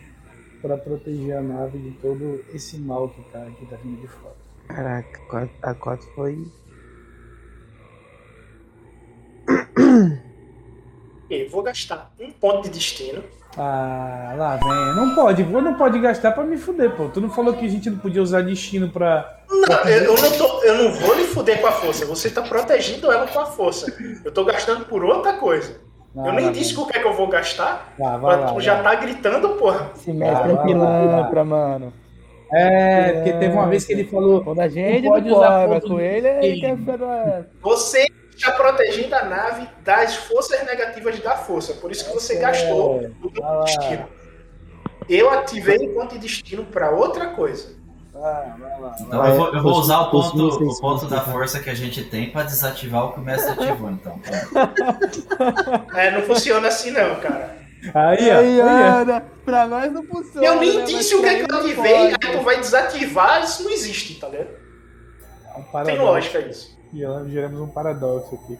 [0.61, 4.35] para proteger a nave de todo esse mal que tá, que tá vindo de fora.
[4.67, 6.45] Caraca, a 4 foi.
[11.29, 13.23] Eu vou gastar um ponto de destino.
[13.57, 14.95] Ah, lá vem.
[14.95, 17.07] Não pode, não pode gastar para me fuder, pô.
[17.09, 20.31] Tu não falou que a gente não podia usar destino para Não, eu, eu não
[20.37, 22.05] tô, eu não vou lhe fuder com a força.
[22.05, 23.93] Você tá protegendo ela com a força.
[24.23, 25.79] Eu tô gastando por outra coisa.
[26.15, 27.93] eu nem disse o que é que eu vou gastar.
[27.97, 28.83] Vai, vai mas lá, tu já vai.
[28.83, 29.91] tá gritando, porra.
[29.95, 31.93] Esse mestre Ah, é vai, pilantra, mano.
[32.51, 34.43] É, porque teve uma vez que ele falou.
[34.43, 36.85] Quando a gente não pode usar ponto com ele, ele destino.
[36.85, 37.45] quer ficar.
[37.61, 38.07] Você
[38.39, 41.73] está protegendo a nave das forças negativas da força.
[41.73, 43.63] Por isso que você gastou É, o vai lá.
[43.63, 44.07] destino.
[45.07, 47.77] Eu ativei o ponto de destino para outra coisa.
[48.13, 48.95] Vai, vai lá.
[48.99, 52.03] Então eu vou, eu vou usar o ponto, o ponto da força que a gente
[52.03, 54.19] tem pra desativar o que o mestre ativou, então.
[55.95, 57.57] É, não funciona assim não, cara.
[57.93, 58.29] Aí.
[58.29, 60.45] Aí, aí, pra nós não funciona.
[60.45, 63.41] Eu nem né, disse mas o que, é que eu ativei, aí tu vai desativar,
[63.43, 64.49] isso não existe, tá ligado?
[65.55, 66.77] É um Tem lógica isso.
[66.93, 66.99] E
[67.29, 68.59] geramos um paradoxo aqui.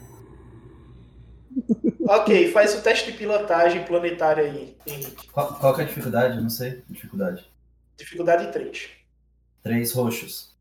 [2.10, 5.28] Ok, faz o teste de pilotagem planetária aí, Henrique.
[5.30, 6.38] Qual, qual que é a dificuldade?
[6.38, 6.84] Eu não sei.
[6.90, 7.48] Dificuldade.
[7.96, 8.90] Dificuldade 3.
[9.62, 10.58] Três roxos.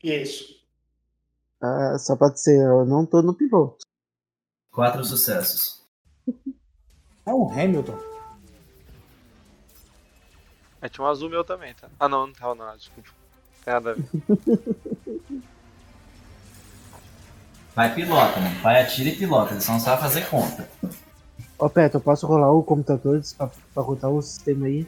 [0.00, 0.54] Isso.
[1.60, 3.78] Ah, só pode ser, eu não tô no piloto.
[4.70, 5.84] Quatro sucessos.
[7.26, 7.98] É um Hamilton.
[10.80, 11.88] É, tinha um azul meu também, tá?
[11.98, 13.10] Ah, não, não tava não, desculpa.
[13.64, 14.04] Tem nada a ver.
[17.74, 18.60] Pai pilota, mano.
[18.62, 19.52] Pai atira e pilota.
[19.52, 20.68] Ele só não sabe fazer conta.
[21.58, 24.86] Ó, Peto, eu posso rolar o computador pra, pra rotar o sistema aí?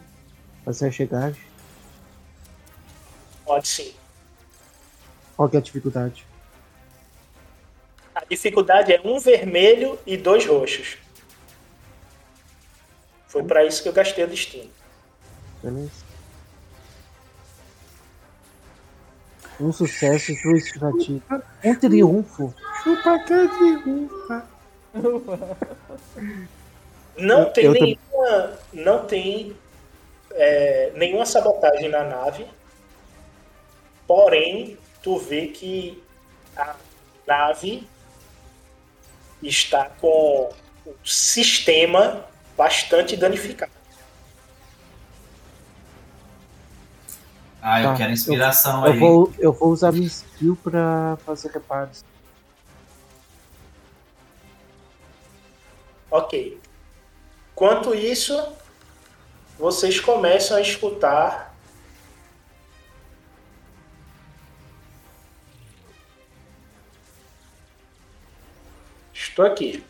[0.64, 1.40] Fazer a chegagem?
[3.44, 3.92] Pode sim.
[5.36, 6.26] Qual que é a dificuldade?
[8.14, 10.96] A dificuldade é um vermelho e dois roxos.
[13.28, 14.70] Foi pra isso que eu gastei o destino.
[15.62, 16.05] Beleza.
[19.60, 21.42] Um sucesso, duas estimativas.
[21.64, 22.54] Um triunfo.
[22.82, 24.46] Chupa que triunfa.
[27.16, 29.56] Não tem eu nenhuma, não tem
[30.32, 32.46] é, nenhuma sabotagem na nave.
[34.06, 36.02] Porém, tu vê que
[36.56, 36.76] a
[37.26, 37.88] nave
[39.42, 40.50] está com
[40.86, 42.24] o sistema
[42.56, 43.75] bastante danificado.
[47.68, 48.94] Ah, eu Tá, quero inspiração eu, aí.
[48.94, 52.04] Eu vou, eu vou usar minha skill pra fazer reparos.
[56.08, 56.60] Ok.
[57.56, 58.40] Quanto isso,
[59.58, 61.52] vocês começam a escutar
[69.12, 69.84] Estou aqui.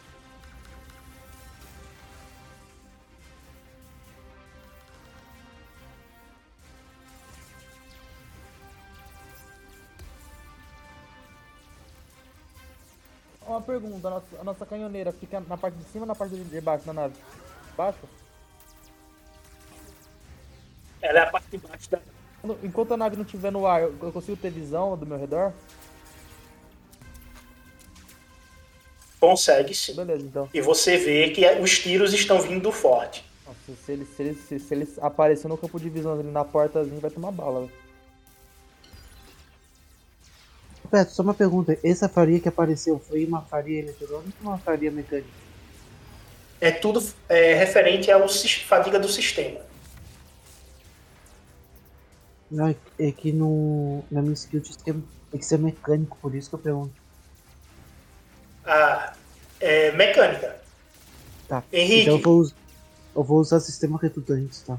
[13.67, 16.61] Pergunta, a nossa, a nossa canhoneira fica na parte de cima ou na parte de
[16.61, 17.15] baixo da nave?
[17.77, 17.99] Baixo?
[21.03, 21.99] Ela é a parte de baixo da
[22.41, 25.53] Quando- Enquanto a nave não estiver no ar, eu consigo ter visão do meu redor?
[29.19, 29.95] Consegue sim.
[29.95, 30.49] Beleza, então.
[30.53, 33.25] E você vê que os tiros estão vindo do forte.
[33.47, 36.45] Nossa, se ele, se, ele, se, se ele aparecer no campo de visão ali na
[36.45, 37.61] portazinha, vai tomar bala.
[37.61, 37.73] velho.
[40.91, 41.79] Beto, só uma pergunta.
[41.83, 45.29] Essa faria que apareceu foi uma faria eletrônica ou uma faria mecânica?
[46.61, 49.61] É tudo é, referente ao sis- fadiga do sistema.
[52.51, 54.93] Não, é- é que no, na minha skill é-
[55.31, 56.95] tem que ser mecânico, por isso que eu pergunto.
[58.65, 59.15] Ah,
[59.61, 60.57] é mecânica.
[61.49, 61.63] Tá.
[61.73, 62.03] Henrique.
[62.03, 62.51] Então eu vou,
[63.15, 64.79] eu vou usar sistema redundante, tá?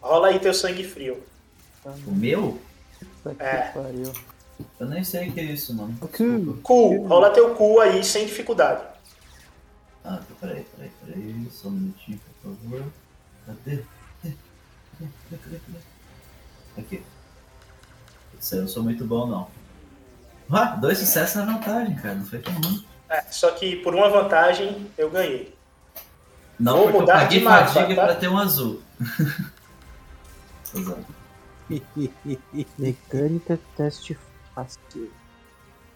[0.00, 1.22] Rola aí teu sangue frio.
[2.06, 2.60] O meu?
[3.22, 3.70] Puta que É.
[3.72, 4.12] pariu.
[4.78, 5.96] Eu nem sei o que é isso, mano.
[6.62, 8.82] Cu, rola teu cu aí sem dificuldade.
[10.04, 11.48] Ah, tá, peraí, peraí, peraí.
[11.50, 12.84] Só um minutinho, por favor.
[13.46, 13.82] Cadê?
[16.78, 17.02] Aqui.
[18.38, 19.48] Isso aí eu não sou muito bom, não.
[20.50, 22.14] Ah, dois sucessos na vantagem, cara.
[22.14, 22.84] Não foi tão ruim.
[23.08, 25.54] É, só que por uma vantagem eu ganhei.
[26.58, 28.06] Não, Vou porque eu mudar paguei de mapa, fadiga tá?
[28.06, 28.82] pra ter um azul.
[30.74, 31.20] Exato.
[32.78, 34.18] Mecânica, teste
[34.64, 35.12] fácil.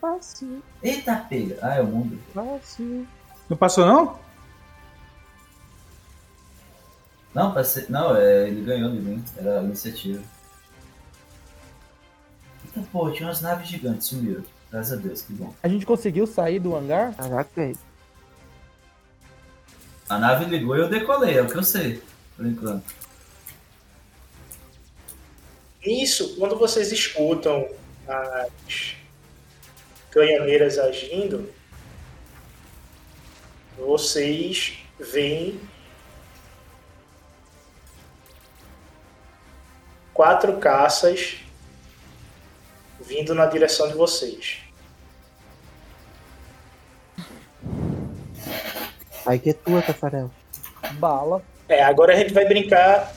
[0.00, 1.58] Fácil, Eita, pega.
[1.62, 2.18] Ah, é o mundo.
[2.34, 3.06] fácil.
[3.48, 4.18] Não passou, não?
[7.34, 7.86] Não, passei...
[7.88, 9.24] não é, ele ganhou de mim.
[9.36, 10.22] Era a iniciativa.
[12.64, 14.44] Eita, pô, tinha umas naves gigantes, sumiram.
[14.70, 15.54] Graças a Deus, que bom.
[15.62, 17.14] A gente conseguiu sair do hangar?
[17.14, 17.78] Caraca, velho.
[20.08, 22.02] A nave ligou e eu decolei, é o que eu sei,
[22.36, 22.84] por enquanto.
[25.84, 27.66] Nisso, quando vocês escutam
[28.08, 28.96] as
[30.10, 31.52] canhoneiras agindo,
[33.76, 35.60] vocês veem
[40.12, 41.38] quatro caças
[43.00, 44.58] vindo na direção de vocês.
[49.26, 50.30] Aí que é tua, Tafarel.
[50.92, 51.42] Bala.
[51.68, 53.12] É, agora a gente vai brincar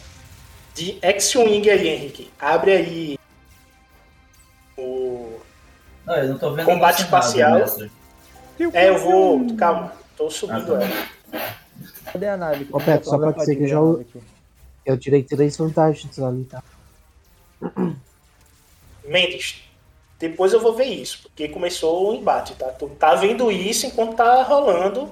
[0.74, 2.32] de X-Wing aí, Henrique.
[2.40, 3.17] Abre aí
[6.08, 7.58] Não, eu não tô vendo combate espacial.
[8.74, 9.56] É, eu vou.
[9.58, 10.86] Calma, tô subindo Ah, tá.
[10.86, 11.08] ela.
[12.14, 12.68] Cadê a nave?
[12.72, 14.02] Ô, Peto, só Abre a pode ser que eu já.
[14.02, 14.22] aqui.
[14.86, 16.64] Eu tirei três vantagens ali, tá?
[19.06, 19.64] Mendes,
[20.18, 22.68] depois eu vou ver isso, porque começou o embate, tá?
[22.70, 25.12] Tu tá vendo isso enquanto tá rolando.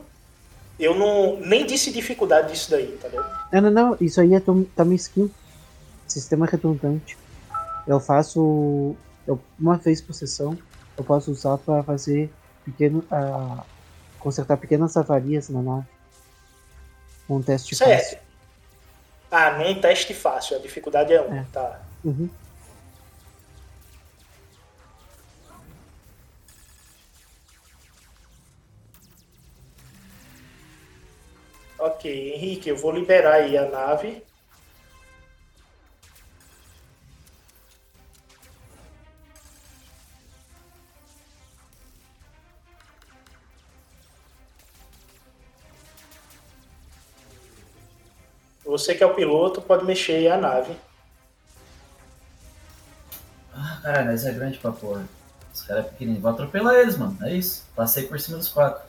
[0.80, 3.26] Eu não nem disse dificuldade disso daí, tá vendo?
[3.52, 3.98] Não, não, não.
[4.00, 5.30] Isso aí é tá minha skill.
[6.08, 7.18] Sistema redundante.
[7.88, 8.96] Eu faço.
[9.28, 10.58] Eu, uma vez por sessão,
[10.98, 12.32] eu posso usar pra fazer
[12.64, 13.04] pequeno.
[13.12, 13.64] ah,
[14.20, 15.86] consertar pequenas avarias na nave.
[17.30, 18.02] Um teste Certo.
[18.02, 18.18] fácil.
[19.30, 21.46] Ah, num teste fácil, a dificuldade é 1, É.
[21.52, 21.82] tá.
[22.04, 22.30] Uhum.
[31.78, 34.24] Ok, Henrique, eu vou liberar aí a nave.
[48.78, 50.76] Você que é o piloto pode mexer aí a nave.
[53.54, 55.08] Ah, caralho, mas é grande pra porra.
[55.54, 56.22] Os caras é pequenininho.
[56.22, 57.18] Vou atropelar eles, mano.
[57.22, 57.64] É isso.
[57.74, 58.84] Passei por cima dos quatro.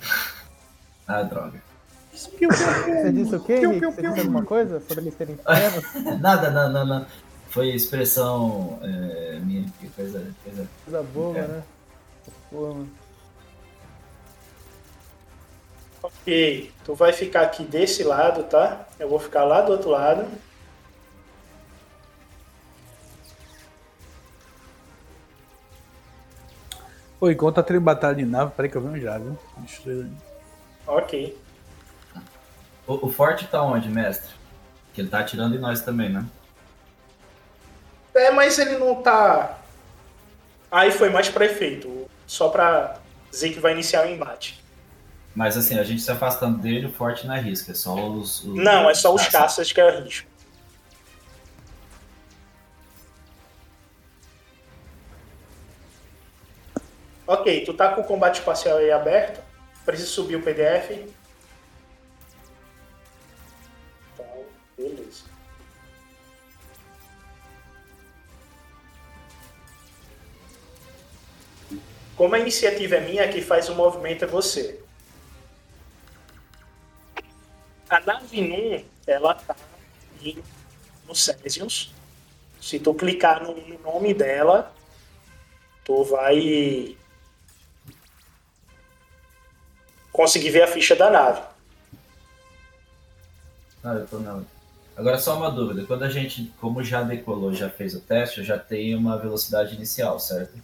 [1.06, 1.62] ah, droga.
[2.12, 3.86] Você disse o quê, Henrique?
[3.86, 5.38] Você disse alguma coisa sobre eles terem?
[6.20, 7.06] Nada, não, não, não.
[7.48, 9.70] Foi expressão é, minha.
[9.80, 10.68] Que coisa, coisa.
[10.84, 11.46] Coisa boa, É.
[11.46, 11.62] né?
[12.50, 13.03] Porra, mano.
[16.04, 18.86] Ok, tu vai ficar aqui desse lado, tá?
[19.00, 20.26] Eu vou ficar lá do outro lado.
[27.18, 29.38] Pô, enquanto tá tendo batalha de nave, peraí que eu venho já, viu?
[29.58, 30.06] Deixa eu-
[30.86, 31.38] Ok.
[32.86, 34.30] O, o forte tá onde, mestre?
[34.92, 36.24] Que ele tá atirando em nós também, né?
[38.14, 39.58] É, mas ele não tá.
[40.70, 42.06] Aí foi mais pra efeito.
[42.26, 42.98] Só pra
[43.30, 44.62] dizer que vai iniciar o embate.
[45.34, 48.44] Mas assim, a gente se afastando dele, o forte não é risco, é só os.
[48.44, 50.28] os Não, é só os caças que é risco.
[57.26, 59.42] Ok, tu tá com o combate espacial aí aberto.
[59.84, 60.90] Precisa subir o PDF.
[64.12, 64.44] Então,
[64.76, 65.24] beleza.
[72.14, 74.83] Como a iniciativa é minha, quem faz o movimento é você.
[77.94, 79.54] A nave Num, ela tá
[81.06, 81.94] no Césius.
[82.60, 84.74] Se tu clicar no, no nome dela,
[85.84, 86.96] tu vai
[90.10, 91.40] conseguir ver a ficha da nave.
[93.84, 94.44] Ah, eu tô não.
[94.96, 98.44] Agora só uma dúvida, quando a gente, como já decolou, já fez o teste, eu
[98.44, 100.58] já tenho uma velocidade inicial, certo?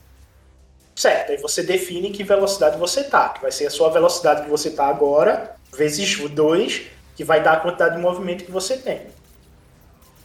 [0.96, 4.50] Certo, aí você define que velocidade você tá, que vai ser a sua velocidade que
[4.50, 9.02] você tá agora, vezes 2, que vai dar a quantidade de movimento que você tem.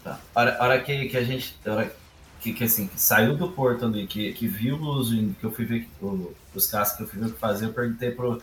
[0.01, 0.17] Tá.
[0.34, 1.53] A hora, a hora que, que a gente.
[1.67, 1.91] a hora
[2.39, 5.09] que, que assim, que saiu do porto ali, que, que viu os.
[5.09, 7.65] que eu fui ver que- o- os caças que eu fui ver o que fazer,
[7.65, 8.41] eu perguntei pro,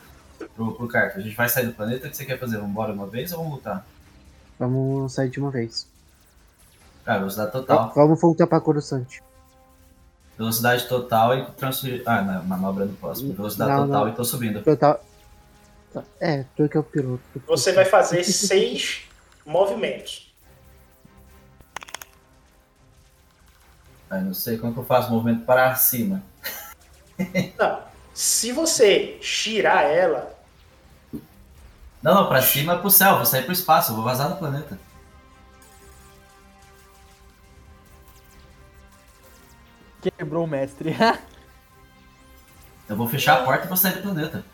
[0.55, 2.57] pro, pro Carter, a gente vai sair do planeta, o que você quer fazer?
[2.57, 3.87] Vamos embora uma vez ou vamos lutar?
[4.59, 5.89] Vamos sair de uma vez.
[7.07, 7.91] Cara, velocidade total.
[7.97, 9.23] Vamos voltar pra Coruscante.
[10.37, 12.03] Velocidade total e transferir.
[12.05, 13.33] Ah, na manobra no próximo.
[13.33, 14.13] Velocidade Não, total não.
[14.13, 14.63] e tô subindo.
[14.63, 15.03] Total.
[16.21, 17.23] É, tu que é o piloto.
[17.47, 19.03] Você vai fazer seis
[19.45, 20.33] movimentos.
[24.09, 26.23] Ah, não sei como que eu faço o movimento para cima.
[27.59, 27.83] Não,
[28.13, 30.35] se você girar ela,
[32.03, 34.79] Não, não, pra cima é pro céu, vou sair pro espaço, vou vazar do planeta.
[40.01, 40.97] Quebrou o mestre.
[42.89, 44.45] Eu vou fechar a porta e vou sair do planeta.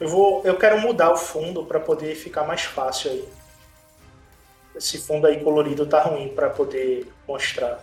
[0.00, 3.28] Eu vou, eu quero mudar o fundo para poder ficar mais fácil aí.
[4.74, 7.82] Esse fundo aí colorido tá ruim para poder mostrar.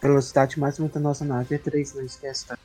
[0.00, 2.58] Velocidade máxima da nossa nave é 3, não esquece, tá?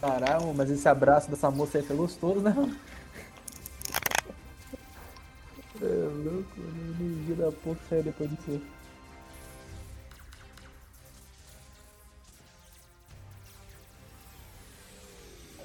[0.00, 2.54] Caramba, mas esse abraço dessa moça aí foi gostoso, né?
[5.80, 6.96] É louco, mano.
[7.00, 8.60] Energia da porra saiu depois disso.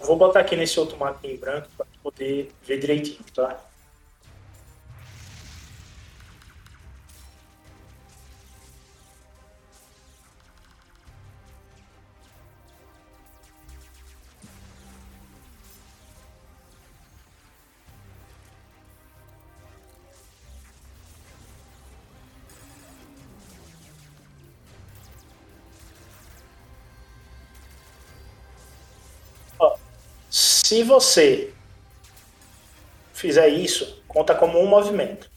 [0.01, 3.60] Vou botar aqui nesse outro mapa em branco para poder ver direitinho, tá?
[30.73, 31.53] Se você
[33.13, 35.29] fizer isso, conta como um movimento.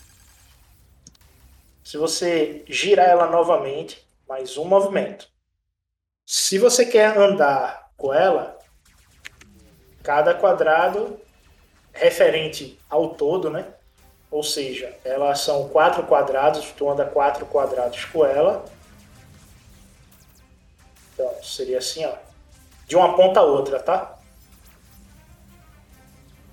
[1.84, 5.28] Se você girar ela novamente, mais um movimento.
[6.24, 8.58] Se você quer andar com ela,
[10.02, 11.20] cada quadrado
[11.92, 13.74] referente ao todo, né?
[14.30, 18.64] Ou seja, elas são quatro quadrados, tu anda quatro quadrados com ela.
[21.12, 22.14] Então, seria assim, ó.
[22.86, 24.15] De uma ponta a outra, tá?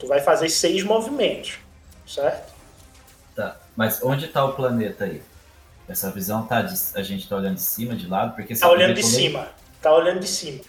[0.04, 1.60] Tu vai fazer seis movimentos,
[2.06, 2.54] certo?
[3.34, 3.56] Tá.
[3.74, 5.24] Mas onde tá o planeta aí?
[5.88, 8.94] Essa visão tá de, a gente tá olhando de cima, de lado, porque tá olhando
[8.94, 9.48] de cima.
[9.82, 10.60] Tá olhando de cima.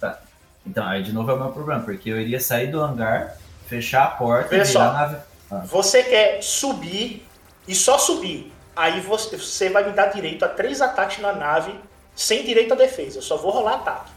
[0.00, 0.20] Tá.
[0.66, 3.36] Então, aí de novo é o meu problema, porque eu iria sair do hangar,
[3.66, 5.16] fechar a porta Vê e só, virar a nave.
[5.50, 5.58] Ah.
[5.66, 7.26] Você quer subir
[7.66, 8.50] e só subir.
[8.74, 11.78] Aí você, você vai me dar direito a três ataques na nave
[12.16, 13.18] sem direito à defesa.
[13.18, 14.12] Eu só vou rolar ataque.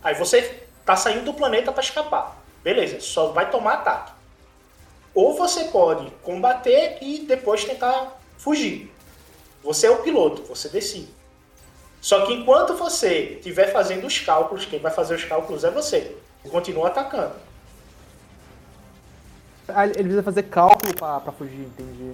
[0.00, 2.39] Aí você tá saindo do planeta para escapar.
[2.62, 4.12] Beleza, só vai tomar ataque.
[5.14, 8.92] Ou você pode combater e depois tentar fugir.
[9.62, 11.08] Você é o piloto, você decide.
[12.00, 16.16] Só que enquanto você estiver fazendo os cálculos, quem vai fazer os cálculos é você.
[16.50, 17.34] Continua atacando.
[19.68, 22.12] Ah, Ele precisa fazer cálculo pra fugir, entendi.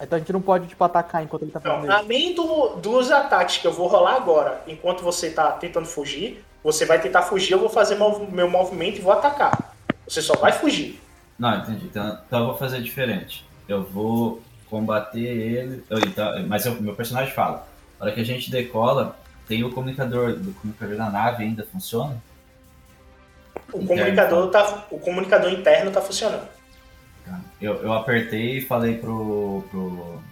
[0.00, 3.10] Então a gente não pode, tipo, atacar enquanto ele tá fazendo Então, além do, dos
[3.10, 7.52] ataques que eu vou rolar agora, enquanto você tá tentando fugir, você vai tentar fugir,
[7.52, 9.74] eu vou fazer meu, movimento e vou atacar.
[10.06, 11.00] Você só vai fugir.
[11.38, 11.86] Não, entendi.
[11.86, 13.44] Então, então eu vou fazer diferente.
[13.68, 15.84] Eu vou combater ele.
[15.88, 17.66] eu- então, mas o meu personagem fala.
[17.98, 20.30] Na hora que a gente decola, tem o comunicador.
[20.30, 22.16] O comunicador da nave ainda funciona?
[23.72, 26.48] O Interno, comunicador, tá, o comunicador interno tá funcionando.
[27.60, 30.22] Eu, eu apertei e falei pro, pro,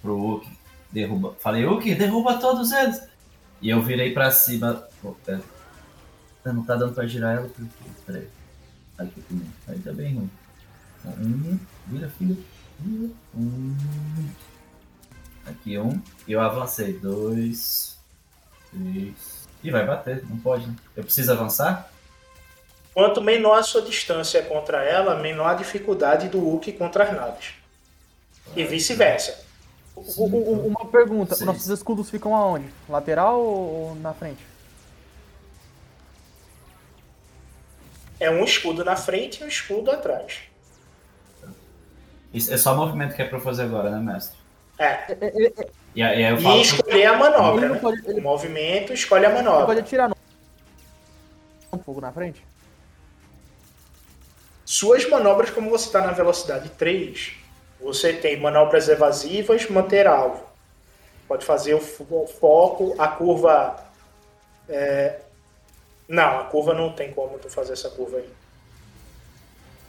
[0.00, 0.48] pro Uki,
[0.90, 1.34] derruba.
[1.38, 3.02] Falei, Uki, derruba todos eles!
[3.60, 4.84] E eu virei pra cima.
[6.46, 7.70] Ah, Não tá dando pra girar ela porque.
[8.06, 8.28] Peraí.
[8.96, 9.22] Aqui.
[9.68, 10.30] Aí tá bem ruim.
[11.04, 12.42] Um, vira filho.
[13.34, 13.76] Um.
[15.44, 16.00] Aqui um.
[16.26, 16.92] E eu avancei.
[16.92, 17.98] Dois.
[18.70, 19.46] Três.
[19.62, 20.76] E vai bater, não pode, né?
[20.94, 21.90] Eu preciso avançar?
[22.94, 27.54] Quanto menor a sua distância contra ela, menor a dificuldade do Hulk contra as naves.
[28.54, 29.44] E vice-versa.
[29.96, 32.68] Uma pergunta, nossos escudos ficam aonde?
[32.88, 34.46] Lateral ou na frente?
[38.18, 40.40] É um escudo na frente e um escudo atrás.
[42.32, 44.36] Isso é só movimento que é pra eu fazer agora, né, mestre?
[44.78, 45.16] É.
[45.94, 46.60] E aí eu E falo.
[46.60, 47.64] escolher a manobra.
[47.66, 47.80] Ele né?
[48.18, 49.66] O movimento escolhe a Ele manobra.
[49.66, 50.16] pode atirar no
[51.72, 52.44] um fogo na frente?
[54.64, 57.34] Suas manobras, como você está na velocidade 3,
[57.80, 60.44] você tem manobras evasivas, manter alvo.
[61.28, 63.84] Pode fazer o o foco, a curva.
[64.68, 65.20] é,
[66.08, 68.28] Não, a curva não tem como tu fazer essa curva aí.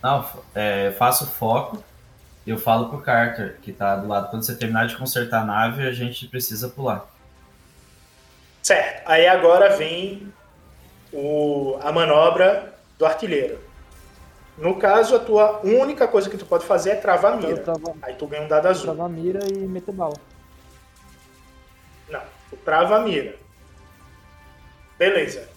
[0.02, 1.84] Não, é, eu faço foco.
[2.46, 4.30] Eu falo pro Carter, que tá do lado.
[4.30, 7.06] Quando você terminar de consertar a nave, a gente precisa pular.
[8.64, 9.04] Certo.
[9.06, 10.32] Aí agora vem
[11.12, 13.60] o, a manobra do artilheiro.
[14.58, 17.64] No caso, a tua única coisa que tu pode fazer é travar a mira.
[18.02, 18.86] Aí tu ganha um dado azul.
[18.86, 20.16] Travar a mira e meter bala.
[22.10, 23.36] Não, tu trava a mira.
[24.98, 25.48] Beleza.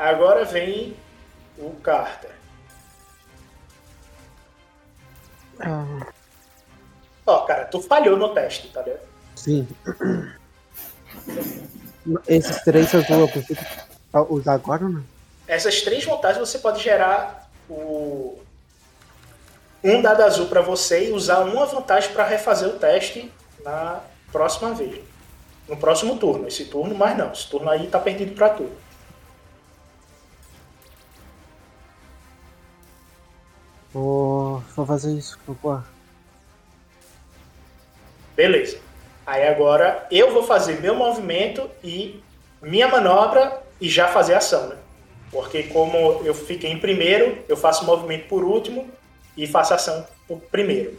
[0.00, 0.96] Agora vem
[1.58, 2.30] o Carter.
[5.60, 6.06] Ah,
[7.26, 9.02] Ó, cara, tu falhou no teste, tá ligado?
[9.36, 9.68] sim.
[12.26, 15.04] Esses três eu vou usar agora ou não?
[15.46, 18.40] Essas três vantagens você pode gerar o
[19.84, 23.30] um dado azul pra você e usar uma vantagem pra refazer o teste
[23.62, 24.00] na
[24.32, 25.04] próxima vez.
[25.68, 26.48] No próximo turno.
[26.48, 27.32] Esse turno, mas não.
[27.32, 28.70] Esse turno aí tá perdido pra tu.
[33.92, 35.78] Vou, vou fazer isso, pô.
[38.36, 38.78] Beleza.
[39.26, 42.22] Aí agora eu vou fazer meu movimento e
[42.62, 44.76] minha manobra e já fazer ação, né?
[45.30, 48.90] Porque como eu fiquei em primeiro, eu faço movimento por último
[49.36, 50.98] e faço ação por primeiro.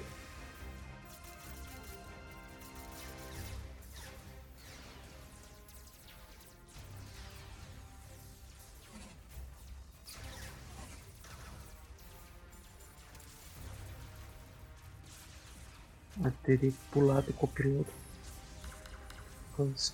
[16.23, 17.91] Eu teria que pular do copiloto.
[19.55, 19.93] Pois.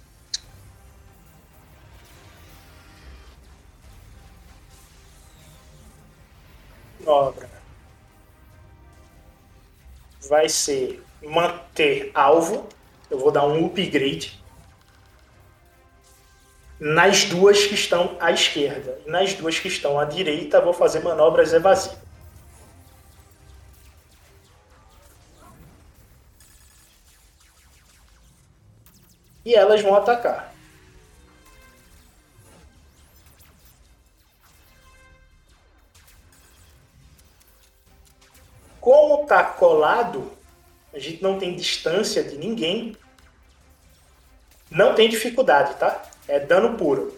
[7.00, 7.50] Manobra.
[10.30, 12.68] Vai ser manter alvo.
[13.10, 14.38] Eu vou dar um upgrade.
[16.80, 19.00] nas duas que estão à esquerda.
[19.06, 22.07] Nas duas que estão à direita, vou fazer manobras evasivas.
[29.48, 30.54] E elas vão atacar.
[38.82, 40.38] Como tá colado,
[40.94, 42.98] a gente não tem distância de ninguém.
[44.70, 46.04] Não tem dificuldade, tá?
[46.28, 47.18] É dano puro.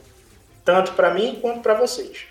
[0.64, 2.28] Tanto para mim quanto para vocês.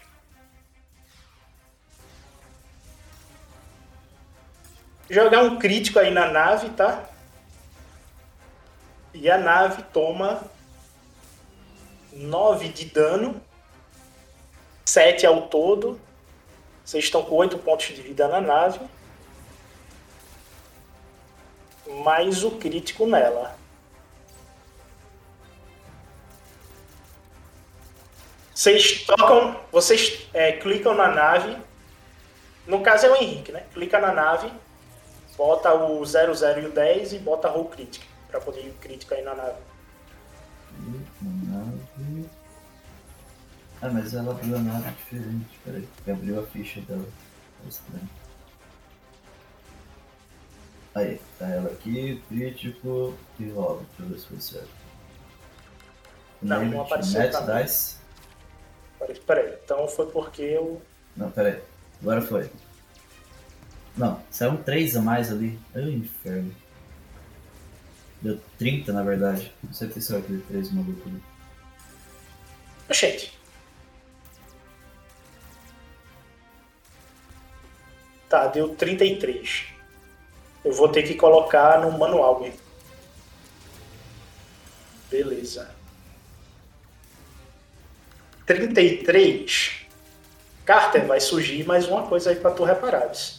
[5.11, 7.18] Jogar um crítico aí na nave, tá?
[9.21, 10.41] E a nave toma
[12.13, 13.43] 9 de dano.
[14.85, 16.01] 7 ao todo.
[16.85, 18.79] Vocês estão com 8 pontos de vida na nave.
[22.05, 23.59] Mais o crítico nela.
[28.55, 31.57] Vocês tocam, vocês é, clicam na nave.
[32.69, 33.65] No caso é o Henrique, né?
[33.75, 34.53] Clica na nave,
[35.37, 39.23] bota o 00 e o 10 e bota roll crítica para poder ir crítica aí
[39.23, 39.59] na nave.
[41.23, 42.29] Nave.
[43.81, 45.59] Ah, mas ela abriu a nave diferente.
[45.65, 47.07] Peraí, abriu a ficha dela.
[47.65, 48.09] É estranho.
[50.95, 53.83] Aí, tá ela aqui, crítico e rola.
[53.97, 54.71] Deixa eu ver se foi certo.
[56.43, 57.37] Não, não apareceu Net.
[57.63, 57.97] Dice.
[58.99, 60.83] Peraí, peraí, então foi porque eu.
[61.17, 61.61] Não, peraí.
[62.01, 62.51] Agora foi.
[63.97, 65.59] Não, saiu um 3 a mais ali.
[65.75, 66.55] Ai, inferno.
[68.21, 69.53] Deu 30 na verdade.
[69.63, 71.23] Não sei se saiu aquele 3 maluco ali.
[72.89, 73.39] Oxente.
[78.29, 79.67] Tá, deu 33.
[80.65, 82.61] Eu vou ter que colocar no manual mesmo.
[85.11, 85.75] Beleza.
[88.45, 89.87] 33.
[90.65, 93.38] Carter, vai surgir mais uma coisa aí pra tu reparares.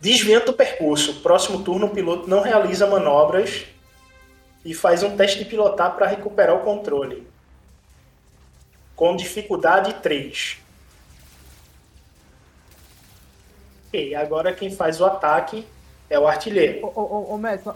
[0.00, 1.20] Desviando do percurso.
[1.20, 3.66] Próximo turno, o piloto não realiza manobras
[4.64, 7.26] e faz um teste de pilotar para recuperar o controle.
[8.96, 10.58] Com dificuldade 3.
[13.88, 15.66] Ok, agora quem faz o ataque
[16.08, 16.86] é o artilheiro.
[16.86, 17.72] Ô, ô, ô, mestre,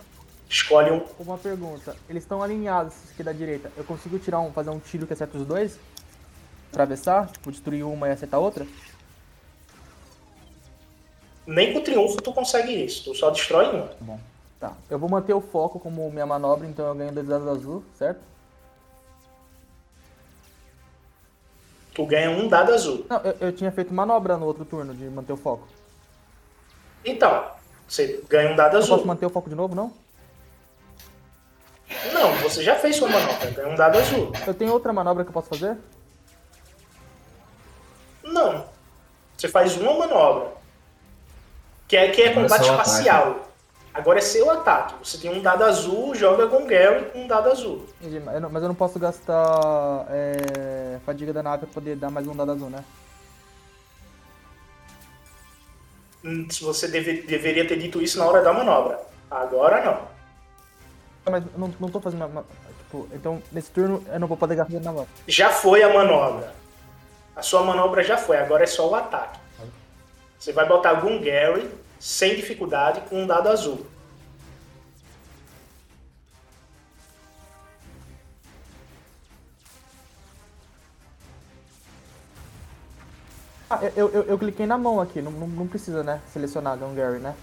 [0.48, 1.02] Escolhe um.
[1.18, 1.96] uma pergunta.
[2.08, 3.72] Eles estão alinhados aqui da direita.
[3.76, 5.78] Eu consigo tirar um, fazer um tiro que acerta os dois?
[6.70, 7.26] Atravessar?
[7.30, 8.66] Tipo, destruir uma e acertar a outra?
[11.46, 13.90] Nem com triunfo tu consegue isso, tu só destrói uma.
[14.00, 14.18] Bom,
[14.58, 14.72] tá.
[14.88, 18.20] Eu vou manter o foco como minha manobra, então eu ganho dois dados azul, certo?
[21.94, 23.06] Tu ganha um dado azul.
[23.08, 25.68] Não, eu, eu tinha feito manobra no outro turno de manter o foco.
[27.04, 27.44] Então,
[27.86, 28.96] você ganha um dado Eu azul.
[28.96, 29.92] posso manter o foco de novo, não?
[32.12, 34.32] Não, você já fez sua manobra, ganha um dado azul.
[34.46, 35.76] Eu tenho outra manobra que eu posso fazer?
[38.24, 38.64] Não.
[39.36, 40.52] Você faz uma manobra.
[41.94, 42.88] Que é, que é Agora é combate só o ataque.
[42.90, 43.48] espacial.
[43.94, 44.94] Agora é seu ataque.
[45.00, 47.86] Você tem um dado azul, joga com Gary com um dado azul.
[48.00, 51.94] Entendi, mas eu não, mas eu não posso gastar é, fadiga da nave pra poder
[51.94, 52.84] dar mais um dado azul, né?
[56.24, 58.98] Hum, Se você deve- deveria ter dito isso na hora da manobra.
[59.30, 60.08] Agora não.
[61.30, 62.26] Mas não, não tô fazendo.
[62.26, 62.44] uma-
[62.78, 65.06] Tipo, então nesse turno eu não vou poder gastar na mão.
[65.28, 66.52] Já foi a manobra.
[67.36, 69.38] A sua manobra já foi, agora é só o ataque.
[70.36, 71.70] Você vai botar algum Gary
[72.04, 73.86] sem dificuldade com um dado azul.
[83.70, 86.20] Ah, eu, eu, eu cliquei na mão aqui, não, não, não precisa, né?
[86.30, 87.34] Selecionar Gun Gary, né?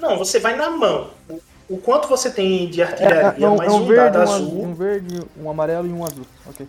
[0.00, 1.12] Não, você vai na mão.
[1.28, 4.18] O, o quanto você tem de É, artilharia, é um, mais é um, um verde,
[4.18, 4.46] dado um, azul.
[4.48, 6.26] azul, um verde, um amarelo e um azul.
[6.44, 6.66] Ok.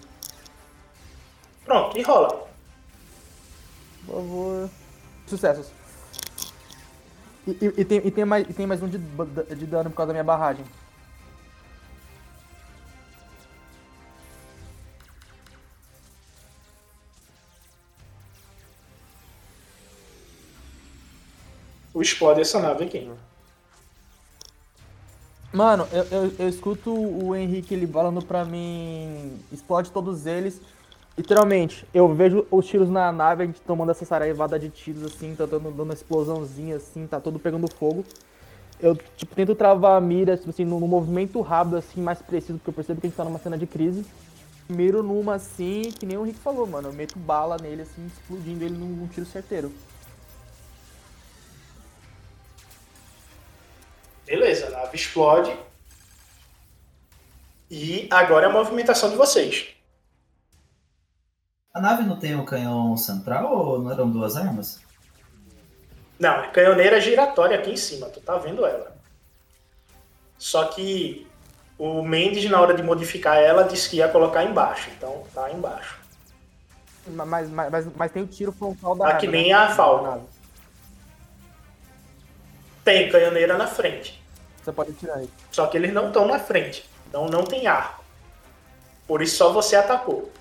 [1.66, 2.48] Pronto, e rola.
[4.08, 4.70] Por favor.
[5.28, 5.68] Sucessos.
[7.46, 9.98] E, e- e tem, e, tem mais, e tem mais um de, de dano por
[9.98, 10.66] causa da minha barragem.
[21.94, 23.10] O explode essa nave aqui.
[25.54, 29.40] Mano, eu, eu, eu escuto o Henrique ele falando pra mim.
[29.52, 30.62] Explode todos eles.
[31.18, 35.36] Literalmente, eu vejo os tiros na nave, a gente tomando essa saraivada de tiros assim,
[35.36, 38.06] tá dando, dando uma explosãozinha assim, tá todo pegando fogo.
[38.80, 42.60] Eu, tipo, tento travar a mira, tipo assim, num, num movimento rápido, assim, mais preciso,
[42.60, 44.06] porque eu percebo que a gente tá numa cena de crise.
[44.68, 46.90] Primeiro numa assim, que nem o Rick falou, mano.
[46.90, 49.74] Eu meto bala nele assim, explodindo ele num, num tiro certeiro.
[54.24, 55.58] Beleza, a nave explode.
[57.72, 59.77] E agora é a movimentação de vocês.
[61.78, 64.80] A nave não tem um canhão central ou não eram duas armas?
[66.18, 68.98] Não, é canhoneira giratória aqui em cima, tu tá vendo ela.
[70.40, 71.28] Só que
[71.78, 74.90] o Mendes, na hora de modificar ela, disse que ia colocar embaixo.
[74.98, 76.00] Então tá embaixo.
[77.06, 79.34] Mas, mas, mas, mas tem o tiro frontal da Tá nave, que né?
[79.44, 80.08] nem a Da Falcon.
[80.08, 80.24] nave.
[82.84, 84.20] Tem canhoneira na frente.
[84.64, 85.30] Você pode tirar aí.
[85.52, 86.90] Só que eles não estão na frente.
[87.08, 88.04] Então não tem arco.
[89.08, 90.32] Por isso só você atacou.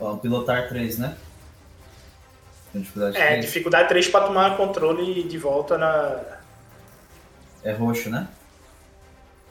[0.00, 1.16] Ó, pilotar 3, né?
[2.72, 3.44] Tem dificuldade É, 3.
[3.44, 6.20] dificuldade 3 pra tomar controle de volta na.
[7.62, 8.28] É roxo, né?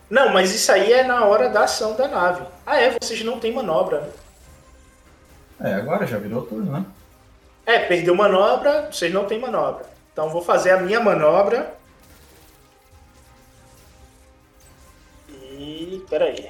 [0.09, 2.45] Não, mas isso aí é na hora da ação da nave.
[2.65, 4.09] Ah, é, vocês não têm manobra, né?
[5.61, 6.85] É, agora já virou turno, né?
[7.65, 9.85] É, perdeu manobra, vocês não têm manobra.
[10.11, 11.73] Então vou fazer a minha manobra.
[15.29, 16.03] E.
[16.09, 16.49] peraí.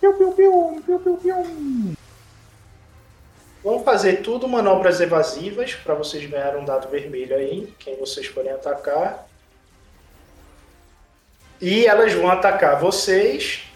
[0.00, 1.96] Piu, piu, piu, piu, piu, piu.
[3.62, 8.52] Vamos fazer tudo manobras evasivas para vocês ganharem um dado vermelho aí, quem vocês forem
[8.52, 9.26] atacar.
[11.60, 13.67] E elas vão atacar vocês.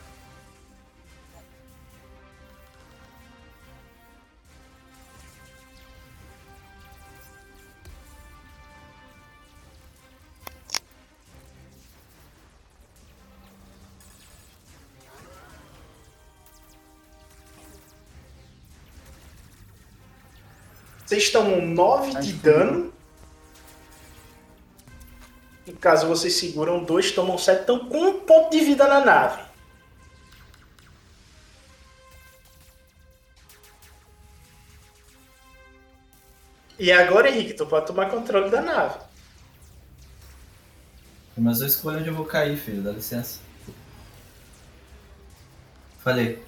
[21.22, 22.92] Vocês tomam 9 de dano.
[25.64, 27.60] Em caso vocês seguram, dois tomam 7.
[27.60, 29.40] Estão com um ponto de vida na nave.
[36.76, 38.98] E agora, Henrique, tu pode tomar controle da nave.
[41.38, 43.38] Mas eu escolho onde eu vou cair, filho, dá licença.
[46.00, 46.44] Falei.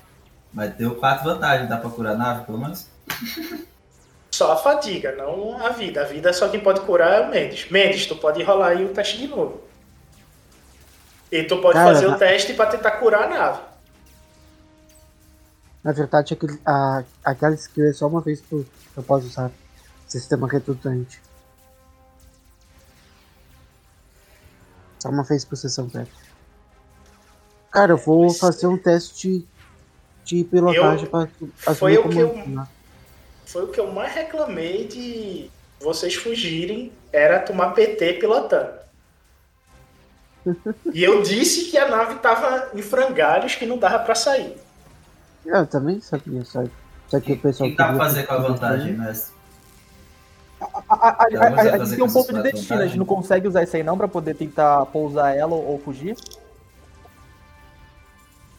[0.52, 2.88] Mas deu quatro vantagens, dá pra curar a nave, pelo menos?
[4.34, 6.00] Só a fadiga, não a vida.
[6.00, 7.70] A vida só quem pode curar é o Mendes.
[7.70, 9.60] Mendes, tu pode rolar aí o teste de novo.
[11.30, 13.60] E tu pode Cara, fazer na- o teste pra tentar curar a nave.
[15.84, 18.66] Na verdade, aquele, a, aquela skill é só uma vez por
[18.96, 19.52] eu posso usar.
[20.08, 21.22] Sistema redundante.
[24.98, 26.08] Só uma vez por sessão, pera.
[27.70, 29.46] Cara, eu vou fazer um teste
[30.24, 31.28] de pilotagem Eu- pra
[31.76, 32.66] foi assumir o que eu- né?
[33.46, 35.50] Foi o que eu mais reclamei de
[35.80, 38.72] vocês fugirem, era tomar PT pilotando.
[40.92, 44.56] E eu disse que a nave tava em frangalhos que não dava pra sair.
[45.44, 46.64] Eu também sabia, só,
[47.08, 49.34] só que o pessoal O que dá pra queria fazer com a vantagem, mestre?
[50.60, 52.86] A, a, a, Ela vai a- a fazer gente tem um ponto de destino, a
[52.86, 56.16] gente não consegue usar isso aí não pra poder tentar pousar ela ou, ou fugir?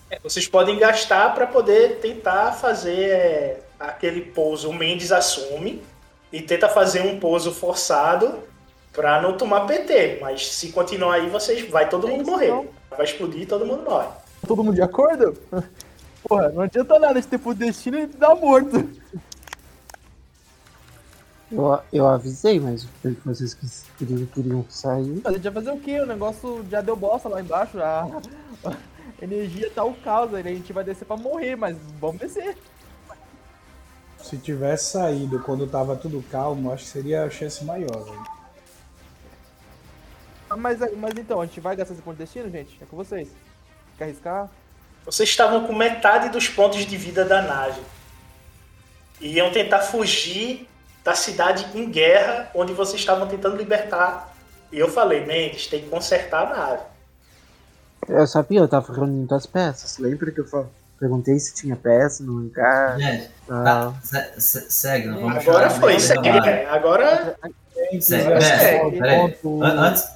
[0.10, 4.69] É, Vocês podem gastar para poder tentar fazer é, aquele pouso.
[4.69, 5.81] O Mendes assume
[6.31, 8.39] e tenta fazer um pouso forçado
[8.93, 10.19] para não tomar PT.
[10.22, 12.69] Mas se continuar aí, vocês vai todo mundo morrer.
[12.89, 14.07] Vai explodir e todo mundo morre.
[14.47, 15.38] Todo mundo de acordo?
[16.27, 18.89] Porra, não adianta nada ter ponto de destino e dar morto.
[21.52, 22.88] Eu, eu avisei, mas
[23.23, 25.22] vocês quis- queriam, queriam sair.
[25.23, 25.99] A gente vai fazer o quê?
[26.02, 28.10] O negócio já deu bosta lá embaixo, a,
[28.65, 28.76] a
[29.23, 32.57] energia tá o caos, a gente vai descer pra morrer, mas vamos descer.
[34.26, 38.23] Se tivesse saído quando tava tudo calmo, acho que seria a chance maior, velho.
[40.57, 42.76] Mas, mas então, a gente vai gastar esse ponto de destino, gente?
[42.81, 43.27] É com vocês.
[43.99, 44.49] Quer arriscar?
[45.06, 47.80] Vocês estavam com metade dos pontos de vida da nave.
[49.22, 50.68] E iam tentar fugir
[51.03, 54.35] da cidade em guerra, onde vocês estavam tentando libertar.
[54.72, 56.84] E eu falei, Mendes, tem que consertar a nave.
[58.07, 59.99] Eu sabia, eu tava reunindo as peças.
[59.99, 60.65] Lembra que eu fa-
[60.99, 62.97] perguntei se tinha peça no lugar?
[62.99, 63.63] Gente, Ah.
[63.63, 66.30] tá, se- se- segue, não vamos Agora foi, segue.
[66.30, 67.38] Agora.
[67.99, 68.97] Segue, Agora mestre, segue.
[68.99, 69.31] peraí.
[69.34, 70.07] Ponto- An- Antes,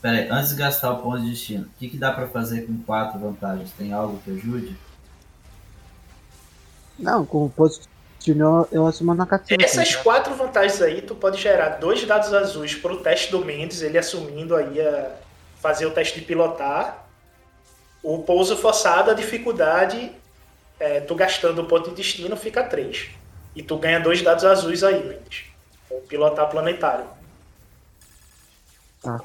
[0.00, 2.78] peraí, antes de gastar o ponto de destino, o que, que dá pra fazer com
[2.84, 3.70] quatro vantagens?
[3.72, 4.76] Tem algo que ajude?
[6.98, 7.86] Não, com o posto,
[8.20, 9.62] Senão eu assumo na cativa.
[9.62, 13.96] Essas quatro vantagens aí, tu pode gerar dois dados azuis pro teste do Mendes, ele
[13.96, 15.12] assumindo aí a
[15.62, 17.07] fazer o teste de pilotar.
[18.02, 20.12] O pouso forçado, a dificuldade,
[20.78, 23.10] é, tu gastando o ponto de destino, fica 3.
[23.56, 25.46] E tu ganha dois dados azuis aí, Mendes.
[25.90, 27.06] O pilotar planetário.
[29.02, 29.20] Tá.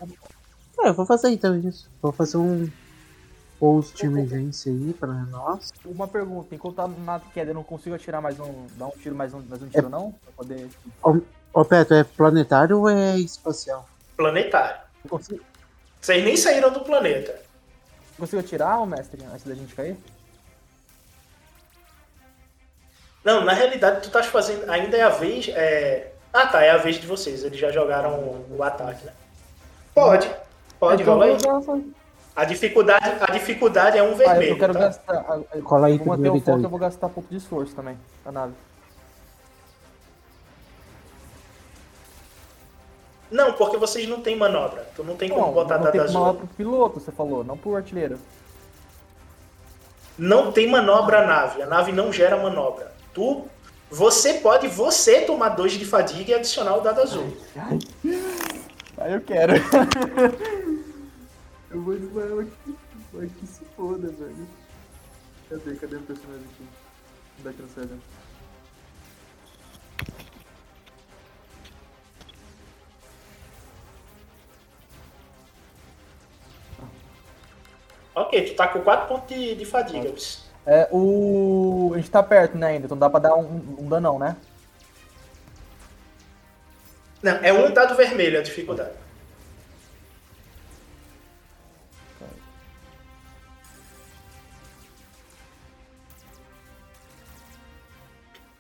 [0.80, 1.90] É, eu vou fazer então isso.
[2.02, 2.70] Vou fazer um
[3.60, 5.72] post de emergência aí pra nós.
[5.86, 8.68] Uma pergunta, enquanto tá na queda, eu não consigo atirar mais um.
[8.76, 10.12] dar um tiro mais um, mais um tiro, não?
[10.12, 10.70] Pra poder.
[11.02, 11.20] Ô,
[11.54, 13.88] ô Petro, é planetário ou é espacial?
[14.18, 14.82] Planetário.
[15.08, 15.44] Consigo,
[16.02, 17.43] Vocês nem saíram do planeta.
[18.24, 19.98] Consigo atirar, ô mestre, antes da gente cair?
[23.24, 24.70] Não, na realidade tu estás fazendo.
[24.70, 25.50] Ainda é a vez.
[25.50, 26.12] É...
[26.34, 27.44] Ah tá, é a vez de vocês.
[27.44, 29.14] Eles já jogaram o, o ataque, né?
[29.94, 30.30] Pode.
[30.80, 31.94] Pode, Então, rola aí.
[32.36, 34.54] A dificuldade, a dificuldade é um Ah, vermelho.
[34.54, 34.80] eu quero tá?
[34.80, 35.14] gastar.
[35.16, 36.56] ah, ah, Cola aí primeiro, o então.
[36.56, 38.54] foco, eu vou gastar pouco de esforço também, a nave.
[43.34, 44.88] Não, porque vocês não têm manobra.
[44.96, 46.22] Tu não tem como botar não dado tem azul.
[46.22, 48.20] manobra pro piloto, você falou, não pro artilheiro.
[50.16, 51.64] Não tem manobra a nave.
[51.64, 52.94] A nave não gera manobra.
[53.12, 53.44] Tu.
[53.90, 57.36] Você pode você tomar dois de fadiga e adicionar o dado azul.
[58.98, 59.54] Aí eu quero.
[61.72, 62.76] eu vou desmaiar aqui.
[63.12, 64.48] Vai que se foda, velho.
[65.50, 65.76] Cadê?
[65.76, 66.68] Cadê o personagem aqui?
[67.40, 68.23] Onde é
[78.16, 80.14] Ok, tu tá com 4 pontos de, de fadiga.
[80.66, 81.92] É, o.
[81.94, 84.36] A gente tá perto, né, ainda, então dá pra dar um, um danão, né?
[87.22, 89.04] Não, é um dado vermelho a dificuldade.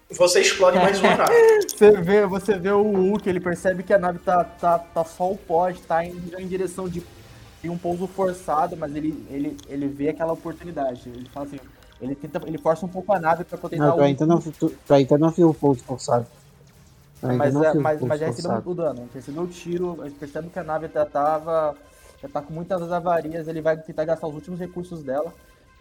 [0.10, 1.34] Você explode mais uma nave.
[1.68, 5.32] Você vê, você vê o Hulk, ele percebe que a nave tá, tá, tá só
[5.32, 7.04] o pó, tá indo em direção de,
[7.64, 11.08] de um pouso forçado, mas ele, ele, ele vê aquela oportunidade.
[11.08, 11.60] Ele fala assim,
[12.02, 14.42] ele tenta, ele força um pouco a nave pra poder Não, dar o- ainda não,
[14.42, 16.28] tu, tu ainda não viu o pouso forçado.
[17.22, 19.10] Mas, não é, mas, mas já recebeu o dano.
[19.14, 21.74] Recebeu o tiro, a percebe que a nave já tava.
[22.22, 25.34] Já tá com muitas avarias, ele vai tentar gastar os últimos recursos dela,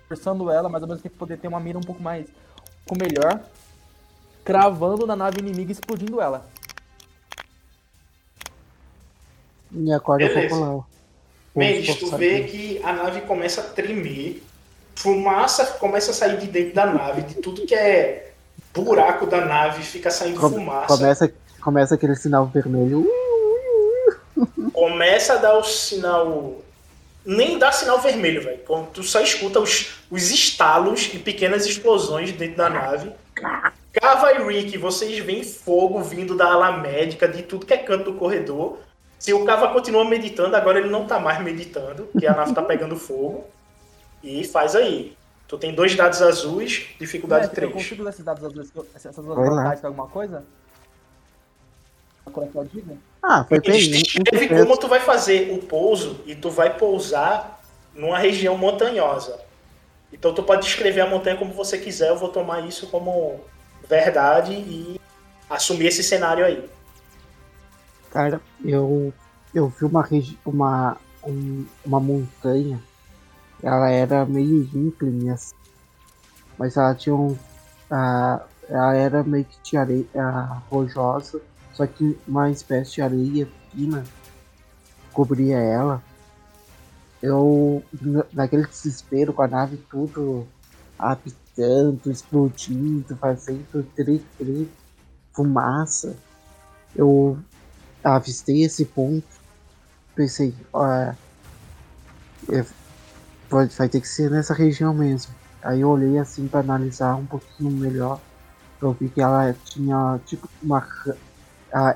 [0.09, 2.29] forçando ela, mas ao mesmo tempo poder ter uma mira um pouco mais.
[2.29, 3.41] um pouco melhor.
[4.45, 6.47] Cravando na nave inimiga e explodindo ela.
[9.73, 10.85] E acorda um Beleza.
[11.55, 14.43] Mendes, tu vê que a nave começa a tremer,
[14.97, 18.33] fumaça começa a sair de dentro da nave, de tudo que é
[18.75, 20.87] buraco da nave fica saindo Com- fumaça.
[20.87, 23.07] Começa, começa aquele sinal vermelho.
[24.73, 26.55] Começa a dar o sinal.
[27.25, 28.61] Nem dá sinal vermelho, velho.
[28.93, 33.13] Tu só escuta os, os estalos e pequenas explosões dentro da nave.
[33.93, 38.11] Cava e Rick, vocês veem fogo vindo da ala médica, de tudo que é canto
[38.11, 38.79] do corredor.
[39.23, 42.61] Se o Cava continua meditando, agora ele não tá mais meditando, porque a nave tá
[42.61, 43.45] pegando fogo.
[44.21, 45.17] E faz aí.
[45.47, 47.85] Tu tem dois dados azuis, dificuldade Mestre, eu 3.
[47.85, 50.43] consigo dar esses dados azuis, essas duas pra alguma coisa?
[53.23, 53.77] Ah, foi bem.
[53.77, 57.63] Eles descrevem como tu vai fazer o pouso e tu vai pousar
[57.95, 59.39] numa região montanhosa.
[60.13, 63.41] Então tu pode descrever a montanha como você quiser, eu vou tomar isso como
[63.89, 65.01] verdade e
[65.49, 66.69] assumir esse cenário aí.
[68.13, 69.13] Cara, eu,
[69.55, 70.07] eu vi uma,
[70.45, 72.79] uma, um- uma montanha.
[73.63, 75.55] Ela era meio íngreme, assim,
[76.59, 77.37] mas ela tinha um.
[77.91, 81.41] ah, ela era meio que de areia ah, rojosa,
[81.73, 84.05] só que uma espécie de areia fina
[85.13, 86.03] cobria ela.
[87.23, 90.47] Eu, na- naquele desespero com a nave tudo
[90.99, 94.69] apitando, explodindo, fazendo tri-tri,
[95.35, 96.17] fumaça,
[96.95, 97.39] eu
[98.03, 99.27] avistei esse ponto,
[100.15, 101.15] pensei, ó, é,
[103.49, 105.35] pode, vai ter que ser nessa região mesmo.
[105.63, 108.21] Aí eu olhei assim para analisar um pouquinho melhor.
[108.81, 110.85] Eu vi que ela tinha tipo uma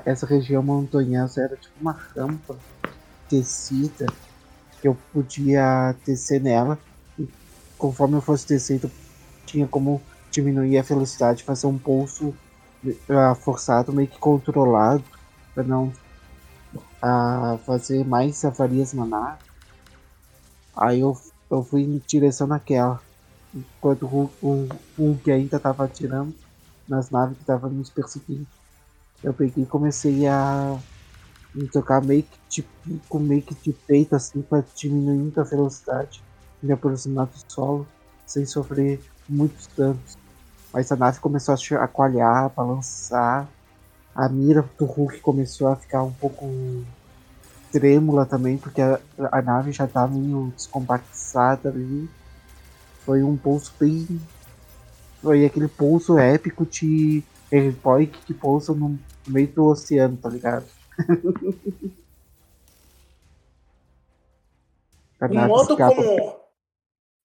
[0.05, 2.57] essa região montanhosa era tipo uma rampa
[3.29, 4.07] tecida
[4.81, 6.79] que eu podia descer nela
[7.19, 7.29] e
[7.77, 8.89] conforme eu fosse descendo
[9.45, 10.01] tinha como
[10.31, 12.33] diminuir a velocidade, fazer um pulso
[13.07, 15.03] ah, forçado, meio que controlado
[15.57, 15.91] para não
[17.01, 19.41] ah, fazer mais avarias na nave.
[20.75, 21.19] Aí eu,
[21.49, 23.01] eu fui em direção naquela.
[23.55, 24.69] Enquanto o, o,
[24.99, 26.35] o que ainda tava atirando
[26.87, 28.45] nas naves que estavam nos perseguindo.
[29.23, 30.77] Eu peguei e comecei a
[31.55, 32.69] me tocar meio que tipo,
[33.09, 36.23] com meio que de peito assim para diminuir a velocidade.
[36.61, 37.87] Me aproximar do solo
[38.27, 40.19] sem sofrer muitos danos.
[40.71, 43.47] Mas a nave começou a chacoalhar, balançar.
[44.17, 46.83] A mira do Hulk começou a ficar um pouco
[47.71, 48.99] trêmula também, porque a,
[49.31, 52.09] a nave já tá meio descompactada ali.
[53.05, 54.19] Foi um pulso bem.
[55.21, 57.23] Foi aquele pulso épico de
[57.53, 60.65] Airboy que pousa no meio do oceano, tá ligado?
[65.19, 65.95] O modo escapa.
[65.95, 66.39] como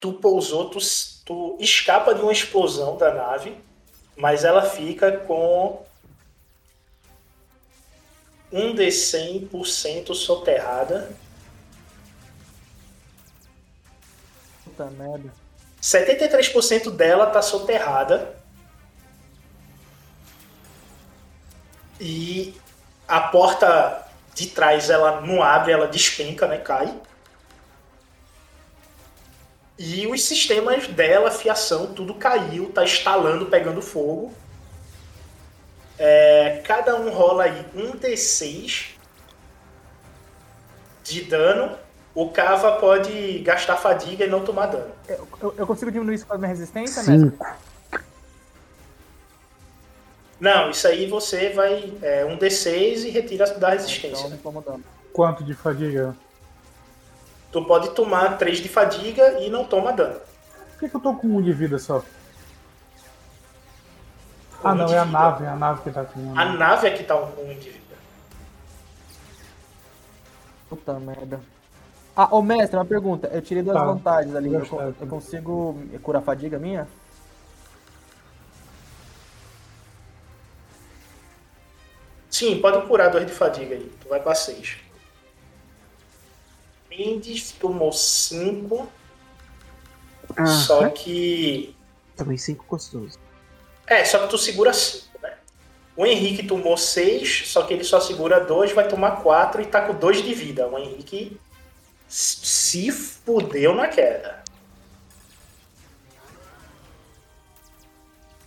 [0.00, 0.78] tu pousou, tu,
[1.26, 3.54] tu escapa de uma explosão da nave,
[4.16, 5.84] mas ela fica com
[8.52, 11.16] um de 100% soterrada.
[14.64, 15.32] Puta merda.
[15.80, 18.36] 73% dela tá soterrada.
[21.98, 22.54] E
[23.08, 26.58] a porta de trás ela não abre, ela despenca, né?
[26.58, 26.94] Cai.
[29.78, 34.32] E os sistemas dela, fiação, tudo caiu, tá estalando, pegando fogo.
[36.04, 38.96] É, cada um rola aí um D6
[41.04, 41.78] de dano.
[42.12, 44.90] O Cava pode gastar fadiga e não tomar dano.
[45.08, 47.02] Eu, eu- eu consigo diminuir isso com a minha resistência?
[47.04, 47.46] Cinco.
[50.40, 51.92] Não, isso aí você vai.
[52.02, 54.26] É um D6 e retira da resistência.
[54.26, 54.84] Então, vamos dando.
[55.12, 56.16] Quanto de fadiga?
[57.52, 60.18] Tu pode tomar 3 de fadiga e não toma dano.
[60.72, 62.02] Por que, que eu tô com um de vida só?
[64.64, 65.18] Ah, não, é a vida.
[65.18, 66.38] nave, é a nave que tá com um.
[66.38, 67.96] A nave é que tá um um de vida.
[70.68, 71.40] Puta merda.
[72.16, 73.28] Ah, ô mestre, uma pergunta.
[73.28, 73.84] Eu tirei duas Tá.
[73.84, 74.52] vantagens ali.
[74.52, 74.64] Eu,
[75.00, 76.86] eu consigo curar a fadiga minha?
[82.30, 83.92] Sim, pode curar 2 de fadiga aí.
[84.00, 84.78] Tu vai pra 6.
[86.90, 88.88] Mendes tomou 5.
[90.36, 91.76] Ah, Só que.
[92.16, 93.18] Também cinco gostoso.
[93.86, 95.34] É, só que tu segura 5, né?
[95.96, 99.82] O Henrique tomou 6, só que ele só segura 2, vai tomar 4 e tá
[99.82, 100.66] com 2 de vida.
[100.68, 101.38] O Henrique
[102.08, 104.42] se fudeu na queda.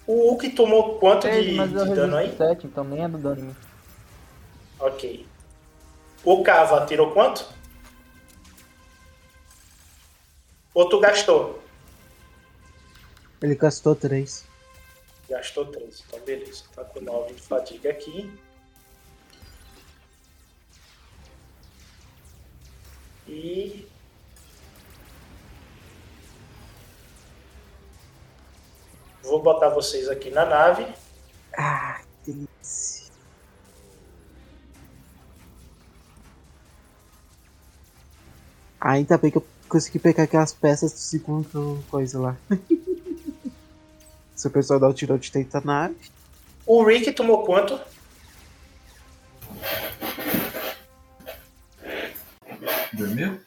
[0.07, 2.25] O Hulk tomou quanto de, de dano aí?
[2.25, 3.55] resisto 7, então nem é do dano.
[4.79, 5.25] Ok.
[6.23, 7.47] O Cava tirou quanto?
[10.73, 11.63] Ou tu gastou?
[13.41, 14.45] Ele gastou três.
[15.29, 16.03] Gastou 3.
[16.07, 16.63] Então beleza.
[16.75, 18.31] Tá com 9 de fadiga aqui.
[23.27, 23.87] E.
[29.23, 30.85] Vou botar vocês aqui na nave.
[31.57, 33.11] Ah, que delícia.
[38.79, 42.37] Ainda bem que eu consegui pegar aquelas peças do segundo coisa lá.
[44.35, 45.95] Se o pessoal dá o tirão de dentro da nave.
[46.65, 47.79] O Rick tomou quanto?
[52.93, 53.39] Dormiu?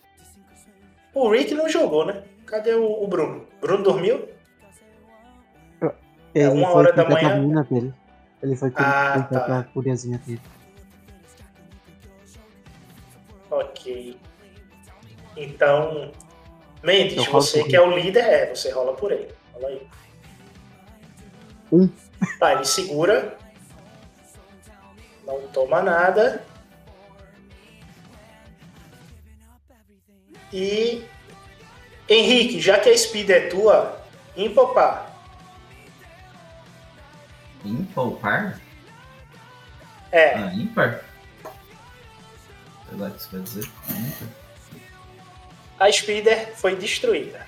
[1.15, 2.23] O Rick não jogou, né?
[2.47, 3.47] Cadê o, o Bruno?
[3.61, 4.29] Bruno dormiu?
[6.35, 7.41] Ele uma foi hora da manhã.
[7.41, 7.93] mina dele.
[8.43, 9.47] Ele foi Ah, cuidar tá.
[9.49, 10.41] da curiazinha dele.
[13.51, 14.19] Ok.
[15.37, 16.13] Então,
[16.83, 19.29] Mendes, você que é o líder, é, você rola por ele.
[19.55, 19.87] Rola aí.
[21.73, 21.89] Um.
[22.39, 23.37] Tá, ele segura.
[25.27, 26.45] Não toma nada.
[30.53, 31.05] E.
[32.09, 34.01] Henrique, já que a speed é tua,
[34.35, 35.15] empopar.
[37.63, 38.59] Impopar?
[40.11, 41.05] É, Ah, ímpar?
[42.89, 43.71] Sei lá o que isso quer dizer.
[43.91, 44.29] Ímpar.
[45.79, 47.47] a speeder foi destruída.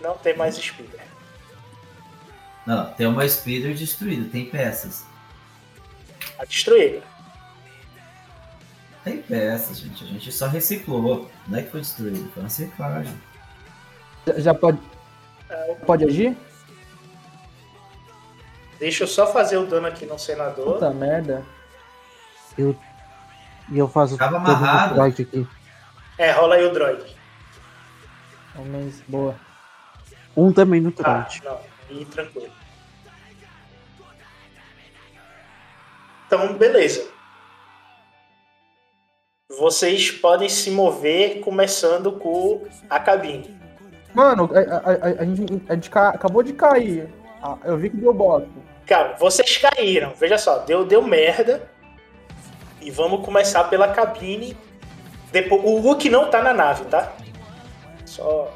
[0.00, 1.02] Não tem mais speeder.
[2.66, 5.04] Não, tem uma speeder destruída, tem peças.
[6.36, 7.02] Tá destruída.
[9.04, 10.04] Tem peças, gente.
[10.04, 11.28] A gente só reciclou.
[11.48, 13.20] Não é que foi destruído, foi uma reciclagem.
[14.26, 14.78] Já, já pode.
[15.84, 16.36] Pode agir?
[18.78, 20.74] Deixa eu só fazer o dano aqui no senador.
[20.74, 21.44] Puta merda.
[22.56, 22.76] Eu,
[23.70, 24.94] e eu faço Tava amarrado.
[24.94, 25.46] droid aqui.
[26.18, 27.04] É, rola aí o droid.
[28.56, 29.02] Um mês.
[29.08, 29.34] Boa.
[30.36, 31.42] Um também no Ah, droid.
[31.44, 31.71] não.
[31.92, 32.52] E tranquilo.
[36.26, 37.06] Então, beleza.
[39.58, 43.54] Vocês podem se mover começando com a cabine.
[44.14, 47.12] Mano, a, a- a- gente, a gente ca- acabou de cair.
[47.42, 48.48] Ah, eu vi que deu bosta.
[48.86, 50.14] Cara, vocês caíram.
[50.14, 51.68] Veja só, deu, deu merda.
[52.80, 54.56] E vamos começar pela cabine.
[55.30, 57.12] Depois, o Hulk não tá na nave, tá?
[58.04, 58.52] Só.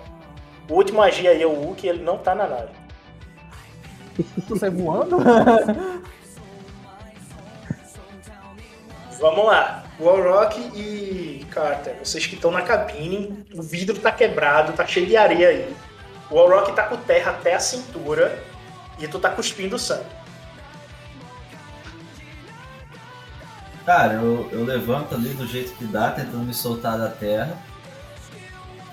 [0.68, 2.70] O último magia aí é o Hulk, ele não tá na nave.
[4.48, 5.18] Tu sai voando?
[9.20, 9.84] Vamos lá.
[9.98, 15.16] Warrock e Carter, vocês que estão na cabine, o vidro tá quebrado, tá cheio de
[15.16, 15.74] areia aí.
[16.30, 18.38] O Warrock tá com terra até a cintura
[18.98, 20.04] e tu tá cuspindo sangue.
[23.86, 27.56] Cara, eu, eu levanto ali do jeito que dá, tentando me soltar da terra.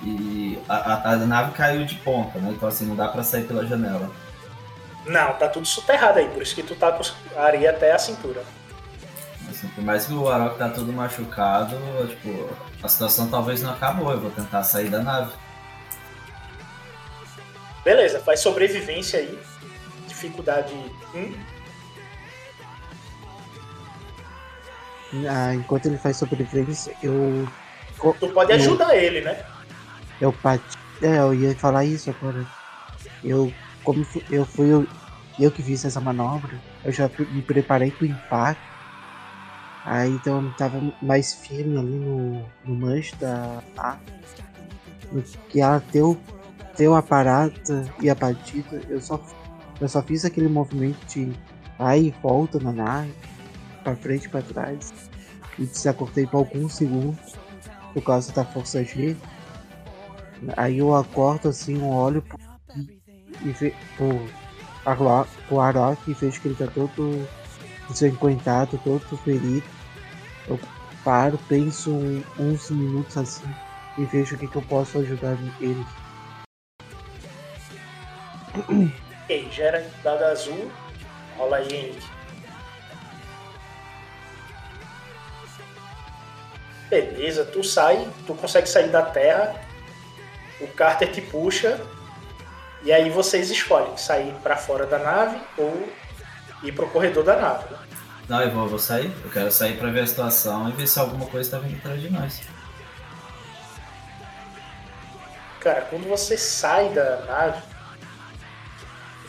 [0.03, 2.53] E a, a, a nave caiu de ponta, né?
[2.55, 4.09] Então assim, não dá pra sair pela janela.
[5.05, 7.03] Não, tá tudo soterrado aí, por isso que tu tá com
[7.37, 8.43] a areia até a cintura.
[9.49, 11.75] Assim, por mais que o Arok tá todo machucado,
[12.07, 12.49] tipo,
[12.81, 14.11] a situação talvez não acabou.
[14.11, 15.31] Eu vou tentar sair da nave.
[17.83, 19.37] Beleza, faz sobrevivência aí.
[20.07, 20.73] Dificuldade
[21.13, 21.33] 1.
[25.29, 27.47] Ah, enquanto ele faz sobrevivência, eu.
[28.19, 29.43] Tu pode eu- ajudar ele, né?
[30.19, 30.33] Eu.
[31.01, 32.45] É, eu ia falar isso agora.
[33.23, 33.53] Eu,
[33.83, 34.87] como eu fui eu,
[35.39, 38.73] eu que fiz essa manobra, eu já me preparei pro impacto.
[39.85, 43.61] Aí então eu tava mais firme ali no, no manche da.
[45.11, 46.17] No que ela deu,
[46.77, 49.19] deu a parada e a batida, eu só,
[49.79, 51.31] eu só fiz aquele movimento de
[51.77, 53.13] vai e volta na nave,
[53.83, 54.93] pra frente e pra trás.
[55.59, 57.35] E desacordei por alguns segundos
[57.93, 59.15] por causa da força G.
[60.57, 62.37] Aí eu acordo assim, eu olho pro,
[63.43, 64.27] e ve, pro,
[64.85, 67.27] Arlo- pro Arok e vejo que ele tá todo
[67.89, 69.63] desencontado, todo ferido.
[70.47, 70.59] Eu
[71.03, 73.53] paro, penso um- uns minutos assim
[73.97, 75.85] e vejo o que, que eu posso ajudar ele.
[79.23, 80.69] Ok, gera dado azul.
[81.37, 81.97] Rola aí.
[86.89, 89.55] Beleza, tu sai, tu consegue sair da terra.
[90.59, 91.79] O Carter te puxa.
[92.83, 95.87] E aí vocês escolhem sair pra fora da nave ou
[96.63, 97.65] ir pro corredor da nave.
[97.71, 97.79] né?
[98.27, 99.11] Não, eu vou, eu vou sair.
[99.23, 102.01] Eu quero sair pra ver a situação e ver se alguma coisa tá vindo atrás
[102.01, 102.41] de nós.
[105.59, 107.61] Cara, quando você sai da nave,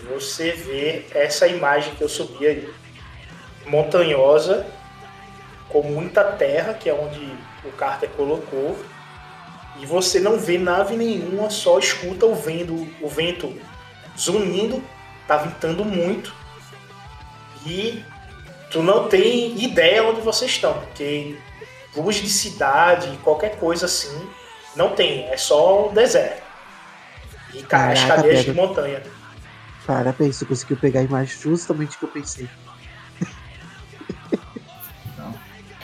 [0.09, 2.75] você vê essa imagem que eu subi aí.
[3.67, 4.67] Montanhosa,
[5.69, 7.25] com muita terra, que é onde
[7.65, 8.77] o Carter colocou.
[9.81, 13.53] E você não vê nave nenhuma, só escuta o vento, o vento
[14.19, 14.83] zunindo,
[15.27, 16.35] tá ventando muito.
[17.67, 18.05] E
[18.71, 21.37] tu não tem ideia onde vocês estão, porque
[21.97, 24.29] luz de cidade, qualquer coisa assim,
[24.77, 26.43] não tem, é só um deserto.
[27.53, 28.63] E cara, as Caraca, cadeias de Pedro.
[28.63, 29.03] montanha.
[29.87, 32.49] Parabéns, você conseguiu pegar a imagem justamente o que eu pensei.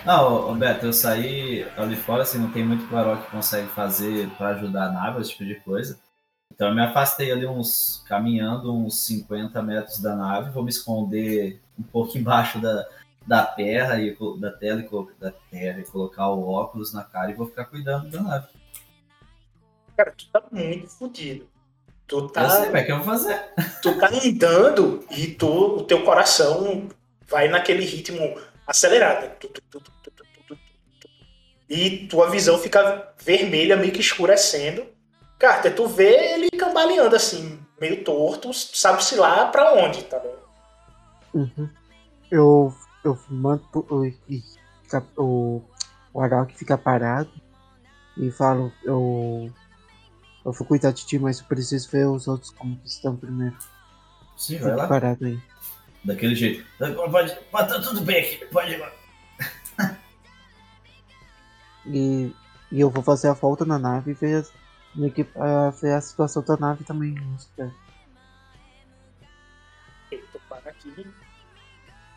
[0.05, 4.29] Não, Beto, eu saí ali fora, assim, não tem muito que o Arok consegue fazer
[4.31, 5.99] pra ajudar a nave, esse tipo de coisa.
[6.53, 11.61] Então eu me afastei ali uns, caminhando uns 50 metros da nave, vou me esconder
[11.79, 12.87] um pouco embaixo da,
[13.27, 17.35] da terra e da tela e da terra e colocar o óculos na cara e
[17.35, 18.47] vou ficar cuidando da nave.
[19.97, 21.47] Cara, tu tá muito fodido.
[22.07, 22.43] Tu tá.
[22.43, 23.41] Eu sei, mas o que eu vou fazer?
[23.83, 26.89] Tu tá andando e tu, o teu coração
[27.29, 28.37] vai naquele ritmo
[28.71, 29.37] acelerada.
[31.69, 34.87] E tua visão fica vermelha, meio que escurecendo.
[35.39, 40.39] Carter, tu vê ele cambaleando assim, meio torto, sabe-se lá pra onde, tá vendo?
[41.33, 41.71] Uhum.
[42.31, 42.75] Eu,
[43.05, 44.07] eu manto o,
[45.17, 45.63] o,
[46.13, 47.31] o que fica parado
[48.17, 49.51] e falo, eu,
[50.45, 53.57] eu vou cuidar de ti, mas eu preciso ver os outros como estão primeiro.
[54.37, 54.87] Sim, vai lá.
[54.89, 55.41] Parado aí.
[56.05, 56.65] Daquele jeito.
[56.79, 58.91] Pode, pode, tá tudo bem aqui, pode ir lá.
[61.87, 62.33] E,
[62.71, 64.45] e eu vou fazer a volta na nave e ver,
[65.15, 67.15] que, ah, ver a situação da nave também.
[67.59, 67.73] né?
[70.11, 71.07] Tu para aqui.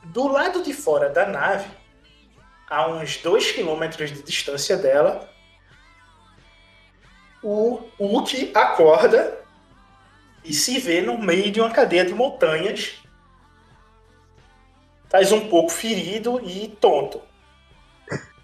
[0.06, 1.70] Do lado de fora da nave,
[2.70, 5.30] a uns 2 km de distância dela,
[7.42, 9.40] o Hulk acorda
[10.44, 13.03] e se vê no meio de uma cadeia de montanhas.
[15.14, 17.22] Estás um pouco ferido e tonto.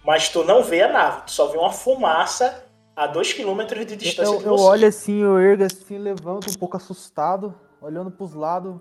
[0.05, 2.63] Mas tu não vê a nave, tu só vê uma fumaça
[2.95, 4.63] a 2 km de distância Eu, de eu você.
[4.63, 8.75] olho assim, eu ergo assim, levanto um pouco assustado, olhando pros lados.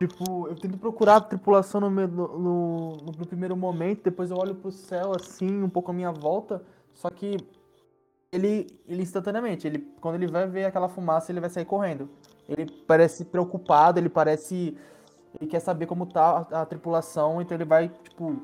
[0.00, 4.36] Tipo, eu tento procurar a tripulação no, me- no, no- no primeiro momento, depois eu
[4.36, 6.60] olho pro céu assim, um pouco à minha volta.
[6.92, 7.36] Só que
[8.32, 12.10] ele, ele instantaneamente, ele, quando ele vai ver aquela fumaça, ele vai sair correndo.
[12.48, 14.76] Ele parece preocupado, ele parece.
[15.40, 18.42] Ele quer saber como tá a, a tripulação, então ele vai, tipo.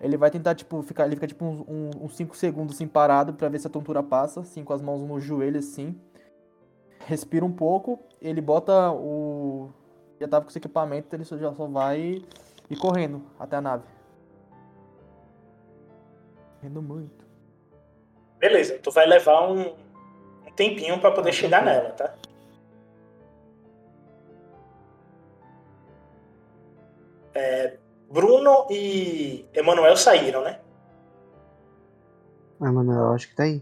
[0.00, 1.06] Ele vai tentar, tipo, ficar.
[1.06, 4.02] Ele fica tipo uns 5 um, cinco segundos assim parado pra ver se a tontura
[4.02, 5.98] passa, assim, com as mãos no joelho, assim.
[7.06, 9.70] Respira um pouco, ele bota o.
[10.20, 12.22] já tava com esse equipamento, ele só, já só vai
[12.70, 13.84] ir correndo até a nave.
[16.60, 17.26] Correndo muito.
[18.38, 19.68] Beleza, tu vai levar um,
[20.46, 22.14] um tempinho pra poder chegar nela, tá?
[27.34, 27.78] É,
[28.10, 30.60] Bruno e Emanuel saíram, né?
[32.58, 33.60] Mano, eu acho que tá aí.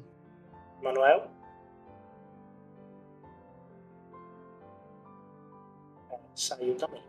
[0.80, 1.28] Emanuel?
[6.10, 7.02] É, Saiu também.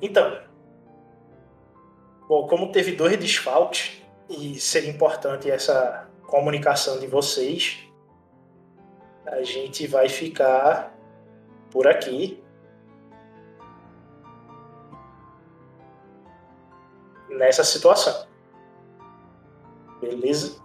[0.00, 0.42] Então.
[2.28, 7.78] Bom, como teve dois desfalques e seria importante essa comunicação de vocês,
[9.26, 10.94] a gente vai ficar
[11.70, 12.42] por aqui.
[17.36, 18.26] Nessa situação.
[20.00, 20.63] Beleza?